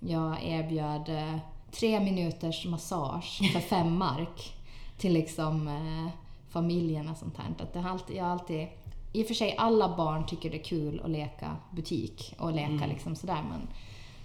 Jag 0.00 0.44
erbjöd 0.44 1.08
eh, 1.08 1.38
tre 1.70 2.00
minuters 2.00 2.66
massage 2.66 3.52
för 3.52 3.60
fem 3.68 3.98
mark 3.98 4.54
till 4.98 5.12
liksom 5.12 5.68
eh, 5.68 6.12
familjerna 6.48 7.10
och 7.10 7.18
sånt 7.18 7.36
här. 7.36 7.54
Att 7.58 7.72
det 7.72 7.80
har 7.80 7.90
alltid, 7.90 8.16
jag 8.16 8.26
alltid, 8.26 8.68
I 9.12 9.22
och 9.22 9.26
för 9.26 9.34
sig, 9.34 9.56
alla 9.58 9.96
barn 9.96 10.26
tycker 10.26 10.50
det 10.50 10.60
är 10.60 10.64
kul 10.64 11.00
att 11.04 11.10
leka 11.10 11.56
butik 11.70 12.34
och 12.38 12.52
leka 12.52 12.72
mm. 12.72 12.90
liksom 12.90 13.16
sådär 13.16 13.44
men, 13.48 13.68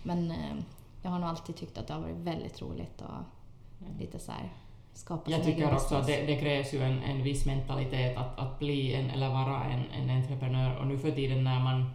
men 0.04 0.32
eh, 0.32 0.64
jag 1.02 1.12
har 1.12 1.20
nog 1.20 1.30
alltid 1.30 1.56
tyckt 1.56 1.78
att 1.78 1.88
det 1.88 1.94
har 1.94 2.02
varit 2.02 2.18
väldigt 2.18 2.62
roligt 2.62 3.02
och 3.02 3.86
mm. 3.86 3.98
lite 4.00 4.20
så 4.20 4.32
här, 4.32 4.54
skapa 4.94 5.32
Jag 5.32 5.44
tycker 5.44 5.74
också 5.74 5.96
att 5.96 6.08
det, 6.08 6.26
det, 6.26 6.36
krävs 6.36 6.74
ju 6.74 6.82
en, 6.84 7.04
en 7.04 7.24
viss 7.24 7.46
mentalitet 7.46 8.18
att, 8.18 8.40
att 8.40 8.60
bli 8.60 8.94
en, 8.94 9.10
eller 9.10 9.30
vara 9.30 9.64
en, 9.64 9.84
en 10.02 10.10
entreprenör 10.10 10.78
och 10.80 10.88
nu 10.88 10.98
för 10.98 11.12
tiden 11.12 11.44
när 11.44 11.60
man 11.60 11.86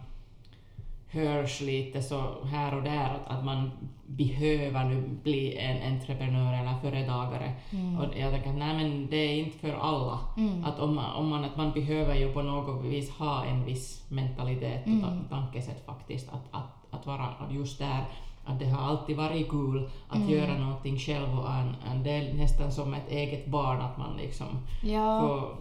hörs 1.15 1.61
lite 1.61 2.01
så 2.01 2.45
här 2.45 2.75
och 2.75 2.83
där 2.83 3.09
att, 3.09 3.27
att 3.27 3.45
man 3.45 3.71
behöver 4.05 4.83
nu 4.83 5.01
bli 5.23 5.57
en 5.57 5.93
entreprenör 5.93 6.53
eller 6.53 6.79
företagare. 6.81 7.53
Mm. 7.69 7.97
Och 7.97 8.05
jag 8.17 8.31
tänker 8.31 8.49
att 8.49 8.57
nej 8.57 8.75
men 8.75 9.07
det 9.09 9.17
är 9.17 9.39
inte 9.39 9.57
för 9.57 9.73
alla. 9.73 10.19
Mm. 10.37 10.63
Att 10.63 10.79
om 10.79 10.95
man, 10.95 11.15
om 11.15 11.29
man, 11.29 11.45
att 11.45 11.57
man 11.57 11.71
behöver 11.71 12.15
ju 12.15 12.33
på 12.33 12.41
något 12.41 12.85
vis 12.85 13.09
ha 13.09 13.45
en 13.45 13.65
viss 13.65 14.05
mentalitet 14.09 14.83
och 14.83 14.91
mm. 14.91 15.25
tankesätt 15.29 15.85
faktiskt 15.85 16.29
att, 16.29 16.47
att, 16.51 16.93
att 16.99 17.05
vara 17.05 17.29
just 17.51 17.79
där 17.79 18.05
att 18.45 18.59
det 18.59 18.65
har 18.65 18.89
alltid 18.89 19.17
varit 19.17 19.49
kul 19.49 19.89
att 20.09 20.15
mm. 20.15 20.29
göra 20.29 20.57
någonting 20.57 20.99
själv 20.99 21.39
och 21.39 21.51
en, 21.51 21.75
en, 21.91 22.03
det 22.03 22.11
är 22.11 22.33
nästan 22.33 22.71
som 22.71 22.93
ett 22.93 23.11
eget 23.11 23.47
barn 23.47 23.81
att 23.81 23.97
man 23.97 24.17
liksom 24.17 24.47
ja. 24.83 25.21
får 25.21 25.55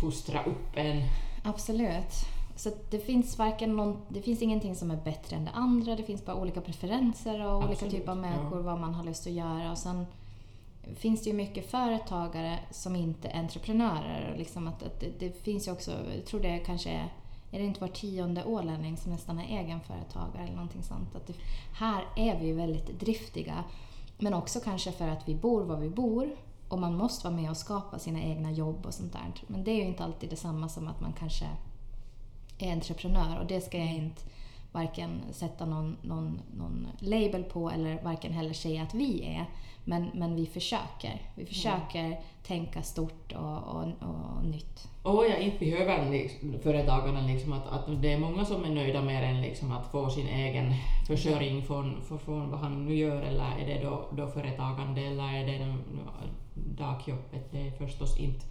fostra 0.00 0.44
upp 0.44 0.76
en. 0.76 1.02
Absolut. 1.44 2.14
Så 2.56 2.70
det 2.90 2.98
finns, 2.98 3.38
varken 3.38 3.76
någon, 3.76 3.96
det 4.08 4.22
finns 4.22 4.42
ingenting 4.42 4.74
som 4.74 4.90
är 4.90 4.96
bättre 4.96 5.36
än 5.36 5.44
det 5.44 5.50
andra, 5.50 5.96
det 5.96 6.02
finns 6.02 6.24
bara 6.24 6.36
olika 6.36 6.60
preferenser 6.60 7.46
och 7.46 7.62
Absolut, 7.62 7.82
olika 7.82 7.96
typer 7.96 8.12
av 8.12 8.18
människor, 8.18 8.58
ja. 8.58 8.62
vad 8.62 8.80
man 8.80 8.94
har 8.94 9.04
lust 9.04 9.26
att 9.26 9.32
göra. 9.32 9.70
Och 9.70 9.78
sen 9.78 10.06
finns 10.96 11.22
det 11.22 11.30
ju 11.30 11.36
mycket 11.36 11.70
företagare 11.70 12.58
som 12.70 12.96
inte 12.96 13.28
är 13.28 13.38
entreprenörer. 13.38 14.34
Liksom 14.38 14.68
att, 14.68 14.82
att 14.82 15.00
det, 15.00 15.18
det, 15.18 15.42
finns 15.42 15.68
ju 15.68 15.72
också, 15.72 15.90
jag 16.16 16.26
tror 16.26 16.40
det 16.40 16.58
kanske 16.58 16.90
är, 16.90 17.08
är 17.50 17.58
det 17.58 17.64
inte 17.64 17.80
var 17.80 17.88
tionde 17.88 18.44
ålänning 18.44 18.96
som 18.96 19.12
nästan 19.12 19.38
är 19.38 19.60
egenföretagare 19.60 20.42
eller 20.42 20.54
någonting 20.54 20.82
sånt. 20.82 21.16
Att 21.16 21.26
det, 21.26 21.34
här 21.72 22.04
är 22.16 22.40
vi 22.40 22.52
väldigt 22.52 23.00
driftiga. 23.00 23.64
Men 24.18 24.34
också 24.34 24.60
kanske 24.60 24.92
för 24.92 25.08
att 25.08 25.28
vi 25.28 25.34
bor 25.34 25.62
var 25.62 25.76
vi 25.76 25.90
bor 25.90 26.36
och 26.68 26.78
man 26.78 26.96
måste 26.96 27.28
vara 27.28 27.36
med 27.36 27.50
och 27.50 27.56
skapa 27.56 27.98
sina 27.98 28.22
egna 28.22 28.52
jobb 28.52 28.86
och 28.86 28.94
sånt 28.94 29.12
där. 29.12 29.32
Men 29.46 29.64
det 29.64 29.70
är 29.70 29.76
ju 29.76 29.84
inte 29.84 30.04
alltid 30.04 30.30
detsamma 30.30 30.68
som 30.68 30.88
att 30.88 31.00
man 31.00 31.12
kanske 31.12 31.46
är 32.58 32.72
entreprenör 32.72 33.38
och 33.38 33.46
det 33.46 33.60
ska 33.60 33.78
jag 33.78 33.94
inte 33.94 34.22
varken 34.72 35.22
sätta 35.32 35.66
någon, 35.66 35.96
någon, 36.02 36.40
någon 36.56 36.88
label 36.98 37.44
på 37.44 37.70
eller 37.70 38.02
varken 38.02 38.32
heller 38.32 38.52
säga 38.52 38.82
att 38.82 38.94
vi 38.94 39.24
är. 39.24 39.44
Men, 39.84 40.10
men 40.14 40.36
vi 40.36 40.46
försöker. 40.46 41.22
Vi 41.34 41.46
försöker 41.46 42.04
mm. 42.04 42.18
tänka 42.42 42.82
stort 42.82 43.32
och, 43.32 43.58
och, 43.58 43.82
och 43.82 44.44
nytt. 44.44 44.88
Och 45.02 45.26
jag 45.26 45.40
inte 45.40 45.58
behöver 45.58 46.10
liksom, 46.10 46.54
företagarna 46.62 47.26
liksom 47.26 47.52
att, 47.52 47.66
att 47.66 48.02
det 48.02 48.12
är 48.12 48.18
många 48.18 48.44
som 48.44 48.64
är 48.64 48.70
nöjda 48.70 49.02
med 49.02 49.30
än 49.30 49.42
liksom 49.42 49.72
att 49.72 49.90
få 49.90 50.10
sin 50.10 50.26
egen 50.26 50.74
försörjning 51.06 51.62
från, 51.62 52.02
från 52.24 52.50
vad 52.50 52.60
han 52.60 52.86
nu 52.86 52.94
gör 52.94 53.22
eller 53.22 53.44
är 53.60 53.66
det 53.66 53.84
då, 53.84 54.08
då 54.12 54.26
företagande 54.26 55.00
eller 55.00 55.24
är 55.24 55.46
det 55.46 55.76
dagjobbet. 56.54 57.52
Det 57.52 57.66
är 57.66 57.70
förstås 57.70 58.18
inte 58.18 58.46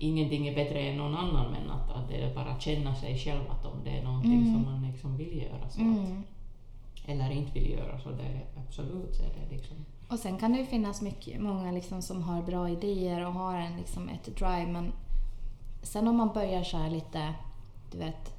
ingenting 0.00 0.48
är 0.48 0.54
bättre 0.54 0.80
än 0.80 0.96
någon 0.96 1.14
annan 1.14 1.52
men 1.52 1.70
att, 1.70 1.90
att 1.90 2.08
det 2.08 2.22
är 2.22 2.34
bara 2.34 2.60
känna 2.60 2.94
sig 2.94 3.18
själv 3.18 3.50
att 3.50 3.66
om 3.66 3.84
det 3.84 3.90
är 3.90 4.04
någonting 4.04 4.42
mm. 4.42 4.54
som 4.54 4.72
man 4.72 4.90
liksom 4.90 5.16
vill 5.16 5.42
göra 5.42 5.70
så 5.70 5.80
mm. 5.80 5.98
att, 5.98 7.08
eller 7.08 7.30
inte 7.30 7.52
vill 7.52 7.70
göra 7.70 8.00
så 8.00 8.10
det 8.10 8.22
är 8.22 8.44
absolut 8.66 9.14
så 9.14 9.22
är 9.22 9.28
det 9.28 9.56
liksom. 9.56 9.76
Och 10.08 10.18
sen 10.18 10.38
kan 10.38 10.52
det 10.52 10.58
ju 10.58 10.66
finnas 10.66 11.02
mycket, 11.02 11.40
många 11.40 11.72
liksom 11.72 12.02
som 12.02 12.22
har 12.22 12.42
bra 12.42 12.70
idéer 12.70 13.26
och 13.26 13.32
har 13.32 13.56
en, 13.56 13.76
liksom 13.76 14.08
ett 14.08 14.36
drive 14.36 14.66
men 14.66 14.92
sen 15.82 16.08
om 16.08 16.16
man 16.16 16.32
börjar 16.34 16.62
så 16.62 16.88
lite, 16.88 17.34
du 17.92 17.98
vet, 17.98 18.34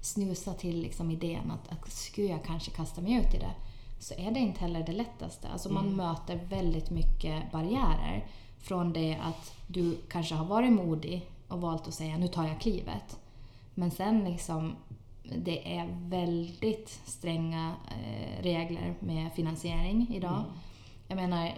snusa 0.00 0.52
till 0.52 0.80
liksom 0.80 1.10
idén 1.10 1.50
att, 1.50 1.72
att 1.72 1.90
skulle 1.90 2.26
jag 2.26 2.44
kanske 2.44 2.70
kasta 2.70 3.00
mig 3.00 3.12
ut 3.12 3.34
i 3.34 3.38
det 3.38 3.54
så 3.98 4.14
är 4.14 4.30
det 4.30 4.40
inte 4.40 4.60
heller 4.60 4.82
det 4.86 4.92
lättaste. 4.92 5.48
Alltså 5.48 5.72
man 5.72 5.84
mm. 5.84 5.96
möter 5.96 6.40
väldigt 6.48 6.90
mycket 6.90 7.52
barriärer. 7.52 8.26
Från 8.64 8.92
det 8.92 9.18
att 9.22 9.54
du 9.66 9.96
kanske 10.08 10.34
har 10.34 10.44
varit 10.44 10.72
modig 10.72 11.30
och 11.48 11.60
valt 11.60 11.88
att 11.88 11.94
säga 11.94 12.18
nu 12.18 12.28
tar 12.28 12.46
jag 12.46 12.60
klivet. 12.60 13.18
Men 13.74 13.90
sen 13.90 14.24
liksom, 14.24 14.76
det 15.22 15.76
är 15.76 15.96
väldigt 16.00 17.00
stränga 17.04 17.74
eh, 17.88 18.42
regler 18.42 18.94
med 19.00 19.32
finansiering 19.32 20.06
idag. 20.14 20.38
Mm. 20.38 20.50
Jag 21.08 21.16
menar, 21.16 21.52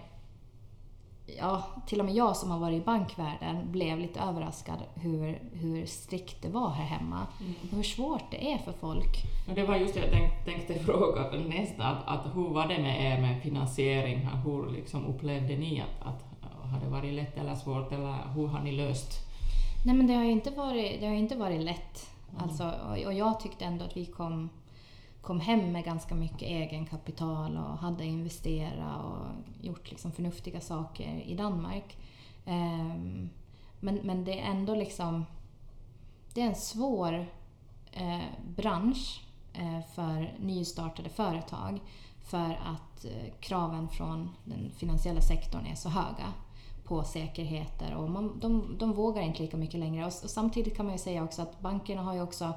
ja, 1.38 1.66
till 1.86 2.00
och 2.00 2.06
med 2.06 2.14
jag 2.14 2.36
som 2.36 2.50
har 2.50 2.58
varit 2.58 2.82
i 2.82 2.84
bankvärlden 2.84 3.72
blev 3.72 3.98
lite 3.98 4.20
överraskad 4.20 4.78
hur, 4.94 5.38
hur 5.52 5.86
strikt 5.86 6.42
det 6.42 6.48
var 6.48 6.70
här 6.70 6.84
hemma. 6.84 7.26
Mm. 7.40 7.54
Och 7.70 7.76
hur 7.76 7.82
svårt 7.82 8.30
det 8.30 8.52
är 8.52 8.58
för 8.58 8.72
folk. 8.72 9.16
Det 9.54 9.62
var 9.62 9.76
just 9.76 9.94
det 9.94 10.00
jag 10.00 10.10
tänkte, 10.10 10.44
tänkte 10.44 10.74
fråga 10.74 11.30
nästa, 11.48 11.84
att, 11.84 12.06
att 12.06 12.36
hur 12.36 12.48
var 12.48 12.66
det 12.68 12.78
med 12.78 13.12
er 13.12 13.20
med 13.20 13.42
finansiering? 13.42 14.28
Hur 14.44 14.70
liksom 14.70 15.06
upplevde 15.06 15.56
ni 15.56 15.80
att, 15.80 16.06
att 16.06 16.25
har 16.66 16.80
det 16.80 16.88
varit 16.88 17.14
lätt 17.14 17.38
eller 17.38 17.54
svårt 17.54 17.92
eller 17.92 18.32
hur 18.34 18.46
har 18.46 18.60
ni 18.60 18.72
löst? 18.72 19.26
Nej 19.84 19.94
men 19.94 20.06
det 20.06 20.14
har 20.14 20.24
inte 20.24 20.50
varit, 20.50 21.00
det 21.00 21.06
har 21.06 21.14
inte 21.14 21.36
varit 21.36 21.60
lätt. 21.60 22.10
Mm. 22.30 22.42
Alltså, 22.42 22.72
och 23.06 23.12
jag 23.12 23.40
tyckte 23.40 23.64
ändå 23.64 23.84
att 23.84 23.96
vi 23.96 24.06
kom, 24.06 24.48
kom 25.22 25.40
hem 25.40 25.72
med 25.72 25.84
ganska 25.84 26.14
mycket 26.14 26.42
egenkapital 26.42 27.56
och 27.56 27.78
hade 27.78 28.04
investerat 28.04 29.04
och 29.04 29.26
gjort 29.64 29.90
liksom 29.90 30.12
förnuftiga 30.12 30.60
saker 30.60 31.22
i 31.26 31.34
Danmark. 31.34 31.96
Um, 32.46 33.30
men, 33.80 33.94
men 34.02 34.24
det 34.24 34.40
är 34.40 34.50
ändå 34.50 34.74
liksom... 34.74 35.26
Det 36.34 36.42
är 36.42 36.46
en 36.46 36.54
svår 36.54 37.26
eh, 37.92 38.24
bransch 38.56 39.24
eh, 39.52 39.80
för 39.94 40.34
nystartade 40.40 41.08
företag 41.08 41.80
för 42.24 42.50
att 42.50 43.04
eh, 43.04 43.32
kraven 43.40 43.88
från 43.88 44.30
den 44.44 44.70
finansiella 44.76 45.20
sektorn 45.20 45.66
är 45.66 45.74
så 45.74 45.88
höga 45.88 46.32
på 46.86 47.04
säkerheter 47.04 47.94
och 47.94 48.10
man, 48.10 48.38
de, 48.40 48.76
de 48.78 48.92
vågar 48.92 49.22
inte 49.22 49.42
lika 49.42 49.56
mycket 49.56 49.80
längre. 49.80 50.06
Och, 50.06 50.12
och, 50.24 50.30
samtidigt 50.30 50.76
kan 50.76 50.86
man 50.86 50.94
ju 50.94 50.98
säga 50.98 51.24
också 51.24 51.42
att 51.42 51.60
bankerna 51.60 52.02
har 52.02 52.14
ju 52.14 52.22
också 52.22 52.52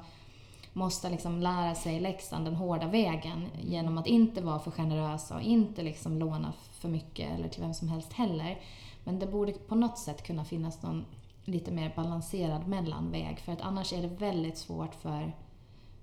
måste 0.72 1.10
liksom 1.10 1.40
lära 1.40 1.74
sig 1.74 2.00
läxan 2.00 2.44
den 2.44 2.56
hårda 2.56 2.86
vägen 2.86 3.46
genom 3.62 3.98
att 3.98 4.06
inte 4.06 4.40
vara 4.40 4.58
för 4.58 4.70
generösa 4.70 5.34
och 5.34 5.42
inte 5.42 5.82
liksom 5.82 6.18
låna 6.18 6.52
för 6.72 6.88
mycket 6.88 7.30
eller 7.30 7.48
till 7.48 7.62
vem 7.62 7.74
som 7.74 7.88
helst 7.88 8.12
heller. 8.12 8.58
Men 9.04 9.18
det 9.18 9.26
borde 9.26 9.52
på 9.52 9.74
något 9.74 9.98
sätt 9.98 10.22
kunna 10.22 10.44
finnas 10.44 10.82
någon 10.82 11.04
lite 11.44 11.70
mer 11.70 11.92
balanserad 11.96 12.68
mellanväg 12.68 13.40
för 13.40 13.52
att 13.52 13.60
annars 13.60 13.92
är 13.92 14.02
det 14.02 14.08
väldigt 14.08 14.58
svårt 14.58 14.94
för, 14.94 15.32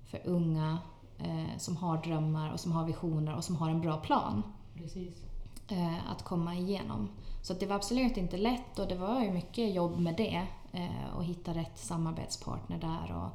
för 0.06 0.22
unga 0.26 0.78
eh, 1.18 1.58
som 1.58 1.78
har 1.78 1.98
drömmar 1.98 2.54
och 2.54 2.60
som 2.60 2.72
har 2.72 2.86
visioner 2.86 3.36
och 3.36 3.44
som 3.44 3.56
har 3.56 3.70
en 3.70 3.82
bra 3.82 3.98
plan. 3.98 4.44
Eh, 5.68 6.12
att 6.12 6.24
komma 6.24 6.56
igenom. 6.56 7.10
Så 7.48 7.54
det 7.54 7.66
var 7.66 7.76
absolut 7.76 8.18
inte 8.18 8.38
lätt 8.38 8.80
och 8.80 8.88
det 8.88 8.96
var 8.96 9.22
ju 9.22 9.32
mycket 9.32 9.76
jobb 9.76 10.00
med 10.00 10.16
det. 10.16 10.48
Eh, 10.72 11.22
hitta 11.22 11.54
rätt 11.54 11.78
samarbetspartner 11.78 12.78
där 12.78 13.16
och 13.16 13.30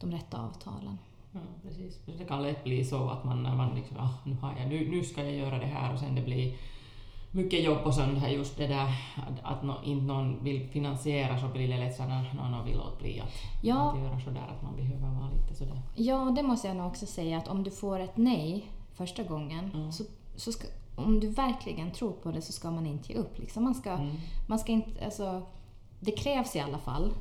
de 0.00 0.12
rätta 0.12 0.40
avtalen. 0.40 0.98
Ja, 1.32 1.40
precis. 1.62 1.98
Det 2.18 2.24
kan 2.24 2.42
lätt 2.42 2.64
bli 2.64 2.84
så 2.84 3.10
att 3.10 3.24
man 3.24 3.42
när 3.42 3.56
man 3.56 3.74
liksom, 3.74 3.96
ah, 3.96 4.14
nu, 4.24 4.34
har 4.34 4.54
jag, 4.58 4.68
nu, 4.68 4.90
nu 4.90 5.04
ska 5.04 5.24
jag 5.24 5.32
göra 5.32 5.58
det 5.58 5.66
här 5.66 5.92
och 5.92 5.98
sen 5.98 6.14
det 6.14 6.22
blir 6.22 6.56
mycket 7.30 7.64
jobb 7.64 7.78
och 7.84 7.94
sen 7.94 8.16
här 8.16 8.28
just 8.28 8.56
det 8.56 8.66
där 8.66 8.88
att, 9.16 9.42
att 9.42 9.62
no, 9.62 9.74
inte 9.84 10.04
någon 10.04 10.44
vill 10.44 10.68
finansiera 10.68 11.40
så 11.40 11.48
blir 11.48 11.68
det 11.68 11.76
lätt 11.76 11.96
så 11.96 12.02
någon, 12.02 12.50
någon 12.50 12.64
vill 12.64 12.76
låta 12.76 12.98
bli 12.98 13.20
att, 13.20 13.30
ja. 13.62 13.92
att 13.92 13.98
göra 13.98 14.20
sådär 14.20 14.54
att 14.56 14.62
man 14.62 14.76
behöver 14.76 15.20
vara 15.20 15.30
lite 15.30 15.54
sådär. 15.54 15.82
Ja, 15.94 16.32
det 16.36 16.42
måste 16.42 16.68
jag 16.68 16.76
nog 16.76 16.86
också 16.86 17.06
säga 17.06 17.38
att 17.38 17.48
om 17.48 17.62
du 17.62 17.70
får 17.70 18.00
ett 18.00 18.16
nej 18.16 18.70
första 18.94 19.22
gången 19.22 19.70
mm. 19.74 19.92
så, 19.92 20.04
så 20.36 20.52
ska, 20.52 20.66
om 20.98 21.20
du 21.20 21.28
verkligen 21.28 21.90
tror 21.92 22.12
på 22.12 22.30
det 22.30 22.42
så 22.42 22.52
ska 22.52 22.70
man 22.70 22.86
inte 22.86 23.12
ge 23.12 23.18
upp. 23.18 23.38
Liksom 23.38 23.64
man, 23.64 23.74
ska, 23.74 23.90
mm. 23.90 24.16
man 24.46 24.58
ska 24.58 24.72
inte, 24.72 25.04
alltså, 25.04 25.42
det 26.00 26.12
krävs 26.12 26.56
i 26.56 26.60
alla 26.60 26.78
fall 26.78 27.12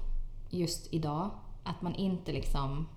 just 0.50 0.94
idag 0.94 1.30
att 1.64 1.82
man 1.82 1.96
inte 1.96 2.32
liksom 2.32 2.88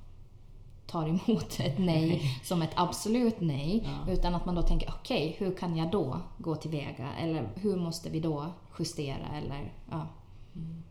tar 0.86 1.08
emot 1.08 1.60
ett 1.60 1.78
nej 1.78 2.22
som 2.42 2.62
ett 2.62 2.72
absolut 2.74 3.40
nej. 3.40 3.88
Ja. 4.06 4.12
Utan 4.12 4.34
att 4.34 4.46
man 4.46 4.54
då 4.54 4.62
tänker, 4.62 4.88
okej, 4.88 5.34
okay, 5.34 5.46
hur 5.46 5.56
kan 5.56 5.76
jag 5.76 5.90
då 5.90 6.16
gå 6.38 6.56
tillväga? 6.56 7.12
Eller 7.20 7.48
hur 7.54 7.76
måste 7.76 8.10
vi 8.10 8.20
då 8.20 8.46
justera? 8.78 9.26
Eller, 9.34 9.72
ja. 9.90 10.06
Mm. 10.54 10.82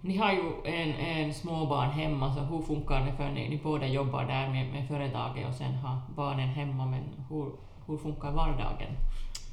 Ni 0.00 0.16
har 0.16 0.32
ju 0.32 0.52
en, 0.64 0.94
en 0.94 1.34
småbarn 1.34 1.90
hemma, 1.90 2.34
så 2.34 2.40
hur 2.40 2.62
funkar 2.62 3.06
det 3.06 3.12
för 3.12 3.30
ni, 3.30 3.48
ni 3.48 3.60
båda 3.62 3.86
jobbar 3.86 4.24
där 4.24 4.48
med, 4.48 4.72
med 4.72 4.88
företaget 4.88 5.48
och 5.48 5.54
sen 5.54 5.74
har 5.74 6.00
barnen 6.16 6.48
hemma, 6.48 6.86
men 6.86 7.02
hur, 7.30 7.52
hur 7.88 7.98
funkar 7.98 8.32
vardagen? 8.32 8.96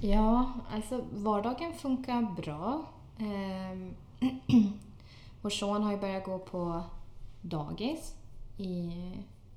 Ja, 0.02 0.52
alltså 0.74 1.02
vardagen 1.14 1.74
funkar 1.74 2.22
bra. 2.22 2.86
Ehm, 3.18 3.94
vår 5.42 5.50
son 5.50 5.84
har 5.84 5.92
ju 5.92 5.98
börjat 5.98 6.26
gå 6.26 6.40
på 6.40 6.84
dagis 7.42 8.16
i, 8.58 8.92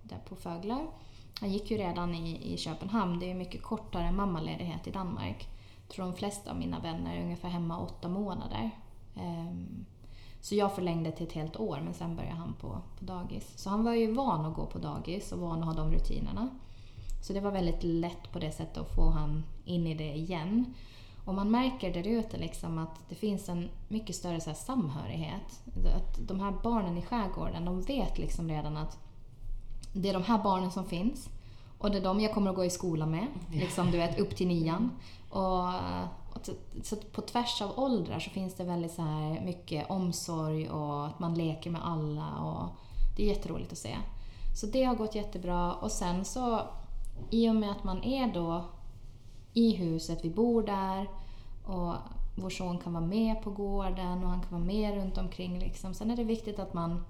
där 0.02 0.18
på 0.28 0.36
Föglar. 0.36 0.86
Han 1.40 1.52
gick 1.52 1.70
ju 1.70 1.76
redan 1.76 2.14
i, 2.14 2.52
i 2.54 2.56
Köpenhamn, 2.56 3.18
det 3.18 3.26
är 3.26 3.28
ju 3.28 3.34
mycket 3.34 3.62
kortare 3.62 4.12
mammaledighet 4.12 4.86
i 4.86 4.90
Danmark. 4.90 5.48
Jag 5.86 5.94
tror 5.94 6.04
de 6.04 6.14
flesta 6.14 6.50
av 6.50 6.56
mina 6.56 6.80
vänner 6.80 7.16
är 7.16 7.22
ungefär 7.22 7.48
hemma 7.48 7.78
åtta 7.78 8.08
månader. 8.08 8.70
Ehm, 9.16 9.84
så 10.40 10.54
jag 10.54 10.74
förlängde 10.74 11.12
till 11.12 11.26
ett 11.26 11.32
helt 11.32 11.56
år, 11.56 11.80
men 11.84 11.94
sen 11.94 12.16
började 12.16 12.36
han 12.36 12.54
på, 12.60 12.82
på 12.98 13.04
dagis. 13.04 13.52
Så 13.56 13.70
han 13.70 13.84
var 13.84 13.92
ju 13.92 14.12
van 14.12 14.46
att 14.46 14.54
gå 14.54 14.66
på 14.66 14.78
dagis 14.78 15.32
och 15.32 15.38
van 15.38 15.58
att 15.58 15.66
ha 15.66 15.72
de 15.72 15.92
rutinerna. 15.92 16.48
Så 17.20 17.32
det 17.32 17.40
var 17.40 17.50
väldigt 17.50 17.82
lätt 17.82 18.32
på 18.32 18.38
det 18.38 18.52
sättet 18.52 18.76
att 18.76 18.94
få 18.94 19.10
han 19.10 19.44
in 19.64 19.86
i 19.86 19.94
det 19.94 20.14
igen. 20.14 20.74
Och 21.24 21.34
man 21.34 21.50
märker 21.50 21.94
där 21.94 22.06
ute 22.06 22.36
liksom 22.36 22.78
att 22.78 23.08
det 23.08 23.14
finns 23.14 23.48
en 23.48 23.68
mycket 23.88 24.16
större 24.16 24.40
så 24.40 24.54
samhörighet. 24.54 25.62
Att 25.96 26.28
de 26.28 26.40
här 26.40 26.54
barnen 26.62 26.98
i 26.98 27.02
skärgården, 27.02 27.64
de 27.64 27.82
vet 27.82 28.18
liksom 28.18 28.48
redan 28.48 28.76
att 28.76 28.98
det 29.92 30.08
är 30.08 30.12
de 30.12 30.22
här 30.22 30.42
barnen 30.42 30.70
som 30.70 30.84
finns. 30.84 31.28
Och 31.78 31.90
det 31.90 31.98
är 31.98 32.02
de 32.02 32.20
jag 32.20 32.34
kommer 32.34 32.50
att 32.50 32.56
gå 32.56 32.64
i 32.64 32.70
skola 32.70 33.06
med, 33.06 33.26
liksom, 33.52 33.90
du 33.90 33.96
vet, 33.96 34.18
upp 34.18 34.36
till 34.36 34.48
nian. 34.48 34.90
Och, 35.30 35.68
och 36.34 36.48
så 36.82 36.96
på 36.96 37.22
tvärs 37.22 37.62
av 37.62 37.78
åldrar 37.78 38.18
så 38.18 38.30
finns 38.30 38.54
det 38.54 38.64
väldigt 38.64 38.92
så 38.92 39.02
här 39.02 39.40
mycket 39.40 39.90
omsorg 39.90 40.70
och 40.70 41.06
att 41.06 41.18
man 41.18 41.34
leker 41.34 41.70
med 41.70 41.86
alla. 41.86 42.36
Och 42.36 42.68
det 43.16 43.22
är 43.22 43.26
jätteroligt 43.26 43.72
att 43.72 43.78
se. 43.78 43.96
Så 44.60 44.66
det 44.66 44.84
har 44.84 44.94
gått 44.94 45.14
jättebra. 45.14 45.72
Och 45.72 45.92
sen 45.92 46.24
så, 46.24 46.60
i 47.30 47.48
och 47.48 47.56
med 47.56 47.70
att 47.70 47.84
man 47.84 48.04
är 48.04 48.34
då 48.34 48.64
i 49.54 49.72
huset, 49.72 50.24
vi 50.24 50.30
bor 50.30 50.62
där 50.62 51.08
och 51.64 51.94
vår 52.34 52.50
son 52.50 52.78
kan 52.78 52.92
vara 52.92 53.04
med 53.04 53.42
på 53.42 53.50
gården 53.50 54.24
och 54.24 54.30
han 54.30 54.40
kan 54.40 54.50
vara 54.50 54.64
med 54.64 54.94
runt 54.94 55.18
omkring. 55.18 55.58
Liksom. 55.58 55.94
Sen 55.94 56.10
är 56.10 56.16
det 56.16 56.24
viktigt 56.24 56.58
att 56.58 56.74
man 56.74 57.04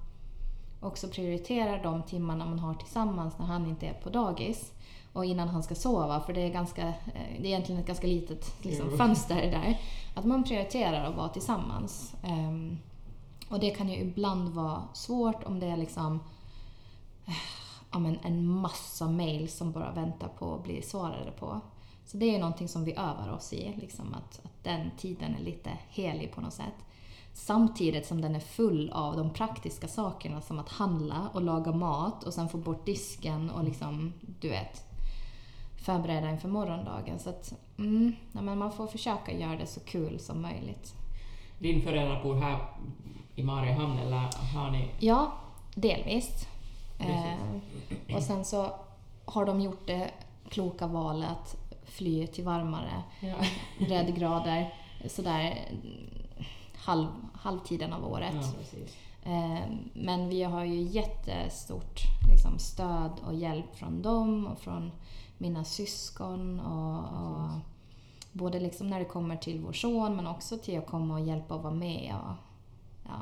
också 0.80 1.08
prioriterar 1.08 1.82
de 1.82 2.02
timmarna 2.02 2.46
man 2.46 2.58
har 2.58 2.74
tillsammans 2.74 3.38
när 3.38 3.46
han 3.46 3.66
inte 3.66 3.86
är 3.86 3.92
på 3.92 4.10
dagis 4.10 4.72
och 5.12 5.24
innan 5.24 5.48
han 5.48 5.62
ska 5.62 5.74
sova, 5.74 6.20
för 6.20 6.32
det 6.32 6.40
är, 6.40 6.50
ganska, 6.50 6.88
eh, 6.88 7.40
det 7.40 7.46
är 7.46 7.46
egentligen 7.46 7.80
ett 7.80 7.86
ganska 7.86 8.06
litet 8.06 8.64
liksom, 8.64 8.98
fönster 8.98 9.50
där. 9.50 9.80
Att 10.14 10.24
man 10.24 10.44
prioriterar 10.44 11.04
att 11.04 11.16
vara 11.16 11.28
tillsammans. 11.28 12.14
Um, 12.24 12.78
och 13.48 13.60
det 13.60 13.70
kan 13.70 13.88
ju 13.88 13.96
ibland 13.96 14.48
vara 14.48 14.82
svårt 14.92 15.44
om 15.44 15.60
det 15.60 15.66
är 15.66 15.76
liksom 15.76 16.20
eh, 17.26 17.32
ja, 17.92 17.98
men 17.98 18.18
en 18.22 18.46
massa 18.46 19.08
mail 19.08 19.48
som 19.48 19.72
bara 19.72 19.92
väntar 19.92 20.28
på 20.28 20.54
att 20.54 20.64
bli 20.64 20.82
svarade 20.82 21.30
på. 21.30 21.60
Så 22.04 22.16
det 22.16 22.34
är 22.34 22.38
någonting 22.38 22.68
som 22.68 22.84
vi 22.84 22.92
övar 22.92 23.32
oss 23.32 23.52
i, 23.52 23.74
liksom 23.76 24.14
att, 24.14 24.40
att 24.44 24.64
den 24.64 24.90
tiden 24.98 25.34
är 25.34 25.44
lite 25.44 25.70
helig 25.88 26.32
på 26.34 26.40
något 26.40 26.52
sätt. 26.52 26.74
Samtidigt 27.32 28.06
som 28.06 28.20
den 28.20 28.36
är 28.36 28.40
full 28.40 28.90
av 28.90 29.16
de 29.16 29.30
praktiska 29.30 29.88
sakerna 29.88 30.40
som 30.40 30.58
att 30.58 30.68
handla 30.68 31.28
och 31.32 31.42
laga 31.42 31.72
mat 31.72 32.24
och 32.24 32.34
sen 32.34 32.48
få 32.48 32.58
bort 32.58 32.86
disken 32.86 33.50
och 33.50 33.64
liksom, 33.64 34.12
du 34.40 34.48
vet, 34.48 34.84
förbereda 35.84 36.30
inför 36.30 36.48
morgondagen. 36.48 37.18
Så 37.18 37.30
att, 37.30 37.54
mm, 37.78 38.12
ja, 38.32 38.40
men 38.40 38.58
man 38.58 38.72
får 38.72 38.86
försöka 38.86 39.32
göra 39.32 39.56
det 39.56 39.66
så 39.66 39.80
kul 39.80 40.18
som 40.18 40.42
möjligt. 40.42 40.94
Din 41.58 41.82
föräldrar 41.82 42.22
bor 42.22 42.34
här 42.34 42.58
i 43.34 43.42
Mariehamn 43.42 43.98
eller 43.98 44.18
har 44.54 44.70
ni? 44.70 44.90
Ja, 45.00 45.32
delvis. 45.74 46.46
Eh, 46.98 48.16
och 48.16 48.22
sen 48.22 48.44
så 48.44 48.70
har 49.24 49.44
de 49.46 49.60
gjort 49.60 49.86
det 49.86 50.10
kloka 50.48 50.86
valet 50.86 51.28
att 51.30 51.56
fly 51.84 52.26
till 52.26 52.44
varmare 52.44 53.02
Ja. 53.20 53.34
breddgrader 53.86 54.74
sådär 55.06 55.58
halv, 56.76 57.06
halvtiden 57.34 57.92
av 57.92 58.04
året. 58.12 58.34
Ja. 59.22 59.30
Eh, 59.32 59.60
Men 59.94 60.28
vi 60.28 60.42
har 60.42 60.64
ju 60.64 60.80
jättestort 60.82 62.00
liksom, 62.30 62.58
stöd 62.58 63.12
och 63.26 63.34
hjälp 63.34 63.76
från 63.76 64.02
dem 64.02 64.46
och 64.46 64.58
från 64.58 64.90
mina 65.38 65.64
syskon. 65.64 66.60
Och, 66.60 66.98
och 66.98 67.48
både 68.32 68.60
liksom 68.60 68.86
när 68.90 68.98
det 68.98 69.04
kommer 69.04 69.36
till 69.36 69.60
vår 69.60 69.72
son 69.72 70.16
men 70.16 70.26
också 70.26 70.58
till 70.58 70.78
att 70.78 70.86
komma 70.86 71.14
och 71.14 71.20
hjälpa 71.20 71.54
och 71.54 71.62
vara 71.62 71.74
med. 71.74 72.14
Och, 72.22 72.34
ja. 73.04 73.20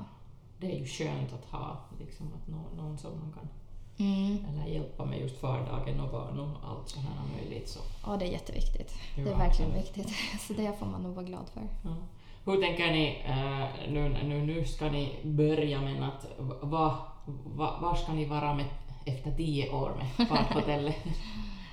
Det 0.60 0.72
är 0.76 0.78
ju 0.78 0.86
skönt 0.86 1.32
att 1.32 1.44
ha 1.60 1.76
liksom, 2.00 2.26
att 2.34 2.48
nå- 2.48 2.82
någon 2.82 2.98
som 2.98 3.10
man 3.18 3.32
kan 3.32 3.48
Mm. 3.98 4.38
eller 4.48 4.66
hjälpa 4.72 5.04
med 5.04 5.20
just 5.20 5.42
vardagen 5.42 6.00
och 6.00 6.10
barn 6.12 6.40
och 6.40 6.70
allt 6.70 6.88
så 6.88 7.00
här 7.00 7.08
möjligt. 7.36 7.68
Så. 7.68 7.80
ja, 8.06 8.16
det 8.16 8.24
är 8.24 8.32
jätteviktigt. 8.32 8.94
Det 9.16 9.22
är 9.22 9.26
Ja, 9.26 9.36
verkligen 9.36 9.74
viktigt. 9.74 10.08
Så 10.46 10.52
det 10.52 10.78
får 10.78 10.86
man 10.86 11.02
nog 11.02 11.14
vara 11.14 11.24
glad 11.26 11.48
för. 11.54 11.62
Ja. 11.84 11.96
Hur 12.44 12.60
tänker 12.62 12.86
ni, 12.92 13.22
eh, 13.26 13.92
nu, 13.92 14.08
nu, 14.08 14.46
nu 14.46 14.64
ska 14.64 14.90
ni 14.90 15.12
börja 15.24 15.80
men 15.80 16.02
att 16.02 16.26
vad 16.60 16.94
va, 17.44 17.78
var 17.82 17.94
ska 17.94 18.12
ni 18.12 18.24
vara 18.24 18.54
med 18.54 18.64
efter 19.04 19.30
tio 19.32 19.72
år 19.72 19.92
med 20.18 20.28
Parkhotellet? 20.28 20.96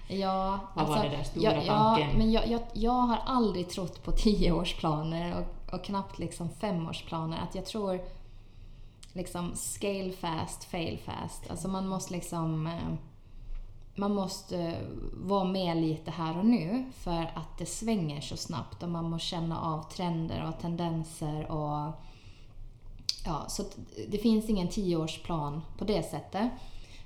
Ja, 0.08 0.60
Vad 0.74 0.88
var 0.88 1.04
det 1.04 1.10
där 1.10 1.24
stora 1.24 1.64
ja, 1.64 1.96
tanken? 1.96 2.18
men 2.18 2.32
jag, 2.32 2.48
jag, 2.48 2.62
jag 2.74 2.92
har 2.92 3.18
aldrig 3.26 3.70
trott 3.70 4.04
på 4.04 4.12
tioårsplaner 4.12 5.36
och, 5.40 5.74
och 5.74 5.84
knappt 5.84 6.20
liksom 6.20 6.50
femårsplaner. 6.50 7.38
Att 7.44 7.56
jag 7.56 7.66
tror 7.66 8.00
liksom 9.14 9.56
scale 9.56 10.12
fast, 10.12 10.64
fail 10.64 11.00
fast. 11.06 11.50
Alltså 11.50 11.68
man 11.68 11.88
måste 11.88 12.14
liksom 12.14 12.68
eh, 12.68 12.94
man 13.96 14.14
måste 14.14 14.78
vara 15.14 15.44
med 15.44 15.78
lite 15.78 16.12
här 16.12 16.38
och 16.38 16.46
nu 16.46 16.86
för 16.94 17.22
att 17.36 17.58
det 17.58 17.66
svänger 17.66 18.22
så 18.22 18.38
snabbt 18.38 18.84
och 18.84 18.90
man 18.90 19.10
måste 19.10 19.28
känna 19.28 19.62
av 19.62 19.84
trender 19.84 20.48
och 20.48 20.62
tendenser 20.62 21.52
och 21.52 21.92
ja, 23.26 23.46
så 23.48 23.64
det 24.08 24.18
finns 24.18 24.50
ingen 24.50 24.68
tioårsplan 24.68 25.62
på 25.78 25.86
det 25.86 26.04
sättet. 26.04 26.52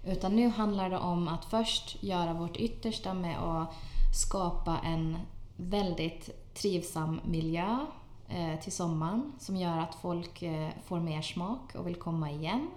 Utan 0.05 0.35
nu 0.35 0.49
handlar 0.49 0.89
det 0.89 0.97
om 0.97 1.27
att 1.27 1.45
först 1.45 2.03
göra 2.03 2.33
vårt 2.33 2.57
yttersta 2.57 3.13
med 3.13 3.37
att 3.39 3.73
skapa 4.13 4.77
en 4.83 5.17
väldigt 5.55 6.53
trivsam 6.53 7.21
miljö 7.25 7.85
Eh, 8.29 8.59
till 8.59 8.71
sommaren 8.71 9.31
som 9.39 9.55
gör 9.55 9.77
att 9.77 9.95
folk 9.95 10.41
eh, 10.41 10.69
får 10.85 10.99
mer 10.99 11.21
smak 11.21 11.75
och 11.75 11.87
vill 11.87 11.95
komma 11.95 12.31
igen. 12.31 12.69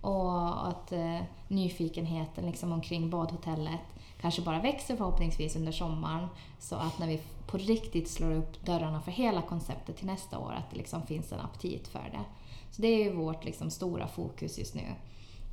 Och 0.00 0.68
att 0.68 0.92
eh, 0.92 1.20
nyfikenheten 1.48 2.46
liksom 2.46 2.72
omkring 2.72 3.10
badhotellet 3.10 3.80
kanske 4.20 4.42
bara 4.42 4.60
växer 4.60 4.96
förhoppningsvis 4.96 5.56
under 5.56 5.72
sommaren. 5.72 6.26
Så 6.58 6.76
att 6.76 6.98
när 6.98 7.06
vi 7.06 7.20
på 7.46 7.58
riktigt 7.58 8.10
slår 8.10 8.32
upp 8.32 8.66
dörrarna 8.66 9.00
för 9.00 9.10
hela 9.10 9.42
konceptet 9.42 9.96
till 9.96 10.06
nästa 10.06 10.38
år, 10.38 10.52
att 10.52 10.70
det 10.70 10.76
liksom 10.76 11.02
finns 11.06 11.32
en 11.32 11.40
aptit 11.40 11.88
för 11.88 12.10
det. 12.12 12.24
Så 12.70 12.82
det 12.82 12.88
är 12.88 13.04
ju 13.04 13.16
vårt 13.16 13.44
liksom 13.44 13.70
stora 13.70 14.06
fokus 14.06 14.58
just 14.58 14.74
nu. 14.74 14.86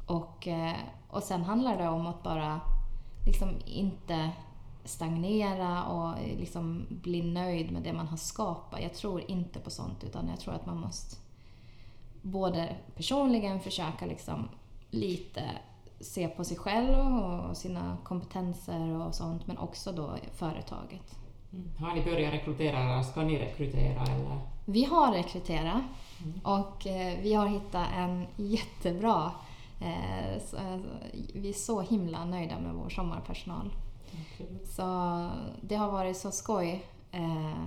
Och, 0.05 0.47
eh, 0.47 0.75
och 1.09 1.23
sen 1.23 1.43
handlar 1.43 1.77
det 1.77 1.89
om 1.89 2.07
att 2.07 2.23
bara 2.23 2.61
liksom 3.25 3.49
inte 3.65 4.31
stagnera 4.87 5.83
och 5.83 6.15
liksom 6.37 6.85
bli 6.89 7.33
nöjd 7.33 7.71
med 7.71 7.83
det 7.83 7.93
man 7.93 8.07
har 8.07 8.17
skapat. 8.17 8.81
Jag 8.81 8.93
tror 8.93 9.31
inte 9.31 9.59
på 9.59 9.69
sånt 9.69 10.03
utan 10.03 10.27
jag 10.27 10.39
tror 10.39 10.53
att 10.53 10.65
man 10.65 10.79
måste 10.79 11.15
både 12.21 12.75
personligen 12.95 13.59
försöka 13.59 14.05
liksom 14.05 14.49
lite 14.91 15.43
se 15.99 16.27
på 16.27 16.43
sig 16.43 16.57
själv 16.57 16.99
och 16.99 17.57
sina 17.57 17.97
kompetenser 18.03 19.07
och 19.07 19.15
sånt 19.15 19.47
men 19.47 19.57
också 19.57 19.91
då 19.91 20.15
företaget. 20.33 21.15
Mm. 21.53 21.71
Har 21.79 21.95
ni 21.95 22.03
börjat 22.03 22.33
rekrytera 22.33 22.79
eller 22.79 23.03
ska 23.03 23.21
ni 23.21 23.39
rekrytera? 23.39 24.01
Eller? 24.01 24.39
Vi 24.65 24.83
har 24.83 25.11
rekryterat 25.11 25.81
och 26.43 26.87
eh, 26.87 27.19
vi 27.21 27.33
har 27.33 27.47
hittat 27.47 27.87
en 27.97 28.25
jättebra 28.35 29.31
eh, 29.81 30.41
så, 30.41 30.57
eh, 30.57 30.77
vi 31.33 31.49
är 31.49 31.53
så 31.53 31.81
himla 31.81 32.25
nöjda 32.25 32.59
med 32.59 32.73
vår 32.73 32.89
sommarpersonal. 32.89 33.71
Så 34.65 34.83
det 35.61 35.75
har 35.75 35.91
varit 35.91 36.17
så 36.17 36.31
skoj 36.31 36.85
eh, 37.11 37.63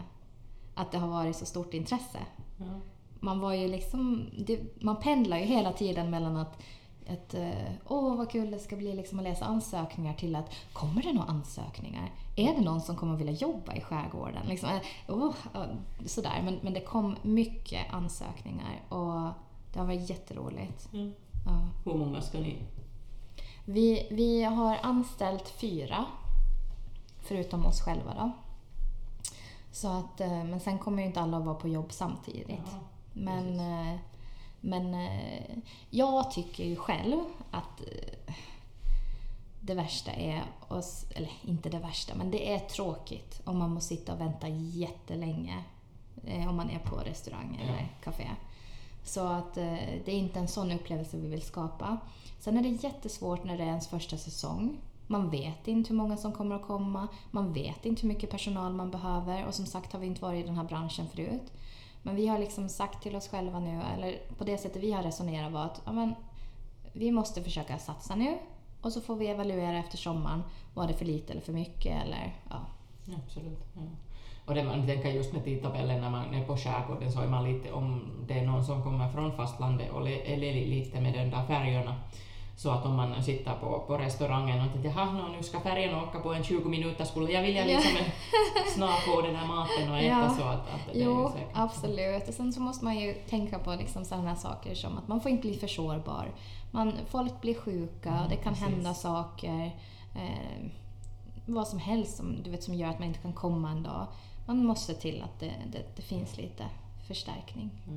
att 0.74 0.93
det 0.93 0.99
har 0.99 1.09
varit 1.09 1.36
så 1.36 1.47
stort 1.47 1.74
intresse. 1.74 2.18
Ja. 2.57 2.80
Man 3.20 3.41
var 3.41 3.53
ju 3.53 3.68
liksom, 3.68 4.30
det, 4.38 4.82
man 4.82 4.97
pendlar 4.97 5.38
ju 5.38 5.45
hela 5.45 5.72
tiden 5.72 6.11
mellan 6.11 6.36
att 6.36 6.62
ett, 7.07 7.34
eh, 7.34 7.72
åh 7.86 8.16
vad 8.16 8.30
kul 8.30 8.51
det 8.51 8.59
ska 8.59 8.76
bli 8.76 8.95
liksom 8.95 9.18
att 9.18 9.24
läsa 9.24 9.45
ansökningar 9.45 10.14
till 10.14 10.36
att 10.36 10.55
kommer 10.72 11.03
det 11.03 11.12
några 11.12 11.28
ansökningar? 11.28 12.12
Är 12.36 12.55
det 12.55 12.61
någon 12.61 12.80
som 12.80 12.97
kommer 12.97 13.16
vilja 13.16 13.32
jobba 13.32 13.74
i 13.74 13.80
skärgården? 13.80 14.47
Liksom, 14.47 14.68
ja, 15.07 15.32
sådär. 16.07 16.43
Men, 16.45 16.59
men 16.62 16.72
det 16.72 16.80
kom 16.80 17.16
mycket 17.22 17.93
ansökningar 17.93 18.80
och 18.88 19.30
det 19.72 19.78
har 19.78 19.86
varit 19.86 20.11
jätteroligt. 20.11 20.88
Ja. 20.93 21.09
Ja. 21.47 21.68
Hur 21.84 21.99
många 21.99 22.20
ska 22.20 22.38
ni? 22.38 22.57
Vi, 23.64 24.07
vi 24.11 24.43
har 24.43 24.78
anställt 24.82 25.49
fyra, 25.49 26.05
förutom 27.23 27.66
oss 27.66 27.81
själva 27.81 28.14
då. 28.14 28.33
Så 29.73 29.89
att, 29.89 30.21
eh, 30.21 30.45
men 30.45 30.61
sen 30.61 30.79
kommer 30.79 31.03
ju 31.03 31.09
inte 31.09 31.21
alla 31.21 31.37
att 31.37 31.45
vara 31.45 31.55
på 31.55 31.68
jobb 31.68 31.93
samtidigt. 31.93 32.49
Ja, 32.73 32.79
Men 33.12 33.61
eh, 33.61 33.99
Men 34.61 34.95
eh, 34.95 35.57
jag 35.91 36.31
tycker 36.31 36.64
ju 36.64 36.77
själv 36.77 37.18
att 37.51 37.81
det 39.61 39.75
värsta 39.75 40.12
är, 40.12 40.43
oss, 40.68 41.05
eller 41.14 41.31
inte 41.43 41.68
det 41.68 41.79
värsta, 41.79 42.14
men 42.14 42.31
det 42.31 42.53
är 42.55 42.59
tråkigt 42.59 43.41
om 43.45 43.59
man 43.59 43.71
måste 43.71 43.89
sitta 43.97 44.12
och 44.14 44.21
vänta 44.21 44.49
jättelänge 44.49 45.64
om 46.49 46.57
man 46.57 46.71
är 46.71 46.79
på 46.79 46.97
restaurang 46.97 47.59
Ja. 47.62 47.68
eller 47.68 47.89
café. 48.05 48.31
Så 49.05 49.27
att 49.27 49.55
det 49.55 50.09
är 50.09 50.18
inte 50.18 50.39
en 50.39 50.49
sån 50.49 50.73
upplevelse 50.73 51.16
vi 51.16 51.29
vill 51.29 51.43
skapa. 51.43 51.99
Sen 52.39 52.59
är 52.59 52.62
det 52.62 52.68
jättesvårt 52.68 53.45
när 53.45 53.57
det 53.57 53.62
är 53.62 53.66
ens 53.68 53.89
första 53.89 54.16
säsong. 54.16 54.77
Man 55.11 55.31
vet 55.31 55.69
inte 55.69 55.89
hur 55.89 55.97
många 55.97 56.17
som 56.17 56.33
kommer 56.33 56.57
att 56.57 56.67
komma, 56.67 57.09
man 57.31 57.53
vet 57.53 57.87
inte 57.87 58.03
hur 58.03 58.09
mycket 58.09 58.31
personal 58.31 58.73
man 58.73 58.91
behöver 58.91 59.47
och 59.47 59.55
som 59.55 59.67
sagt 59.67 59.93
har 59.93 60.01
vi 60.01 60.07
inte 60.07 60.23
varit 60.23 60.45
i 60.45 60.47
den 60.47 60.57
här 60.57 60.65
branschen 60.65 61.07
förut. 61.09 61.53
Men 62.03 62.17
vi 62.17 62.27
har 62.27 62.39
liksom 62.39 62.69
sagt 62.69 63.03
till 63.03 63.17
oss 63.17 63.29
själva 63.29 63.61
nu, 63.61 63.83
eller 63.95 64.19
på 64.39 64.45
det 64.45 64.59
sättet 64.59 64.83
vi 64.83 64.93
har 64.93 65.03
resonerat 65.03 65.53
var 65.53 65.65
att 65.65 65.83
ja, 65.85 65.93
men, 65.93 66.15
vi 66.93 67.13
måste 67.13 67.43
försöka 67.43 67.79
satsa 67.79 68.15
nu 68.15 68.39
och 68.81 68.93
så 68.93 69.01
får 69.01 69.17
vi 69.17 69.27
evaluera 69.27 69.79
efter 69.79 69.99
sommaren. 69.99 70.43
Var 70.75 70.87
det 70.87 70.95
för 70.95 71.05
lite 71.05 71.33
eller 71.33 71.43
för 71.43 71.53
mycket? 71.53 72.05
Eller, 72.05 72.37
ja. 72.51 72.57
Absolut. 73.25 73.65
Ja. 73.75 73.83
Och 74.47 74.55
det 74.55 74.65
man 74.65 74.87
tänker 74.87 75.09
just 75.09 75.33
med 75.33 75.45
tidtabellen 75.45 76.01
när 76.01 76.11
man 76.11 76.35
är 76.35 76.45
på 76.45 76.57
skärgården 76.57 77.13
så 77.13 77.21
är 77.21 77.29
man 77.29 77.53
lite, 77.53 77.73
om 77.73 78.11
det 78.29 78.39
är 78.39 78.47
någon 78.47 78.65
som 78.65 78.83
kommer 78.83 79.13
från 79.13 79.37
fastlandet 79.37 79.91
och 79.91 80.09
är 80.09 80.37
lite 80.67 81.01
med 81.01 81.13
de 81.13 81.31
där 81.31 81.47
färjorna, 81.47 81.95
så 82.63 82.71
att 82.71 82.85
om 82.87 82.97
man 82.97 83.23
sitter 83.23 83.55
på, 83.55 83.85
på 83.87 83.99
restaurangen 83.99 84.67
och 84.67 84.73
tänker 84.73 85.05
nå, 85.13 85.29
nu 85.37 85.43
ska 85.43 85.61
färjan 85.61 86.05
åka 86.05 86.21
på 86.21 86.35
en 86.35 86.45
20 86.45 86.69
minuter, 86.69 87.05
skulle 87.05 87.33
jag 87.33 87.43
vilja 87.43 87.67
Ja. 87.71 87.79
liksom 87.79 87.97
snart 88.75 89.05
på 89.07 89.21
den 89.23 89.35
där 89.35 89.47
maten 89.47 89.91
och 89.91 89.99
äta 89.99 90.07
Ja. 90.07 90.35
så 90.39 90.43
att, 90.43 90.59
att 90.75 90.87
det 90.93 91.01
är 91.01 91.05
Jo, 91.05 91.23
ju 91.23 91.33
säkert. 91.33 91.49
absolut. 91.55 92.29
Och 92.29 92.35
sen 92.35 92.53
så 92.53 92.61
måste 92.61 92.85
man 92.85 92.99
ju 92.99 93.15
tänka 93.15 93.59
på 93.59 93.75
liksom 93.75 94.05
sådana 94.05 94.37
saker 94.37 94.75
som 94.75 94.99
att 94.99 95.09
man 95.09 95.21
får 95.21 95.31
inte 95.31 95.49
bli 95.49 95.57
för 95.57 95.67
sårbar. 95.67 96.31
Man, 96.71 96.93
folk 97.09 97.41
blir 97.41 97.55
sjuka 97.55 98.21
och 98.25 98.29
det 98.31 98.37
kan 98.37 98.53
precis. 98.55 98.69
hända 98.69 98.95
saker. 98.95 99.77
Eh, 100.17 100.67
vad 101.47 101.69
som 101.69 101.79
helst 101.79 102.17
som, 102.17 102.43
du 102.43 102.51
vet, 102.51 102.63
som 102.63 102.75
gör 102.75 102.89
att 102.89 102.99
man 102.99 103.09
inte 103.09 103.21
kan 103.21 103.33
komma 103.33 103.71
en 103.71 103.83
dag. 103.83 104.07
Man 104.47 104.65
måste 104.65 104.95
se 104.95 105.01
till 105.01 105.23
att 105.23 105.41
det, 105.41 105.53
det, 105.73 105.83
det 105.97 106.03
finns 106.03 106.37
lite 106.37 106.65
förstärkning. 107.07 107.71
Ja, 107.87 107.93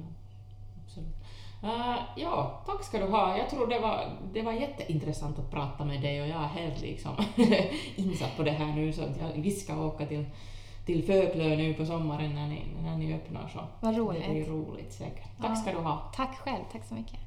absolut. 0.85 1.22
Eh, 1.63 1.95
ja, 2.15 2.61
tack 2.65 2.83
ska 2.83 2.99
du 2.99 3.05
ha. 3.11 3.37
Jag 3.37 3.49
tror 3.49 3.67
det 3.67 3.79
var, 3.79 4.05
det 4.33 4.41
var 4.41 4.51
jätteintressant 4.53 5.39
att 5.39 5.51
prata 5.51 5.85
med 5.85 6.01
dig 6.01 6.21
och 6.21 6.27
jag 6.27 6.37
är 6.43 6.47
helt 6.47 6.81
liksom 6.81 7.11
insatt 7.95 8.37
på 8.37 8.43
det 8.43 8.51
här 8.51 8.75
nu 8.75 8.93
så 8.93 9.01
att 9.03 9.17
jag, 9.21 9.41
vi 9.41 9.51
ska 9.51 9.85
åka 9.85 10.05
till, 10.05 10.25
till 10.85 11.03
Föklö 11.03 11.55
nu 11.55 11.73
på 11.73 11.85
sommaren 11.85 12.33
när 12.35 12.47
ni, 12.47 12.61
när 12.83 12.97
ni 12.97 13.13
öppnar 13.15 13.47
så 13.53 13.59
Vad 13.79 13.93
det 13.93 13.99
roligt. 13.99 14.29
blir 14.29 14.45
roligt 14.45 14.93
säkert. 14.93 15.37
Tack 15.41 15.51
Ja. 15.51 15.55
ska 15.55 15.71
du 15.71 15.77
ha. 15.77 16.11
Tack 16.15 16.35
själv, 16.37 16.63
tack 16.71 16.85
så 16.85 16.93
mycket. 16.95 17.19